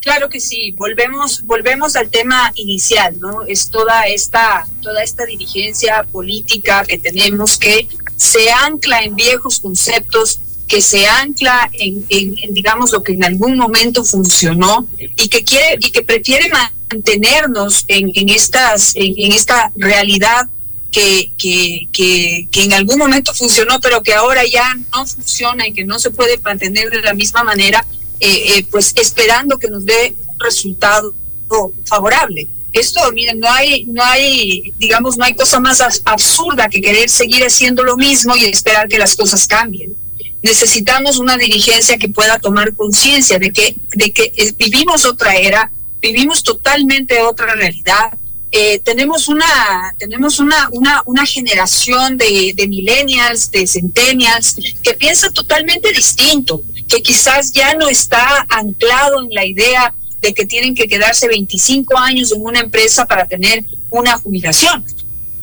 Claro 0.00 0.28
que 0.28 0.40
sí, 0.40 0.74
volvemos, 0.76 1.44
volvemos 1.44 1.94
al 1.94 2.10
tema 2.10 2.50
inicial, 2.56 3.20
¿no? 3.20 3.44
Es 3.44 3.70
toda 3.70 4.08
esta, 4.08 4.66
toda 4.82 5.00
esta 5.00 5.24
dirigencia 5.24 6.02
política 6.10 6.84
que 6.84 6.98
tenemos 6.98 7.56
que 7.56 7.86
se 8.16 8.50
ancla 8.50 9.02
en 9.02 9.14
viejos 9.14 9.60
conceptos 9.60 10.40
que 10.66 10.80
se 10.80 11.06
ancla 11.06 11.70
en, 11.72 12.06
digamos 12.50 12.92
lo 12.92 13.02
que 13.02 13.12
en 13.12 13.24
algún 13.24 13.56
momento 13.56 14.04
funcionó 14.04 14.86
y 14.98 15.28
que 15.28 15.44
quiere 15.44 15.78
y 15.80 15.90
que 15.90 16.02
prefiere 16.02 16.50
mantenernos 16.90 17.84
en, 17.88 18.10
en 18.14 18.28
estas 18.30 18.92
en, 18.96 19.32
esta 19.32 19.72
realidad 19.76 20.48
que, 20.90 21.32
que, 21.36 21.88
que, 21.92 22.62
en 22.62 22.72
algún 22.72 22.98
momento 22.98 23.34
funcionó 23.34 23.80
pero 23.80 24.02
que 24.02 24.14
ahora 24.14 24.42
ya 24.46 24.74
no 24.92 25.06
funciona 25.06 25.66
y 25.66 25.72
que 25.72 25.84
no 25.84 25.98
se 25.98 26.10
puede 26.10 26.38
mantener 26.38 26.88
de 26.90 27.02
la 27.02 27.14
misma 27.14 27.42
manera 27.42 27.84
eh, 28.20 28.58
eh, 28.58 28.66
pues 28.70 28.94
esperando 28.96 29.58
que 29.58 29.68
nos 29.68 29.84
dé 29.84 30.14
resultado 30.38 31.14
favorable. 31.84 32.48
Esto 32.72 33.00
miren 33.12 33.38
no 33.38 33.50
hay 33.50 33.84
no 33.84 34.02
hay 34.02 34.72
digamos 34.78 35.18
no 35.18 35.24
hay 35.24 35.34
cosa 35.34 35.60
más 35.60 35.80
absurda 36.04 36.68
que 36.68 36.80
querer 36.80 37.10
seguir 37.10 37.44
haciendo 37.44 37.82
lo 37.84 37.96
mismo 37.96 38.34
y 38.34 38.44
esperar 38.46 38.88
que 38.88 38.98
las 38.98 39.14
cosas 39.14 39.46
cambien 39.46 39.94
necesitamos 40.44 41.18
una 41.18 41.38
dirigencia 41.38 41.96
que 41.96 42.10
pueda 42.10 42.38
tomar 42.38 42.74
conciencia 42.74 43.38
de 43.38 43.50
que, 43.50 43.74
de 43.94 44.12
que 44.12 44.30
vivimos 44.58 45.06
otra 45.06 45.34
era, 45.36 45.70
vivimos 46.02 46.42
totalmente 46.42 47.18
otra 47.22 47.54
realidad. 47.54 48.12
Eh, 48.52 48.78
tenemos 48.80 49.26
una 49.26 49.94
tenemos 49.98 50.38
una, 50.38 50.68
una, 50.70 51.02
una 51.06 51.24
generación 51.24 52.18
de, 52.18 52.52
de 52.54 52.68
millennials, 52.68 53.50
de 53.50 53.66
centennials, 53.66 54.56
que 54.82 54.92
piensa 54.92 55.30
totalmente 55.30 55.90
distinto, 55.92 56.62
que 56.88 57.02
quizás 57.02 57.50
ya 57.50 57.74
no 57.74 57.88
está 57.88 58.46
anclado 58.50 59.22
en 59.22 59.30
la 59.30 59.46
idea 59.46 59.94
de 60.20 60.34
que 60.34 60.44
tienen 60.44 60.74
que 60.74 60.86
quedarse 60.86 61.26
25 61.26 61.96
años 61.96 62.32
en 62.32 62.42
una 62.42 62.60
empresa 62.60 63.06
para 63.06 63.26
tener 63.26 63.64
una 63.88 64.18
jubilación, 64.18 64.84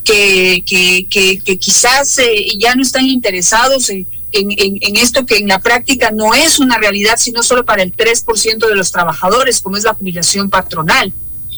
que, 0.06 0.64
que, 0.64 1.08
que, 1.44 1.58
quizás 1.58 2.20
eh, 2.20 2.46
ya 2.60 2.76
no 2.76 2.84
están 2.84 3.08
interesados 3.08 3.90
en 3.90 4.06
en, 4.32 4.96
esto 4.96 5.26
que 5.26 5.38
en 5.38 5.48
la 5.48 5.60
práctica 5.60 6.12
no 6.12 6.34
es 6.34 6.60
una 6.60 6.78
realidad, 6.78 7.18
sino 7.18 7.44
solo 7.44 7.66
para 7.66 7.84
el 7.84 7.96
3% 7.96 8.68
de 8.68 8.76
los 8.76 8.92
trabajadores, 8.92 9.62
como 9.62 9.78
es 9.78 9.84
la 9.84 9.94
jubilación 9.94 10.50
patronal. 10.50 11.14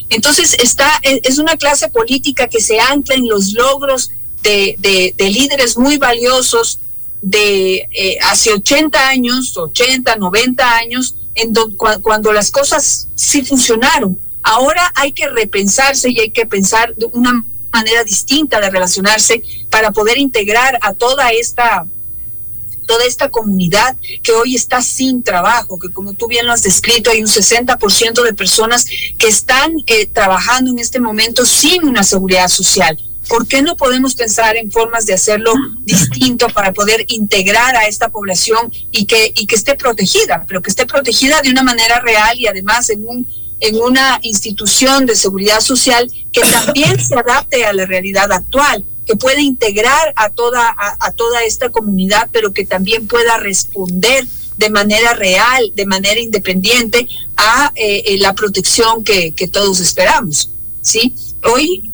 Entonces 0.09 0.55
está, 0.59 0.99
es 1.03 1.37
una 1.37 1.57
clase 1.57 1.89
política 1.89 2.47
que 2.47 2.61
se 2.61 2.79
ancla 2.79 3.15
en 3.15 3.27
los 3.27 3.53
logros 3.53 4.11
de, 4.43 5.13
de, 5.17 5.29
líderes 5.29 5.77
muy 5.77 5.97
valiosos 5.97 6.79
de 7.21 7.87
eh, 7.91 8.17
hace 8.23 8.51
80 8.51 9.07
años, 9.07 9.57
80, 9.57 10.17
90 10.17 10.75
años, 10.75 11.15
en 11.35 11.53
cuando 12.01 12.33
las 12.33 12.51
cosas 12.51 13.07
sí 13.15 13.43
funcionaron. 13.43 14.19
Ahora 14.43 14.91
hay 14.95 15.13
que 15.13 15.27
repensarse 15.29 16.09
y 16.09 16.19
hay 16.19 16.31
que 16.31 16.45
pensar 16.45 16.93
de 16.95 17.05
una 17.13 17.45
manera 17.71 18.03
distinta 18.03 18.59
de 18.59 18.69
relacionarse 18.69 19.41
para 19.69 19.91
poder 19.91 20.17
integrar 20.17 20.77
a 20.81 20.93
toda 20.93 21.31
esta 21.31 21.85
toda 22.85 23.05
esta 23.05 23.29
comunidad 23.29 23.95
que 24.21 24.31
hoy 24.31 24.55
está 24.55 24.81
sin 24.81 25.23
trabajo, 25.23 25.79
que 25.79 25.89
como 25.89 26.13
tú 26.13 26.27
bien 26.27 26.45
lo 26.45 26.53
has 26.53 26.63
descrito, 26.63 27.11
hay 27.11 27.21
un 27.21 27.27
60% 27.27 28.23
de 28.23 28.33
personas 28.33 28.85
que 29.17 29.27
están 29.27 29.73
eh, 29.87 30.05
trabajando 30.07 30.71
en 30.71 30.79
este 30.79 30.99
momento 30.99 31.45
sin 31.45 31.85
una 31.87 32.03
seguridad 32.03 32.47
social. 32.47 32.97
¿Por 33.29 33.47
qué 33.47 33.61
no 33.61 33.77
podemos 33.77 34.15
pensar 34.15 34.57
en 34.57 34.71
formas 34.71 35.05
de 35.05 35.13
hacerlo 35.13 35.53
distinto 35.85 36.47
para 36.49 36.73
poder 36.73 37.05
integrar 37.07 37.75
a 37.75 37.87
esta 37.87 38.09
población 38.09 38.71
y 38.91 39.05
que, 39.05 39.31
y 39.35 39.45
que 39.47 39.55
esté 39.55 39.75
protegida, 39.75 40.45
pero 40.47 40.61
que 40.61 40.69
esté 40.69 40.85
protegida 40.85 41.41
de 41.41 41.51
una 41.51 41.63
manera 41.63 41.99
real 41.99 42.37
y 42.39 42.47
además 42.47 42.89
en 42.89 43.05
un 43.05 43.43
en 43.63 43.79
una 43.79 44.19
institución 44.23 45.05
de 45.05 45.15
seguridad 45.15 45.61
social 45.61 46.11
que 46.33 46.41
también 46.41 46.99
se 46.99 47.15
adapte 47.15 47.63
a 47.63 47.71
la 47.71 47.85
realidad 47.85 48.29
actual, 48.29 48.83
que 49.05 49.15
pueda 49.15 49.41
integrar 49.41 50.13
a 50.15 50.29
toda, 50.29 50.75
a, 50.77 51.11
toda 51.11 51.43
esta 51.43 51.69
comunidad, 51.69 52.29
pero 52.31 52.53
que 52.53 52.65
también 52.65 53.07
pueda 53.07 53.37
responder 53.37 54.25
de 54.57 54.69
manera 54.69 55.13
real, 55.13 55.71
de 55.75 55.85
manera 55.85 56.19
independiente 56.19 57.07
a 57.35 57.71
eh, 57.75 58.03
eh, 58.05 58.17
la 58.19 58.33
protección 58.33 59.03
que, 59.03 59.33
todos 59.51 59.79
esperamos. 59.79 60.49
¿sí? 60.81 61.15
Hoy 61.43 61.91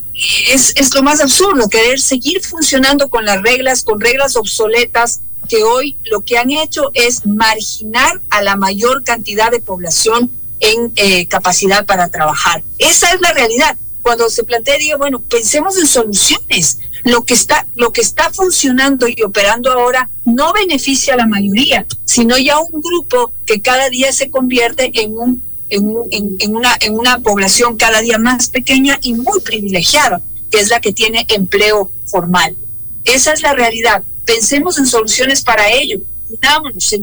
es, 0.48 0.74
es 0.76 0.94
lo 0.94 1.02
más 1.02 1.20
absurdo, 1.20 1.68
querer 1.70 2.00
seguir 2.00 2.44
funcionando 2.44 3.10
con 3.10 3.26
las 3.26 3.42
reglas, 3.42 3.84
con 3.84 4.00
reglas 4.00 4.36
obsoletas, 4.36 5.22
que 5.50 5.64
hoy 5.64 5.98
lo 6.04 6.22
que 6.22 6.38
han 6.38 6.52
hecho 6.52 6.92
es 6.94 7.26
marginar 7.26 8.22
a 8.30 8.42
la 8.42 8.56
mayor 8.56 9.04
cantidad 9.04 9.52
de 9.52 9.60
población 9.60 10.32
en 10.60 10.94
eh, 10.96 11.28
capacidad 11.28 11.86
para 11.86 12.10
trabajar. 12.10 12.64
Esa 12.78 13.14
es 13.14 13.22
la 13.22 13.34
realidad. 13.34 13.76
Cuando 14.02 14.30
se 14.30 14.44
plantea, 14.44 14.78
digo, 14.78 14.98
bueno, 14.98 15.20
pensemos 15.22 15.78
en 15.78 15.88
soluciones. 15.88 16.80
Lo 17.10 17.26
que 17.26 17.34
está, 17.34 17.66
lo 17.76 17.92
que 17.92 18.02
está 18.02 18.32
funcionando 18.32 19.08
y 19.08 19.22
operando 19.24 19.72
ahora 19.72 20.10
no 20.26 20.54
beneficia 20.54 21.14
a 21.14 21.18
la 21.18 21.26
mayoría, 21.26 21.86
sino 22.06 22.38
ya 22.38 22.60
un 22.60 22.82
grupo 22.82 23.34
que 23.46 23.62
cada 23.62 23.90
día 23.90 24.12
se 24.12 24.30
convierte 24.30 24.92
en 24.94 25.18
un, 25.18 25.44
en, 25.70 26.36
en, 26.40 26.56
una, 26.56 26.78
en 26.80 26.94
una 26.98 27.20
población 27.20 27.78
cada 27.78 28.02
día 28.02 28.18
más 28.18 28.50
pequeña 28.50 29.00
y 29.02 29.14
muy 29.14 29.40
privilegiada, 29.42 30.22
que 30.52 30.60
es 30.60 30.70
la 30.70 30.82
que 30.82 30.94
tiene 30.94 31.26
empleo 31.30 31.92
formal. 32.06 32.56
Esa 33.06 33.34
es 33.34 33.42
la 33.42 33.54
realidad. 33.54 34.04
Pensemos 34.26 34.78
en 34.78 34.86
soluciones 34.86 35.42
para 35.42 35.72
ello. 35.72 36.00
Unámonos, 36.30 36.94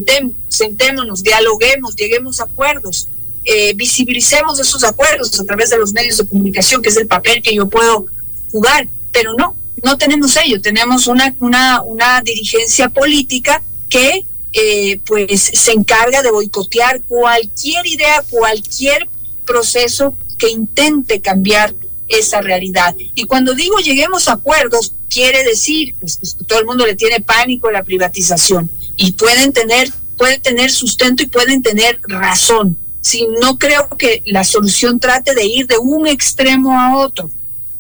sentémonos, 0.49 1.23
dialoguemos, 1.23 1.97
lleguemos 1.97 2.41
a 2.41 2.45
acuerdos 2.45 3.09
eh, 3.49 3.75
visibilicemos 3.75 4.59
esos 4.59 4.83
acuerdos 4.83 5.39
a 5.39 5.45
través 5.45 5.71
de 5.71 5.79
los 5.79 5.93
medios 5.93 6.17
de 6.17 6.27
comunicación, 6.27 6.83
que 6.83 6.89
es 6.89 6.97
el 6.97 7.07
papel 7.07 7.41
que 7.43 7.55
yo 7.55 7.69
puedo 7.69 8.07
jugar, 8.51 8.89
pero 9.13 9.35
no, 9.35 9.55
no 9.83 9.99
tenemos 9.99 10.37
ello, 10.37 10.61
tenemos 10.61 11.07
una, 11.07 11.35
una, 11.41 11.83
una 11.83 12.23
dirigencia 12.23 12.89
política 12.89 13.63
que 13.89 14.25
eh, 14.53 15.01
pues 15.05 15.51
se 15.53 15.73
encarga 15.73 16.23
de 16.23 16.31
boicotear 16.31 17.03
cualquier 17.03 17.87
idea, 17.87 18.25
cualquier 18.31 19.09
proceso 19.45 20.17
que 20.39 20.51
intente 20.51 21.21
cambiar 21.21 21.75
esa 22.09 22.41
realidad. 22.41 22.95
Y 23.15 23.25
cuando 23.25 23.55
digo 23.55 23.79
lleguemos 23.79 24.29
a 24.29 24.35
acuerdos, 24.35 24.93
quiere 25.11 25.45
decir 25.45 25.95
pues, 26.01 26.17
pues, 26.17 26.35
que 26.35 26.45
todo 26.45 26.59
el 26.59 26.67
mundo 26.67 26.87
le 26.87 26.95
tiene 26.95 27.21
pánico 27.21 27.69
a 27.69 27.73
la 27.73 27.85
privatización 27.85 28.71
y 28.97 29.13
pueden 29.13 29.53
tener, 29.53 29.91
pueden 30.17 30.41
tener 30.41 30.71
sustento 30.71 31.23
y 31.23 31.27
pueden 31.27 31.63
tener 31.63 32.01
razón 32.09 32.77
si 33.07 33.25
no 33.41 33.57
creo 33.57 33.89
que 33.97 34.23
la 34.27 34.43
solución 34.43 34.99
trate 34.99 35.33
de 35.35 35.47
ir 35.47 35.69
de 35.69 35.79
un 35.79 36.09
extremo 36.09 36.77
a 36.79 36.99
otro. 36.99 37.31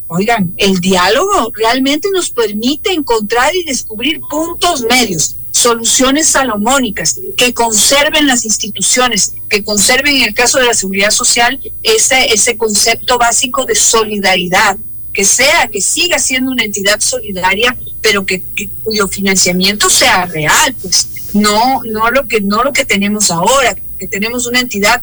Oigan, 0.09 0.55
el 0.57 0.79
diálogo 0.81 1.51
realmente 1.55 2.09
nos 2.13 2.31
permite 2.31 2.93
encontrar 2.93 3.55
y 3.57 3.65
descubrir 3.65 4.21
puntos 4.21 4.83
medios, 4.83 5.37
soluciones 5.51 6.29
salomónicas 6.29 7.19
que 7.37 7.53
conserven 7.53 8.27
las 8.27 8.45
instituciones, 8.45 9.35
que 9.49 9.65
conserven 9.65 10.17
en 10.17 10.23
el 10.23 10.35
caso 10.35 10.59
de 10.59 10.67
la 10.67 10.75
seguridad 10.75 11.11
social 11.11 11.59
ese, 11.83 12.33
ese 12.33 12.57
concepto 12.57 13.19
básico 13.19 13.65
de 13.65 13.75
solidaridad, 13.75 14.77
que 15.13 15.25
sea, 15.25 15.69
que 15.69 15.81
siga 15.81 16.19
siendo 16.21 16.53
una 16.53 16.63
entidad 16.63 17.01
solidaria, 17.01 17.77
pero 18.01 18.25
que, 18.25 18.43
cuyo 18.85 19.09
financiamiento 19.09 19.91
sea 19.91 20.27
real, 20.27 20.75
pues. 20.81 21.09
No, 21.33 21.83
no 21.85 22.11
lo 22.11 22.29
que, 22.29 22.41
no 22.41 22.63
lo 22.63 22.73
que 22.73 22.87
tenemos 22.87 23.31
ahora, 23.31 23.77
que 23.99 24.09
tenemos 24.09 24.47
una 24.47 24.61
entidad 24.61 25.03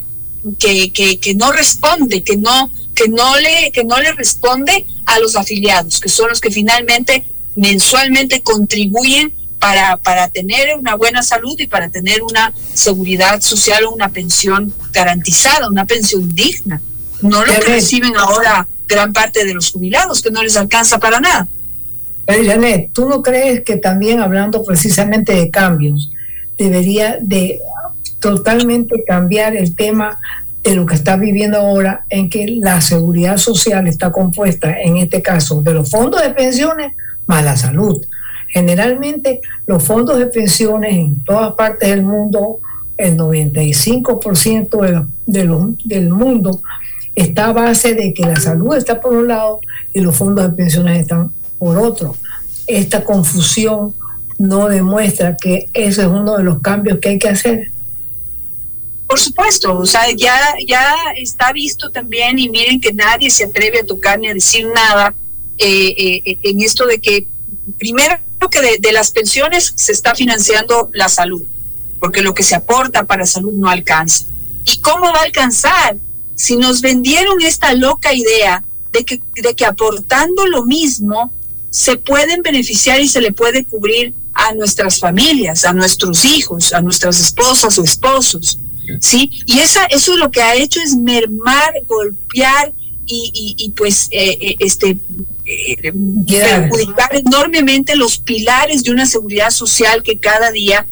que, 0.57 0.91
que, 0.91 1.19
que 1.19 1.35
no 1.35 1.51
responde, 1.51 2.23
que 2.23 2.37
no, 2.37 2.71
que 2.95 3.09
no 3.09 3.39
le, 3.39 3.71
que 3.71 3.83
no 3.83 3.99
le 3.99 4.11
responde 4.13 4.85
a 5.05 5.19
los 5.19 5.35
afiliados, 5.35 5.99
que 5.99 6.09
son 6.09 6.29
los 6.29 6.39
que 6.39 6.51
finalmente 6.51 7.25
mensualmente 7.55 8.41
contribuyen 8.41 9.33
para, 9.59 9.97
para 9.97 10.27
tener 10.29 10.77
una 10.77 10.95
buena 10.95 11.23
salud 11.23 11.55
y 11.59 11.67
para 11.67 11.89
tener 11.89 12.21
una 12.21 12.53
seguridad 12.73 13.41
social 13.41 13.85
o 13.85 13.91
una 13.91 14.09
pensión 14.09 14.73
garantizada, 14.91 15.69
una 15.69 15.85
pensión 15.85 16.33
digna. 16.35 16.81
No 17.21 17.45
lo 17.45 17.53
que 17.53 17.71
reciben 17.71 18.17
ahora 18.17 18.67
gran 18.87 19.13
parte 19.13 19.45
de 19.45 19.53
los 19.53 19.71
jubilados, 19.71 20.21
que 20.21 20.31
no 20.31 20.43
les 20.43 20.57
alcanza 20.57 20.99
para 20.99 21.19
nada. 21.19 21.47
Pero 22.25 22.43
Janet, 22.45 22.91
¿tú 22.93 23.07
no 23.07 23.21
crees 23.21 23.61
que 23.63 23.77
también 23.77 24.19
hablando 24.19 24.63
precisamente 24.63 25.33
de 25.33 25.49
cambios, 25.49 26.11
debería 26.57 27.17
de 27.21 27.61
totalmente 28.19 29.03
cambiar 29.05 29.55
el 29.55 29.75
tema 29.75 30.19
de 30.63 30.75
lo 30.75 30.85
que 30.85 30.95
está 30.95 31.17
viviendo 31.17 31.57
ahora, 31.57 32.05
en 32.09 32.29
que 32.29 32.47
la 32.47 32.79
seguridad 32.81 33.37
social 33.37 33.87
está 33.87 34.11
compuesta, 34.11 34.79
en 34.79 34.97
este 34.97 35.21
caso, 35.21 35.61
de 35.61 35.73
los 35.73 35.91
fondos 35.91 36.21
de 36.21 36.29
pensiones 36.29 36.93
más 37.25 37.43
la 37.43 37.57
salud. 37.57 38.01
Generalmente 38.47 39.41
los 39.65 39.83
fondos 39.83 40.19
de 40.19 40.27
pensiones 40.27 40.95
en 40.95 41.23
todas 41.23 41.53
partes 41.53 41.89
del 41.89 42.03
mundo, 42.03 42.59
el 42.97 43.17
95% 43.17 45.05
de 45.25 45.75
del 45.83 46.09
mundo 46.09 46.61
está 47.15 47.47
a 47.47 47.53
base 47.53 47.93
de 47.95 48.13
que 48.13 48.23
la 48.23 48.39
salud 48.39 48.75
está 48.75 49.01
por 49.01 49.13
un 49.13 49.27
lado 49.27 49.59
y 49.93 50.01
los 50.01 50.15
fondos 50.15 50.49
de 50.49 50.55
pensiones 50.55 50.99
están 50.99 51.31
por 51.57 51.77
otro. 51.77 52.15
Esta 52.67 53.03
confusión 53.03 53.93
no 54.37 54.67
demuestra 54.67 55.35
que 55.35 55.69
ese 55.73 56.01
es 56.01 56.07
uno 56.07 56.37
de 56.37 56.43
los 56.43 56.61
cambios 56.61 56.99
que 56.99 57.09
hay 57.09 57.19
que 57.19 57.29
hacer. 57.29 57.71
Por 59.13 59.19
supuesto, 59.19 59.77
o 59.77 59.85
sea, 59.85 60.09
ya, 60.17 60.35
ya 60.67 60.91
está 61.15 61.53
visto 61.53 61.91
también 61.91 62.39
y 62.39 62.49
miren 62.49 62.81
que 62.81 62.91
nadie 62.93 63.29
se 63.29 63.43
atreve 63.43 63.81
a 63.81 63.85
tocar 63.85 64.17
ni 64.17 64.27
a 64.27 64.33
decir 64.33 64.65
nada 64.73 65.13
eh, 65.59 66.23
eh, 66.25 66.39
en 66.41 66.61
esto 66.61 66.87
de 66.87 66.97
que 66.97 67.27
primero 67.77 68.17
que 68.49 68.79
de, 68.79 68.91
las 68.91 69.11
pensiones 69.11 69.71
se 69.75 69.91
está 69.91 70.15
financiando 70.15 70.89
la 70.93 71.09
salud, 71.09 71.43
porque 71.99 72.23
lo 72.23 72.33
que 72.33 72.41
se 72.41 72.55
aporta 72.55 73.03
para 73.03 73.27
salud 73.27 73.53
no 73.53 73.69
alcanza. 73.69 74.25
¿Y 74.65 74.79
cómo 74.79 75.05
va 75.13 75.19
a 75.19 75.25
alcanzar? 75.25 75.95
Si 76.33 76.55
nos 76.55 76.81
vendieron 76.81 77.39
esta 77.43 77.71
loca 77.75 78.11
idea 78.13 78.63
de 78.91 79.05
que, 79.05 79.21
de 79.35 79.53
que 79.53 79.65
aportando 79.67 80.47
lo 80.47 80.65
mismo 80.65 81.31
se 81.69 81.97
pueden 81.97 82.41
beneficiar 82.41 82.99
y 82.99 83.07
se 83.07 83.21
le 83.21 83.31
puede 83.31 83.63
cubrir 83.63 84.15
a 84.33 84.55
nuestras 84.55 84.97
familias, 84.97 85.65
a 85.65 85.73
nuestros 85.73 86.25
hijos, 86.25 86.73
a 86.73 86.81
nuestras 86.81 87.19
esposas 87.19 87.77
o 87.77 87.83
esposos. 87.83 88.57
¿Sí? 88.99 89.31
Y 89.45 89.59
esa, 89.59 89.85
eso 89.85 90.15
lo 90.17 90.31
que 90.31 90.41
ha 90.41 90.55
hecho 90.55 90.79
es 90.81 90.95
mermar, 90.95 91.73
golpear 91.85 92.73
y, 93.05 93.55
y, 93.57 93.69
pues 93.71 94.07
eh, 94.11 94.37
eh, 94.39 94.55
este 94.59 94.99
eh, 95.45 95.91
perjudicar 96.27 97.15
enormemente 97.15 97.95
los 97.95 98.17
pilares 98.17 98.83
de 98.83 98.91
una 98.91 99.05
seguridad 99.05 99.51
social 99.51 100.03
que 100.03 100.19
cada 100.19 100.51
día 100.51 100.87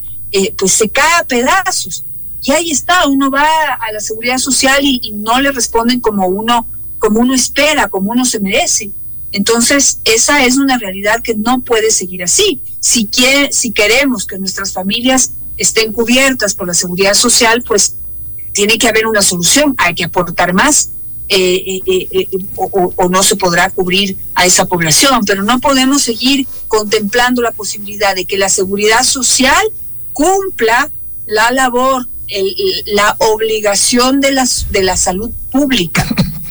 pues 0.56 0.72
se 0.72 0.88
cae 0.88 1.20
a 1.20 1.24
pedazos. 1.24 2.04
Y 2.42 2.52
ahí 2.52 2.70
está, 2.70 3.06
uno 3.06 3.30
va 3.30 3.44
a 3.44 3.92
la 3.92 4.00
seguridad 4.00 4.38
social 4.38 4.80
y, 4.82 5.12
no 5.14 5.40
le 5.40 5.52
responden 5.52 6.00
como 6.00 6.26
uno, 6.26 6.66
como 6.98 7.20
uno 7.20 7.34
espera, 7.34 7.88
como 7.88 8.12
uno 8.12 8.24
se 8.24 8.40
merece. 8.40 8.90
Entonces, 9.30 10.00
esa 10.04 10.44
es 10.44 10.56
una 10.56 10.78
realidad 10.78 11.22
que 11.22 11.34
no 11.34 11.60
puede 11.60 11.90
seguir 11.90 12.22
así. 12.22 12.62
Si, 12.80 13.06
quiere, 13.06 13.52
si 13.52 13.72
queremos 13.72 14.26
que 14.26 14.38
nuestras 14.38 14.72
familias 14.72 15.32
estén 15.56 15.92
cubiertas 15.92 16.54
por 16.54 16.66
la 16.66 16.74
seguridad 16.74 17.14
social, 17.14 17.62
pues 17.66 17.96
tiene 18.52 18.78
que 18.78 18.88
haber 18.88 19.06
una 19.06 19.22
solución, 19.22 19.74
hay 19.78 19.94
que 19.94 20.04
aportar 20.04 20.52
más. 20.52 20.90
Eh, 21.28 21.80
eh, 21.86 22.08
eh, 22.10 22.28
o, 22.56 23.08
no 23.08 23.22
se 23.22 23.36
podrá 23.36 23.70
cubrir 23.70 24.18
a 24.34 24.44
esa 24.44 24.66
población, 24.66 25.24
pero 25.24 25.42
no 25.42 25.60
podemos 25.60 26.02
seguir 26.02 26.46
contemplando 26.68 27.40
la 27.40 27.52
posibilidad 27.52 28.14
de 28.14 28.26
que 28.26 28.36
la 28.36 28.50
seguridad 28.50 29.02
social 29.02 29.62
cumpla 30.12 30.90
la 31.26 31.50
labor, 31.52 32.06
la 32.86 33.16
obligación 33.18 34.20
de, 34.20 34.32
las, 34.32 34.70
de 34.72 34.82
la 34.82 34.98
salud 34.98 35.30
pública. 35.50 36.06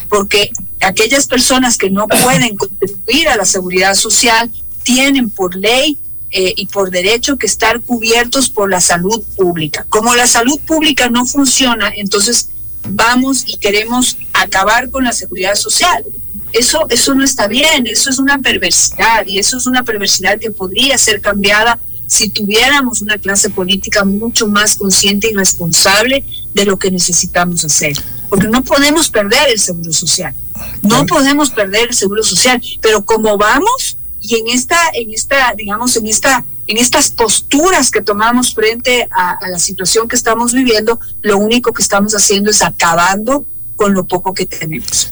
porque 0.09 0.51
aquellas 0.81 1.27
personas 1.27 1.77
que 1.77 1.89
no 1.89 2.07
pueden 2.07 2.55
contribuir 2.55 3.29
a 3.29 3.37
la 3.37 3.45
seguridad 3.45 3.93
social 3.93 4.51
tienen 4.83 5.29
por 5.29 5.55
ley 5.55 5.97
eh, 6.31 6.53
y 6.55 6.65
por 6.67 6.91
derecho 6.91 7.37
que 7.37 7.45
estar 7.45 7.81
cubiertos 7.81 8.49
por 8.49 8.69
la 8.69 8.79
salud 8.79 9.21
pública. 9.35 9.85
Como 9.89 10.15
la 10.15 10.27
salud 10.27 10.59
pública 10.61 11.09
no 11.09 11.25
funciona, 11.25 11.91
entonces 11.95 12.49
vamos 12.87 13.43
y 13.47 13.57
queremos 13.57 14.17
acabar 14.33 14.89
con 14.89 15.03
la 15.03 15.11
seguridad 15.11 15.55
social. 15.55 16.05
Eso, 16.53 16.85
eso 16.89 17.13
no 17.15 17.23
está 17.23 17.47
bien, 17.47 17.87
eso 17.87 18.09
es 18.09 18.19
una 18.19 18.39
perversidad 18.39 19.25
y 19.25 19.39
eso 19.39 19.57
es 19.57 19.67
una 19.67 19.83
perversidad 19.83 20.39
que 20.39 20.51
podría 20.51 20.97
ser 20.97 21.21
cambiada 21.21 21.79
si 22.07 22.29
tuviéramos 22.29 23.01
una 23.01 23.17
clase 23.17 23.49
política 23.49 24.03
mucho 24.03 24.47
más 24.47 24.75
consciente 24.75 25.29
y 25.31 25.33
responsable 25.33 26.25
de 26.53 26.65
lo 26.65 26.77
que 26.77 26.91
necesitamos 26.91 27.63
hacer. 27.63 27.93
Porque 28.29 28.47
no 28.47 28.63
podemos 28.63 29.09
perder 29.09 29.49
el 29.49 29.59
seguro 29.59 29.93
social. 29.93 30.33
No 30.81 31.05
podemos 31.05 31.51
perder 31.51 31.87
el 31.89 31.95
seguro 31.95 32.23
social. 32.23 32.61
Pero 32.81 33.05
como 33.05 33.37
vamos, 33.37 33.97
y 34.21 34.35
en 34.35 34.47
esta, 34.47 34.77
en 34.93 35.11
esta, 35.11 35.53
digamos, 35.57 35.95
en 35.97 36.05
esta, 36.05 36.45
en 36.67 36.77
estas 36.77 37.09
posturas 37.09 37.89
que 37.89 38.01
tomamos 38.01 38.53
frente 38.53 39.07
a, 39.11 39.37
la 39.49 39.57
situación 39.57 40.07
que 40.07 40.15
estamos 40.15 40.53
viviendo, 40.53 40.99
lo 41.21 41.37
único 41.37 41.73
que 41.73 41.81
estamos 41.81 42.13
haciendo 42.13 42.51
es 42.51 42.61
acabando 42.61 43.45
con 43.75 43.93
lo 43.93 44.05
poco 44.05 44.33
que 44.33 44.45
tenemos. 44.45 45.11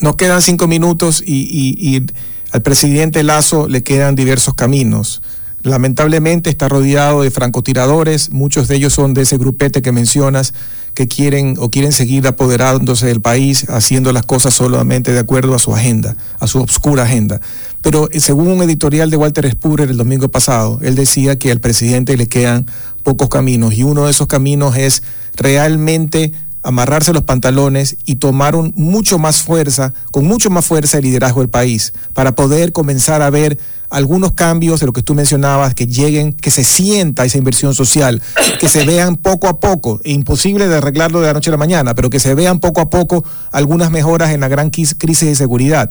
nos, 0.00 0.16
quedan 0.16 0.42
cinco 0.42 0.66
minutos 0.68 1.22
y, 1.24 1.76
y 1.78 2.06
al 2.52 2.60
presidente 2.60 3.22
Lazo 3.22 3.68
le 3.68 3.82
quedan 3.82 4.14
diversos 4.14 4.54
caminos. 4.54 5.22
Lamentablemente 5.62 6.50
está 6.50 6.68
rodeado 6.68 7.22
de 7.22 7.30
francotiradores, 7.30 8.30
muchos 8.30 8.68
de 8.68 8.76
ellos 8.76 8.92
son 8.92 9.14
de 9.14 9.22
ese 9.22 9.38
grupete 9.38 9.82
que 9.82 9.90
mencionas, 9.90 10.54
que 10.96 11.06
quieren 11.06 11.56
o 11.58 11.70
quieren 11.70 11.92
seguir 11.92 12.26
apoderándose 12.26 13.06
del 13.06 13.20
país, 13.20 13.66
haciendo 13.68 14.14
las 14.14 14.24
cosas 14.24 14.54
solamente 14.54 15.12
de 15.12 15.18
acuerdo 15.18 15.54
a 15.54 15.58
su 15.58 15.74
agenda, 15.74 16.16
a 16.40 16.46
su 16.46 16.58
obscura 16.58 17.02
agenda. 17.02 17.42
Pero 17.82 18.08
eh, 18.12 18.18
según 18.18 18.48
un 18.48 18.62
editorial 18.62 19.10
de 19.10 19.18
Walter 19.18 19.48
Spurer 19.50 19.90
el 19.90 19.98
domingo 19.98 20.28
pasado, 20.30 20.80
él 20.82 20.94
decía 20.94 21.38
que 21.38 21.52
al 21.52 21.60
presidente 21.60 22.16
le 22.16 22.28
quedan 22.28 22.64
pocos 23.02 23.28
caminos 23.28 23.74
y 23.74 23.82
uno 23.82 24.06
de 24.06 24.10
esos 24.10 24.26
caminos 24.26 24.74
es 24.78 25.02
realmente 25.36 26.32
amarrarse 26.66 27.12
los 27.12 27.22
pantalones 27.22 27.96
y 28.06 28.16
tomar 28.16 28.56
un, 28.56 28.72
mucho 28.74 29.20
más 29.20 29.40
fuerza, 29.40 29.94
con 30.10 30.26
mucho 30.26 30.50
más 30.50 30.66
fuerza 30.66 30.98
el 30.98 31.04
liderazgo 31.04 31.40
del 31.40 31.48
país, 31.48 31.92
para 32.12 32.34
poder 32.34 32.72
comenzar 32.72 33.22
a 33.22 33.30
ver 33.30 33.56
algunos 33.88 34.32
cambios 34.32 34.80
de 34.80 34.86
lo 34.86 34.92
que 34.92 35.04
tú 35.04 35.14
mencionabas, 35.14 35.76
que 35.76 35.86
lleguen, 35.86 36.32
que 36.32 36.50
se 36.50 36.64
sienta 36.64 37.24
esa 37.24 37.38
inversión 37.38 37.72
social, 37.72 38.20
que 38.58 38.68
se 38.68 38.84
vean 38.84 39.14
poco 39.14 39.46
a 39.46 39.60
poco, 39.60 40.00
imposible 40.02 40.66
de 40.66 40.78
arreglarlo 40.78 41.20
de 41.20 41.28
la 41.28 41.34
noche 41.34 41.50
a 41.50 41.52
la 41.52 41.56
mañana, 41.56 41.94
pero 41.94 42.10
que 42.10 42.18
se 42.18 42.34
vean 42.34 42.58
poco 42.58 42.80
a 42.80 42.90
poco 42.90 43.24
algunas 43.52 43.92
mejoras 43.92 44.32
en 44.32 44.40
la 44.40 44.48
gran 44.48 44.70
crisis 44.70 45.20
de 45.20 45.36
seguridad. 45.36 45.88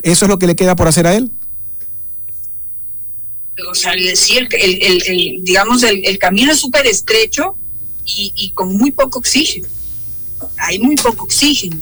¿Eso 0.00 0.24
es 0.24 0.30
lo 0.30 0.38
que 0.38 0.46
le 0.46 0.56
queda 0.56 0.74
por 0.74 0.88
hacer 0.88 1.06
a 1.06 1.14
él? 1.16 1.30
O 3.70 3.74
sea, 3.74 3.92
sí, 4.14 4.38
el, 4.38 5.42
digamos, 5.44 5.82
el, 5.82 6.18
camino 6.18 6.52
es 6.52 6.60
súper 6.60 6.86
estrecho 6.86 7.58
y 8.06 8.52
con 8.54 8.74
muy 8.74 8.90
poco 8.90 9.18
oxígeno. 9.18 9.68
Hay 10.58 10.78
muy 10.78 10.96
poco 10.96 11.24
oxígeno. 11.24 11.76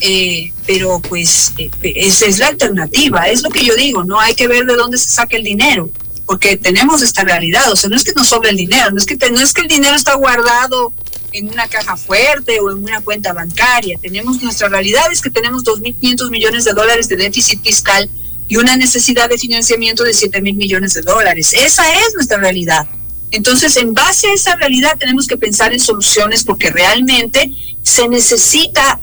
Eh, 0.00 0.52
pero 0.66 1.00
pues 1.00 1.52
eh, 1.56 1.70
esa 1.82 2.26
es 2.26 2.38
la 2.38 2.48
alternativa, 2.48 3.28
es 3.28 3.42
lo 3.42 3.48
que 3.48 3.64
yo 3.64 3.74
digo, 3.74 4.02
no 4.04 4.20
hay 4.20 4.34
que 4.34 4.48
ver 4.48 4.66
de 4.66 4.74
dónde 4.74 4.98
se 4.98 5.08
saca 5.08 5.36
el 5.36 5.44
dinero, 5.44 5.88
porque 6.26 6.56
tenemos 6.56 7.00
esta 7.00 7.22
realidad, 7.22 7.70
o 7.72 7.76
sea, 7.76 7.88
no 7.88 7.96
es 7.96 8.04
que 8.04 8.12
nos 8.12 8.26
sobre 8.26 8.50
el 8.50 8.56
dinero, 8.56 8.90
no 8.90 8.98
es 8.98 9.06
que, 9.06 9.16
no 9.30 9.40
es 9.40 9.54
que 9.54 9.62
el 9.62 9.68
dinero 9.68 9.94
está 9.94 10.14
guardado 10.14 10.92
en 11.32 11.48
una 11.48 11.68
caja 11.68 11.96
fuerte 11.96 12.60
o 12.60 12.70
en 12.70 12.78
una 12.78 13.00
cuenta 13.00 13.32
bancaria, 13.32 13.96
tenemos 14.02 14.42
nuestra 14.42 14.68
realidad 14.68 15.04
es 15.10 15.22
que 15.22 15.30
tenemos 15.30 15.64
2.500 15.64 16.28
millones 16.28 16.64
de 16.64 16.72
dólares 16.72 17.08
de 17.08 17.16
déficit 17.16 17.62
fiscal 17.62 18.10
y 18.48 18.56
una 18.56 18.76
necesidad 18.76 19.28
de 19.28 19.38
financiamiento 19.38 20.04
de 20.04 20.12
7 20.12 20.42
mil 20.42 20.54
millones 20.54 20.94
de 20.94 21.02
dólares. 21.02 21.54
Esa 21.54 21.90
es 21.92 22.14
nuestra 22.14 22.36
realidad. 22.38 22.86
Entonces, 23.30 23.76
en 23.76 23.94
base 23.94 24.28
a 24.28 24.34
esa 24.34 24.54
realidad 24.56 24.96
tenemos 24.98 25.26
que 25.26 25.36
pensar 25.36 25.72
en 25.72 25.80
soluciones 25.80 26.44
porque 26.44 26.70
realmente 26.70 27.50
se 27.84 28.08
necesita 28.08 29.00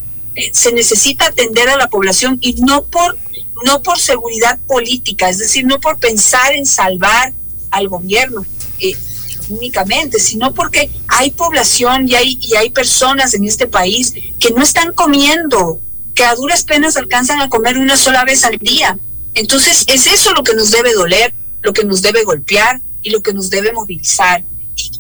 se 0.54 0.72
necesita 0.72 1.28
atender 1.28 1.70
a 1.70 1.78
la 1.78 1.90
población 1.90 2.38
y 2.42 2.54
no 2.54 2.84
por 2.84 3.18
no 3.66 3.84
por 3.84 4.00
seguridad 4.00 4.58
política, 4.66 5.30
es 5.30 5.38
decir, 5.38 5.66
no 5.66 5.80
por 5.80 6.00
pensar 6.00 6.54
en 6.54 6.66
salvar 6.66 7.32
al 7.70 7.88
gobierno 7.90 8.44
eh, 8.80 8.96
únicamente, 9.50 10.20
sino 10.20 10.52
porque 10.54 10.90
hay 11.08 11.30
población 11.30 12.08
y 12.10 12.16
hay, 12.16 12.40
y 12.42 12.56
hay 12.56 12.72
personas 12.72 13.36
en 13.36 13.46
este 13.46 13.68
país 13.68 14.14
que 14.40 14.50
no 14.52 14.64
están 14.64 14.94
comiendo, 14.94 15.80
que 16.16 16.24
a 16.24 16.34
duras 16.34 16.64
penas 16.64 16.98
alcanzan 16.98 17.40
a 17.40 17.50
comer 17.50 17.78
una 17.78 17.98
sola 17.98 18.24
vez 18.24 18.44
al 18.44 18.58
día. 18.58 18.98
Entonces, 19.36 19.84
es 19.88 20.08
eso 20.08 20.34
lo 20.34 20.44
que 20.44 20.56
nos 20.56 20.72
debe 20.72 20.94
doler, 20.94 21.34
lo 21.62 21.72
que 21.72 21.84
nos 21.84 22.02
debe 22.02 22.24
golpear 22.24 22.82
y 23.04 23.12
lo 23.12 23.22
que 23.22 23.34
nos 23.34 23.52
debe 23.52 23.74
movilizar 23.74 24.44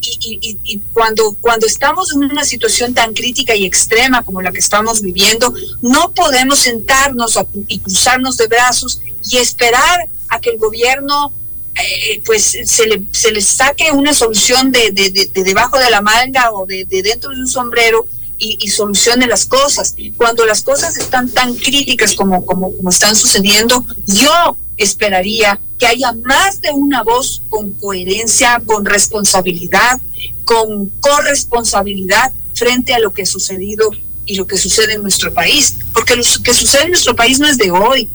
y, 0.01 0.81
cuando, 0.93 1.35
cuando 1.39 1.67
estamos 1.67 2.13
en 2.13 2.23
una 2.23 2.43
situación 2.43 2.93
tan 2.93 3.13
crítica 3.13 3.55
y 3.55 3.65
extrema 3.65 4.23
como 4.23 4.41
la 4.41 4.51
que 4.51 4.59
estamos 4.59 5.01
viviendo, 5.01 5.53
no 5.81 6.11
podemos 6.11 6.59
sentarnos 6.59 7.39
y 7.67 7.79
cruzarnos 7.79 8.37
de 8.37 8.47
brazos 8.47 9.01
y 9.23 9.37
esperar 9.37 10.09
a 10.29 10.39
que 10.39 10.49
el 10.49 10.57
gobierno 10.57 11.33
eh, 11.75 12.21
pues 12.25 12.57
se 12.65 12.85
le, 12.85 13.03
se 13.11 13.31
le 13.31 13.41
saque 13.41 13.91
una 13.91 14.13
solución 14.13 14.71
de, 14.71 14.91
de, 14.91 15.43
debajo 15.43 15.79
de 15.79 15.89
la 15.89 16.01
manga 16.01 16.51
o 16.51 16.65
de, 16.65 16.85
dentro 16.85 17.31
de 17.31 17.39
un 17.39 17.47
sombrero 17.47 18.07
y, 18.37 18.57
y, 18.59 18.69
solucione 18.69 19.27
las 19.27 19.45
cosas. 19.45 19.95
Cuando 20.17 20.45
las 20.45 20.63
cosas 20.63 20.97
están 20.97 21.29
tan 21.29 21.53
críticas 21.55 22.15
como, 22.15 22.45
como, 22.45 22.75
como 22.75 22.89
están 22.89 23.15
sucediendo, 23.15 23.85
yo 24.07 24.57
esperaría 24.77 25.59
que 25.81 25.87
haya 25.87 26.13
más 26.13 26.61
de 26.61 26.69
una 26.69 27.01
voz 27.01 27.41
con 27.49 27.71
coherencia, 27.71 28.61
con 28.67 28.85
responsabilidad, 28.85 29.99
con 30.45 30.89
corresponsabilidad 30.99 32.31
frente 32.53 32.93
a 32.93 32.99
lo 32.99 33.11
que 33.11 33.23
ha 33.23 33.25
sucedido 33.25 33.89
y 34.27 34.35
lo 34.35 34.45
que 34.45 34.57
sucede 34.57 34.93
en 34.93 35.01
nuestro 35.01 35.33
país. 35.33 35.77
Porque 35.91 36.15
lo 36.15 36.21
que 36.43 36.53
sucede 36.53 36.83
en 36.83 36.91
nuestro 36.91 37.15
país 37.15 37.39
no 37.39 37.47
es 37.47 37.57
de 37.57 37.71
hoy, 37.71 38.07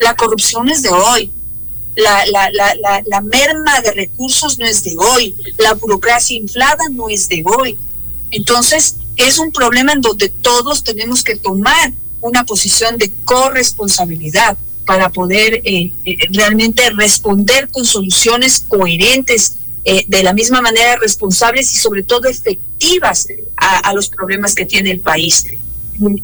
la 0.00 0.16
corrupción 0.16 0.68
es 0.68 0.82
de 0.82 0.88
hoy, 0.88 1.30
la, 1.94 2.26
la, 2.26 2.50
la, 2.50 3.02
la, 3.06 3.20
merma 3.20 3.80
de 3.82 3.92
recursos 3.92 4.58
no 4.58 4.66
es 4.66 4.82
de 4.82 4.96
hoy, 4.98 5.36
la 5.58 5.74
burocracia 5.74 6.36
inflada 6.36 6.82
no 6.90 7.08
es 7.08 7.28
de 7.28 7.44
hoy. 7.46 7.78
Entonces, 8.32 8.96
es 9.14 9.38
un 9.38 9.52
problema 9.52 9.92
en 9.92 10.00
donde 10.00 10.28
todos 10.28 10.82
tenemos 10.82 11.22
que 11.22 11.36
tomar 11.36 11.92
una 12.20 12.44
posición 12.44 12.98
de 12.98 13.12
corresponsabilidad 13.24 14.58
para 14.84 15.10
poder 15.10 15.54
eh, 15.64 15.92
eh, 16.04 16.16
realmente 16.30 16.90
responder 16.90 17.68
con 17.68 17.84
soluciones 17.84 18.64
coherentes, 18.66 19.56
eh, 19.84 20.04
de 20.06 20.22
la 20.22 20.32
misma 20.32 20.60
manera 20.60 20.96
responsables 20.96 21.72
y 21.72 21.74
sobre 21.76 22.04
todo 22.04 22.28
efectivas 22.28 23.26
a, 23.56 23.92
los 23.92 24.08
problemas 24.08 24.54
que 24.54 24.64
tiene 24.64 24.92
el 24.92 25.00
país. 25.00 25.44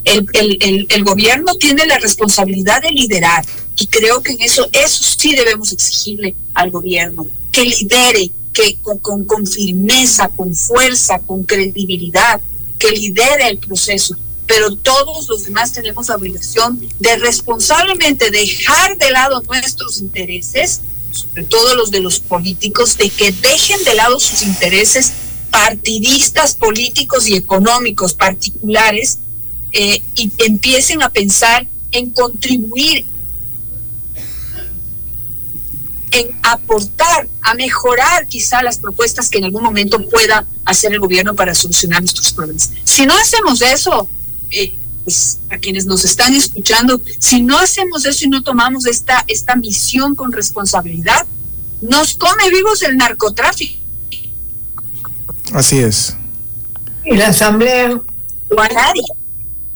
El, 0.05 0.87
el, 0.89 1.03
gobierno 1.03 1.55
tiene 1.55 1.85
la 1.85 1.99
responsabilidad 1.99 2.81
de 2.81 2.91
liderar 2.91 3.45
y 3.77 3.87
creo 3.87 4.21
que 4.21 4.33
en 4.33 4.41
eso, 4.41 4.67
eso 4.71 5.03
sí 5.03 5.35
debemos 5.35 5.71
exigirle 5.71 6.35
al 6.53 6.71
gobierno, 6.71 7.27
que 7.51 7.63
lidere, 7.63 8.31
que 8.53 8.77
con, 8.81 9.25
con 9.25 9.45
firmeza, 9.45 10.29
con 10.29 10.55
fuerza, 10.55 11.19
con 11.19 11.43
credibilidad, 11.43 12.41
que 12.77 12.91
lidere 12.91 13.47
el 13.49 13.57
proceso 13.57 14.15
pero 14.49 14.75
todos 14.75 15.29
los 15.29 15.43
demás 15.43 15.71
tenemos 15.73 16.07
la 16.07 16.15
obligación 16.15 16.81
de 16.97 17.15
responsablemente 17.17 18.31
dejar 18.31 18.97
de 18.97 19.11
lado 19.11 19.43
nuestros 19.43 19.99
intereses, 19.99 20.81
sobre 21.11 21.43
todo 21.43 21.75
los 21.75 21.91
de 21.91 21.99
los 21.99 22.19
políticos, 22.19 22.97
de 22.97 23.11
que 23.11 23.31
dejen 23.31 23.83
de 23.83 23.93
lado 23.93 24.19
sus 24.19 24.41
intereses 24.41 25.13
partidistas, 25.51 26.55
políticos 26.55 27.27
y 27.27 27.35
económicos 27.35 28.15
particulares 28.15 29.19
eh, 29.71 30.01
y 30.15 30.31
empiecen 30.39 31.03
a 31.03 31.11
pensar 31.11 31.67
en 31.91 32.09
contribuir, 32.09 33.05
en 36.09 36.27
aportar, 36.41 37.27
a 37.43 37.53
mejorar 37.53 38.25
quizá 38.25 38.63
las 38.63 38.79
propuestas 38.79 39.29
que 39.29 39.37
en 39.37 39.43
algún 39.43 39.61
momento 39.61 40.03
pueda 40.09 40.47
hacer 40.65 40.91
el 40.91 40.99
gobierno 40.99 41.35
para 41.35 41.53
solucionar 41.53 42.01
nuestros 42.01 42.33
problemas. 42.33 42.71
Si 42.83 43.05
no 43.05 43.15
hacemos 43.15 43.61
eso, 43.61 44.09
eh, 44.51 44.75
pues, 45.03 45.39
a 45.49 45.57
quienes 45.57 45.87
nos 45.87 46.05
están 46.05 46.35
escuchando, 46.35 47.01
si 47.17 47.41
no 47.41 47.57
hacemos 47.57 48.05
eso 48.05 48.25
y 48.25 48.29
no 48.29 48.43
tomamos 48.43 48.85
esta, 48.85 49.23
esta 49.27 49.55
misión 49.55 50.13
con 50.13 50.31
responsabilidad, 50.31 51.25
nos 51.81 52.15
come 52.15 52.49
vivos 52.51 52.83
el 52.83 52.95
narcotráfico. 52.97 53.79
Así 55.51 55.79
es. 55.79 56.15
Y 57.05 57.15
la 57.15 57.29
asamblea. 57.29 57.99
O 58.55 58.61
a 58.61 58.67
nadie. 58.67 59.01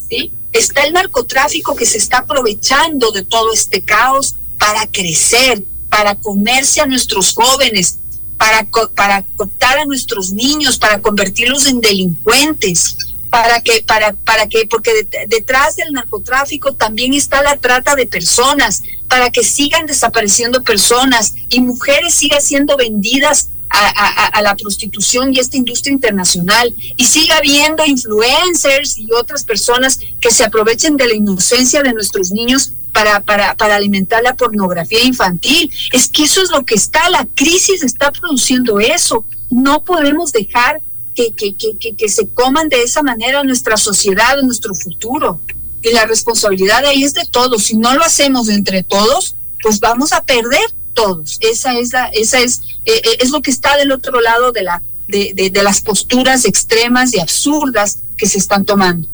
¿sí? 0.08 0.32
Está 0.52 0.84
el 0.84 0.94
narcotráfico 0.94 1.76
que 1.76 1.88
se 1.88 1.98
está 1.98 2.20
aprovechando 2.20 3.12
de 3.12 3.24
todo 3.24 3.52
este 3.54 3.82
caos 3.82 4.36
para 4.60 4.86
crecer, 4.86 5.64
para 5.90 6.14
comerse 6.14 6.80
a 6.82 6.86
nuestros 6.86 7.34
jóvenes, 7.34 7.98
para, 8.38 8.68
para 8.94 9.24
cortar 9.36 9.80
a 9.80 9.86
nuestros 9.86 10.32
niños, 10.32 10.78
para 10.78 11.02
convertirlos 11.02 11.66
en 11.66 11.82
delincuentes 11.82 12.98
para 13.34 13.62
que, 13.62 13.82
para, 13.82 14.14
para 14.14 14.48
que, 14.48 14.68
porque 14.68 15.08
detrás 15.28 15.76
del 15.76 15.92
narcotráfico 15.92 16.74
también 16.76 17.16
está 17.16 17.42
la 17.42 17.58
trata 17.58 17.96
de 17.96 18.06
personas, 18.06 18.84
para 19.08 19.32
que 19.32 19.44
sigan 19.44 19.88
desapareciendo 19.88 20.64
personas 20.64 21.34
y 21.50 21.60
mujeres 21.60 22.14
sigan 22.14 22.44
siendo 22.44 22.78
vendidas 22.78 23.50
a, 23.72 24.40
la 24.44 24.56
prostitución 24.56 25.34
y 25.34 25.40
esta 25.40 25.58
industria 25.58 25.94
internacional 25.94 26.76
y 26.96 27.06
siga 27.06 27.38
habiendo 27.38 27.84
influencers 27.84 29.00
y 29.00 29.08
otras 29.12 29.44
personas 29.44 30.00
que 30.22 30.30
se 30.30 30.44
aprovechen 30.44 30.96
de 30.96 31.08
la 31.08 31.16
inocencia 31.16 31.82
de 31.82 31.92
nuestros 31.92 32.30
niños 32.30 32.74
para, 32.92 33.22
para, 33.22 33.56
para 33.56 33.78
alimentar 33.78 34.22
la 34.22 34.36
pornografía 34.36 35.04
infantil. 35.04 35.74
Es 35.92 36.08
que 36.08 36.26
eso 36.26 36.44
es 36.44 36.52
lo 36.52 36.64
que 36.66 36.76
está, 36.76 37.10
la 37.10 37.28
crisis 37.34 37.82
está 37.82 38.12
produciendo 38.12 38.80
eso. 38.80 39.26
No 39.50 39.84
podemos 39.84 40.32
dejar 40.32 40.84
que, 41.16 41.34
que, 41.34 41.56
que, 41.56 41.96
que, 41.96 42.10
se 42.10 42.28
coman 42.30 42.70
de 42.70 42.82
esa 42.82 43.04
manera 43.04 43.44
nuestra 43.44 43.78
sociedad, 43.78 44.42
nuestro 44.42 44.74
futuro. 44.76 45.40
Y 45.82 45.92
la 45.92 46.06
responsabilidad 46.06 46.86
ahí 46.86 47.04
es 47.04 47.14
de 47.14 47.26
todos. 47.26 47.64
Si 47.64 47.76
no 47.76 47.94
lo 47.94 48.04
hacemos 48.04 48.50
entre 48.50 48.84
todos, 48.84 49.36
pues 49.62 49.80
vamos 49.80 50.14
a 50.14 50.24
perder 50.24 50.62
todos. 50.94 51.38
Esa 51.42 51.78
es 51.78 51.92
la, 51.94 52.06
esa 52.08 52.40
es, 52.40 52.62
eh, 52.86 53.02
eh, 53.04 53.18
es 53.20 53.32
lo 53.32 53.42
que 53.42 53.52
está 53.52 53.78
del 53.78 53.92
otro 53.92 54.22
lado 54.22 54.52
de 54.52 54.64
la, 54.64 54.82
de, 55.08 55.34
de, 55.36 55.50
de 55.50 55.64
las 55.64 55.82
posturas 55.82 56.46
extremas 56.46 57.14
y 57.14 57.20
absurdas 57.20 58.00
que 58.18 58.28
se 58.28 58.38
están 58.38 58.66
tomando. 58.66 59.08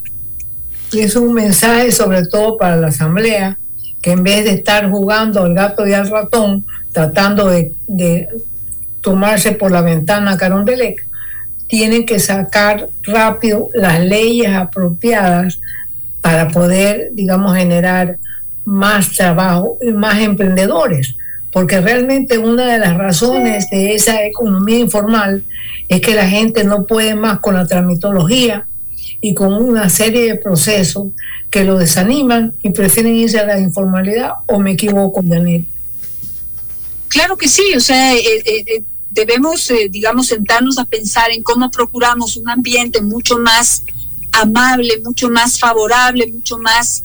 Y 0.91 0.99
es 0.99 1.15
un 1.15 1.33
mensaje 1.33 1.91
sobre 1.91 2.25
todo 2.25 2.57
para 2.57 2.75
la 2.75 2.87
Asamblea, 2.87 3.59
que 4.01 4.11
en 4.11 4.23
vez 4.23 4.43
de 4.45 4.51
estar 4.51 4.89
jugando 4.89 5.43
al 5.43 5.53
gato 5.53 5.85
y 5.87 5.93
al 5.93 6.09
ratón, 6.09 6.65
tratando 6.91 7.47
de, 7.47 7.73
de 7.87 8.27
tomarse 9.01 9.51
por 9.51 9.71
la 9.71 9.81
ventana 9.81 10.31
a 10.31 10.37
Carondelet, 10.37 10.97
tienen 11.69 12.05
que 12.05 12.19
sacar 12.19 12.89
rápido 13.03 13.69
las 13.73 14.03
leyes 14.03 14.49
apropiadas 14.49 15.61
para 16.19 16.49
poder, 16.49 17.11
digamos, 17.13 17.55
generar 17.55 18.17
más 18.65 19.11
trabajo 19.11 19.77
y 19.79 19.91
más 19.91 20.19
emprendedores. 20.19 21.15
Porque 21.51 21.79
realmente 21.79 22.39
una 22.39 22.65
de 22.65 22.79
las 22.79 22.97
razones 22.97 23.69
de 23.69 23.93
esa 23.93 24.25
economía 24.25 24.79
informal 24.79 25.43
es 25.87 26.01
que 26.01 26.15
la 26.15 26.27
gente 26.27 26.63
no 26.63 26.85
puede 26.85 27.15
más 27.15 27.39
con 27.39 27.53
la 27.53 27.67
tramitología 27.67 28.67
y 29.21 29.35
con 29.35 29.53
una 29.53 29.89
serie 29.89 30.25
de 30.25 30.35
procesos 30.35 31.07
que 31.51 31.63
lo 31.63 31.77
desaniman 31.77 32.53
y 32.63 32.71
prefieren 32.71 33.15
irse 33.15 33.39
a 33.39 33.45
la 33.45 33.59
informalidad 33.59 34.31
o 34.47 34.59
me 34.59 34.71
equivoco, 34.71 35.21
Daniel. 35.23 35.65
Claro 37.09 37.37
que 37.37 37.47
sí, 37.47 37.63
o 37.75 37.79
sea, 37.79 38.13
eh, 38.15 38.21
eh, 38.45 38.83
eh, 39.09 39.15
debemos, 39.25 39.71
digamos, 39.89 40.27
sentarnos 40.27 40.77
a 40.77 40.85
pensar 40.85 41.31
en 41.31 41.43
cómo 41.43 41.69
procuramos 41.71 42.37
un 42.37 42.49
ambiente 42.49 43.01
mucho 43.01 43.37
más 43.39 43.83
amable, 44.31 45.01
mucho 45.03 45.29
más 45.29 45.59
favorable, 45.59 46.27
mucho 46.27 46.57
más 46.57 47.03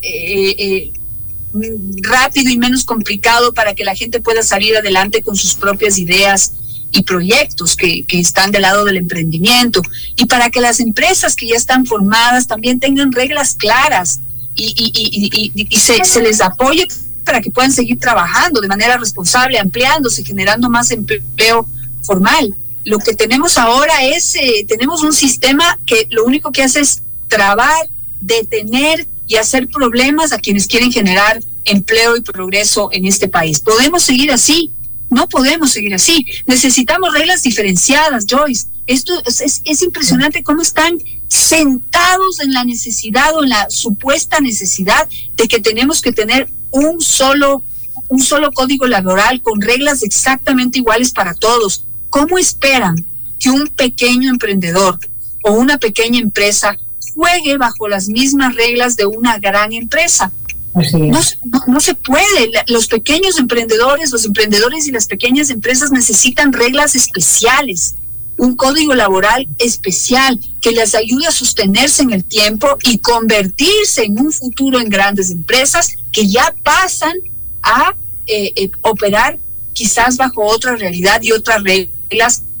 rápido 2.01 2.49
y 2.49 2.57
menos 2.57 2.83
complicado 2.83 3.53
para 3.53 3.73
que 3.73 3.85
la 3.85 3.95
gente 3.95 4.21
pueda 4.21 4.43
salir 4.43 4.75
adelante 4.77 5.23
con 5.23 5.35
sus 5.35 5.55
propias 5.55 5.97
ideas 5.97 6.53
y 6.91 7.03
proyectos 7.03 7.75
que, 7.75 8.03
que, 8.05 8.19
están 8.19 8.51
del 8.51 8.61
lado 8.61 8.85
del 8.85 8.97
emprendimiento. 8.97 9.81
Y 10.15 10.25
para 10.25 10.49
que 10.49 10.61
las 10.61 10.79
empresas 10.79 11.35
que 11.35 11.47
ya 11.47 11.55
están 11.55 11.85
formadas 11.85 12.47
también 12.47 12.79
tengan 12.79 13.11
reglas 13.11 13.55
claras 13.55 14.21
y 14.55 15.77
se, 15.77 16.05
se, 16.05 16.21
les 16.21 16.39
apoye 16.41 16.87
para 17.25 17.41
que 17.41 17.51
puedan 17.51 17.71
seguir 17.71 17.99
trabajando 17.99 18.61
de 18.61 18.67
manera 18.67 18.97
responsable, 18.97 19.59
ampliándose, 19.59 20.23
generando 20.23 20.69
más 20.69 20.91
empleo 20.91 21.67
formal. 22.05 22.55
Lo 22.83 22.99
que 22.99 23.15
tenemos 23.15 23.57
ahora 23.57 24.03
es, 24.03 24.35
eh, 24.35 24.65
tenemos 24.67 25.03
un 25.03 25.13
sistema 25.13 25.79
que 25.85 26.07
lo 26.11 26.23
único 26.23 26.51
que 26.51 26.63
hace 26.63 26.81
es 26.81 27.01
trabar, 27.27 27.89
detener 28.21 29.07
y 29.27 29.35
hacer 29.37 29.67
problemas 29.67 30.31
a 30.31 30.37
quienes 30.37 30.67
quieren 30.67 30.91
generar 30.91 31.41
empleo 31.65 32.15
y 32.15 32.21
progreso 32.21 32.89
en 32.91 33.05
este 33.05 33.27
país. 33.27 33.59
¿Podemos 33.59 34.03
seguir 34.03 34.31
así? 34.31 34.71
No 35.09 35.27
podemos 35.27 35.71
seguir 35.71 35.93
así. 35.93 36.25
Necesitamos 36.45 37.13
reglas 37.13 37.41
diferenciadas, 37.41 38.25
Joyce. 38.29 38.67
Esto 38.87 39.13
es, 39.25 39.61
es, 39.63 39.81
impresionante 39.81 40.43
cómo 40.43 40.61
están 40.61 40.99
sentados 41.27 42.39
en 42.39 42.53
la 42.53 42.63
necesidad 42.63 43.35
o 43.35 43.43
en 43.43 43.49
la 43.49 43.67
supuesta 43.69 44.39
necesidad 44.39 45.09
de 45.35 45.47
que 45.47 45.59
tenemos 45.59 46.01
que 46.01 46.11
tener 46.11 46.49
un 46.69 47.01
solo, 47.01 47.63
un 48.09 48.21
solo 48.21 48.51
código 48.51 48.85
laboral 48.85 49.41
con 49.41 49.59
reglas 49.59 50.03
exactamente 50.03 50.79
iguales 50.79 51.11
para 51.11 51.33
todos. 51.33 51.85
¿Cómo 52.15 52.37
esperan 52.37 52.95
que 53.37 53.49
un 53.49 53.67
pequeño 53.67 54.29
emprendedor 54.29 54.97
o 55.43 55.51
una 55.51 55.77
pequeña 55.77 56.17
empresa 56.21 56.77
juegue 57.13 57.57
bajo 57.57 57.89
las 57.89 58.07
mismas 58.07 58.55
reglas 58.55 58.95
de 58.95 59.05
una 59.05 59.37
gran 59.37 59.73
empresa? 59.73 60.31
No, 60.73 61.19
no, 61.67 61.79
se 61.81 61.93
puede. 61.93 62.51
Los 62.67 62.87
pequeños 62.87 63.37
emprendedores, 63.37 64.11
los 64.11 64.23
emprendedores 64.23 64.87
y 64.87 64.93
las 64.93 65.07
pequeñas 65.07 65.49
empresas 65.49 65.91
necesitan 65.91 66.53
reglas 66.53 66.95
especiales, 66.95 67.95
un 68.37 68.55
código 68.55 68.95
laboral 68.95 69.45
especial 69.59 70.39
que 70.61 70.71
les 70.71 70.95
ayude 70.95 71.27
a 71.27 71.31
sostenerse 71.31 72.03
en 72.03 72.13
el 72.13 72.23
tiempo 72.23 72.77
y 72.83 72.99
convertirse 72.99 74.05
en 74.05 74.21
un 74.21 74.31
futuro 74.31 74.79
en 74.79 74.87
grandes 74.87 75.31
empresas 75.31 75.97
que 76.13 76.27
ya 76.27 76.55
pasan 76.63 77.17
a 77.61 77.93
eh, 78.25 78.53
eh, 78.55 78.71
operar 78.83 79.37
quizás 79.73 80.15
bajo 80.15 80.45
otra 80.45 80.77
realidad 80.77 81.21
y 81.21 81.33
otras 81.33 81.61
reglas 81.61 81.94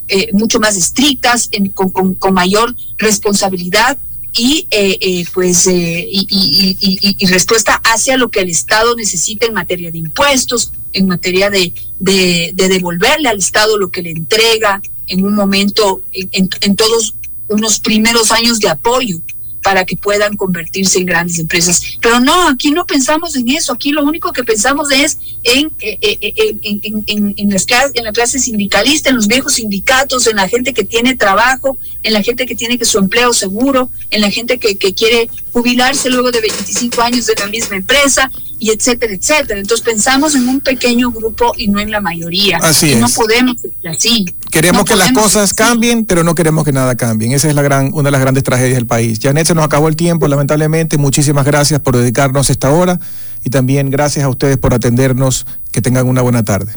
eh, 0.07 0.29
mucho 0.33 0.59
más 0.59 0.77
estrictas, 0.77 1.49
con, 1.73 2.15
con 2.15 2.33
mayor 2.33 2.75
responsabilidad 2.97 3.97
y 4.37 4.67
eh, 4.69 4.97
eh, 4.99 5.25
pues 5.33 5.65
eh, 5.67 6.07
y, 6.09 7.25
respuesta 7.27 7.81
hacia 7.85 8.17
lo 8.17 8.29
que 8.29 8.41
el 8.41 8.49
Estado 8.49 8.95
necesita 8.95 9.45
en 9.45 9.53
materia 9.53 9.91
de 9.91 9.97
impuestos, 9.97 10.73
en 10.93 11.07
materia 11.07 11.49
de, 11.49 11.73
de, 11.99 12.53
devolverle 12.53 13.29
al 13.29 13.37
Estado 13.37 13.77
lo 13.77 13.89
que 13.89 14.01
le 14.01 14.11
entrega 14.11 14.81
en 15.07 15.25
un 15.25 15.35
momento, 15.35 16.01
en, 16.11 16.49
en 16.61 16.75
todos 16.75 17.15
unos 17.47 17.79
primeros 17.79 18.31
años 18.31 18.59
de 18.59 18.69
apoyo 18.69 19.19
para 19.65 19.83
que 19.83 19.97
puedan 19.97 20.37
convertirse 20.37 20.99
en 20.99 21.07
grandes 21.07 21.39
empresas. 21.39 21.81
Pero 21.99 22.19
no, 22.19 22.47
aquí 22.49 22.69
no 22.69 22.85
pensamos 22.85 23.35
en 23.35 23.49
eso, 23.49 23.73
aquí 23.73 23.89
lo 23.91 24.03
único 24.03 24.31
que 24.31 24.43
pensamos 24.43 24.91
es 24.91 25.17
en, 25.43 25.71
eh, 25.79 25.97
eh, 26.01 26.17
eh, 26.21 26.55
en, 26.61 27.03
en, 27.07 27.33
en, 27.35 27.49
las 27.49 27.65
en 27.95 28.03
la 28.03 28.11
clase 28.11 28.37
sindicalista, 28.37 29.09
en 29.09 29.15
los 29.15 29.27
viejos 29.27 29.53
sindicatos, 29.55 30.27
en 30.27 30.35
la 30.35 30.47
gente 30.47 30.71
que 30.71 30.83
tiene 30.83 31.15
trabajo, 31.15 31.79
en 32.03 32.13
la 32.13 32.21
gente 32.21 32.45
que 32.45 32.53
tiene 32.53 32.77
que 32.77 32.85
su 32.85 32.99
empleo 32.99 33.33
seguro, 33.33 33.89
en 34.11 34.21
la 34.21 34.29
gente 34.29 34.59
que, 34.59 34.75
que 34.75 34.93
quiere 34.93 35.31
jubilarse 35.51 36.11
luego 36.11 36.29
de 36.29 36.41
25 36.41 37.01
años 37.01 37.25
de 37.25 37.33
la 37.33 37.47
misma 37.47 37.77
empresa, 37.77 38.31
y 38.59 38.71
etcétera, 38.71 39.13
etcétera. 39.13 39.59
Entonces 39.59 39.85
pensamos 39.85 40.35
en 40.35 40.47
un 40.47 40.59
pequeño 40.59 41.11
grupo 41.11 41.53
y 41.57 41.67
no 41.67 41.79
en 41.79 41.91
la 41.91 42.01
mayoría. 42.01 42.57
Así 42.61 42.91
es. 42.91 42.99
No 42.99 43.07
podemos 43.09 43.57
así. 43.89 44.25
Queremos 44.51 44.85
que 44.85 44.95
las 44.95 45.11
cosas 45.11 45.53
cambien, 45.53 46.05
pero 46.05 46.23
no 46.23 46.35
queremos 46.35 46.63
que 46.63 46.71
nada 46.71 46.95
cambie. 46.95 47.33
Esa 47.33 47.49
es 47.49 47.55
la 47.55 47.61
gran, 47.61 47.91
una 47.93 48.07
de 48.07 48.11
las 48.11 48.21
grandes 48.21 48.43
tragedias 48.43 48.75
del 48.75 48.87
país. 48.87 49.19
Janet, 49.21 49.47
se 49.47 49.55
nos 49.55 49.65
acabó 49.65 49.87
el 49.87 49.95
tiempo, 49.95 50.27
lamentablemente. 50.27 50.97
Muchísimas 50.97 51.45
gracias 51.45 51.79
por 51.81 51.97
dedicarnos 51.97 52.49
esta 52.49 52.71
hora 52.71 52.99
y 53.43 53.49
también 53.49 53.89
gracias 53.89 54.25
a 54.25 54.29
ustedes 54.29 54.57
por 54.57 54.73
atendernos. 54.73 55.45
Que 55.71 55.81
tengan 55.81 56.07
una 56.07 56.21
buena 56.21 56.43
tarde. 56.45 56.71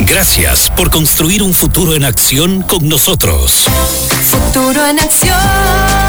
Gracias 0.00 0.72
por 0.76 0.90
construir 0.90 1.42
un 1.42 1.54
futuro 1.54 1.94
en 1.94 2.04
acción 2.04 2.62
con 2.62 2.88
nosotros. 2.88 3.66
Futuro 4.22 4.84
en 4.86 4.98
acción. 4.98 5.99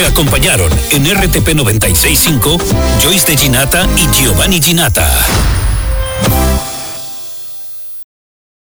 Te 0.00 0.06
acompañaron 0.06 0.72
en 0.92 1.04
RTP 1.04 1.54
965 1.54 2.56
Joyce 3.02 3.32
de 3.32 3.36
Ginata 3.36 3.86
y 3.98 4.08
Giovanni 4.16 4.58
Ginata. 4.58 5.59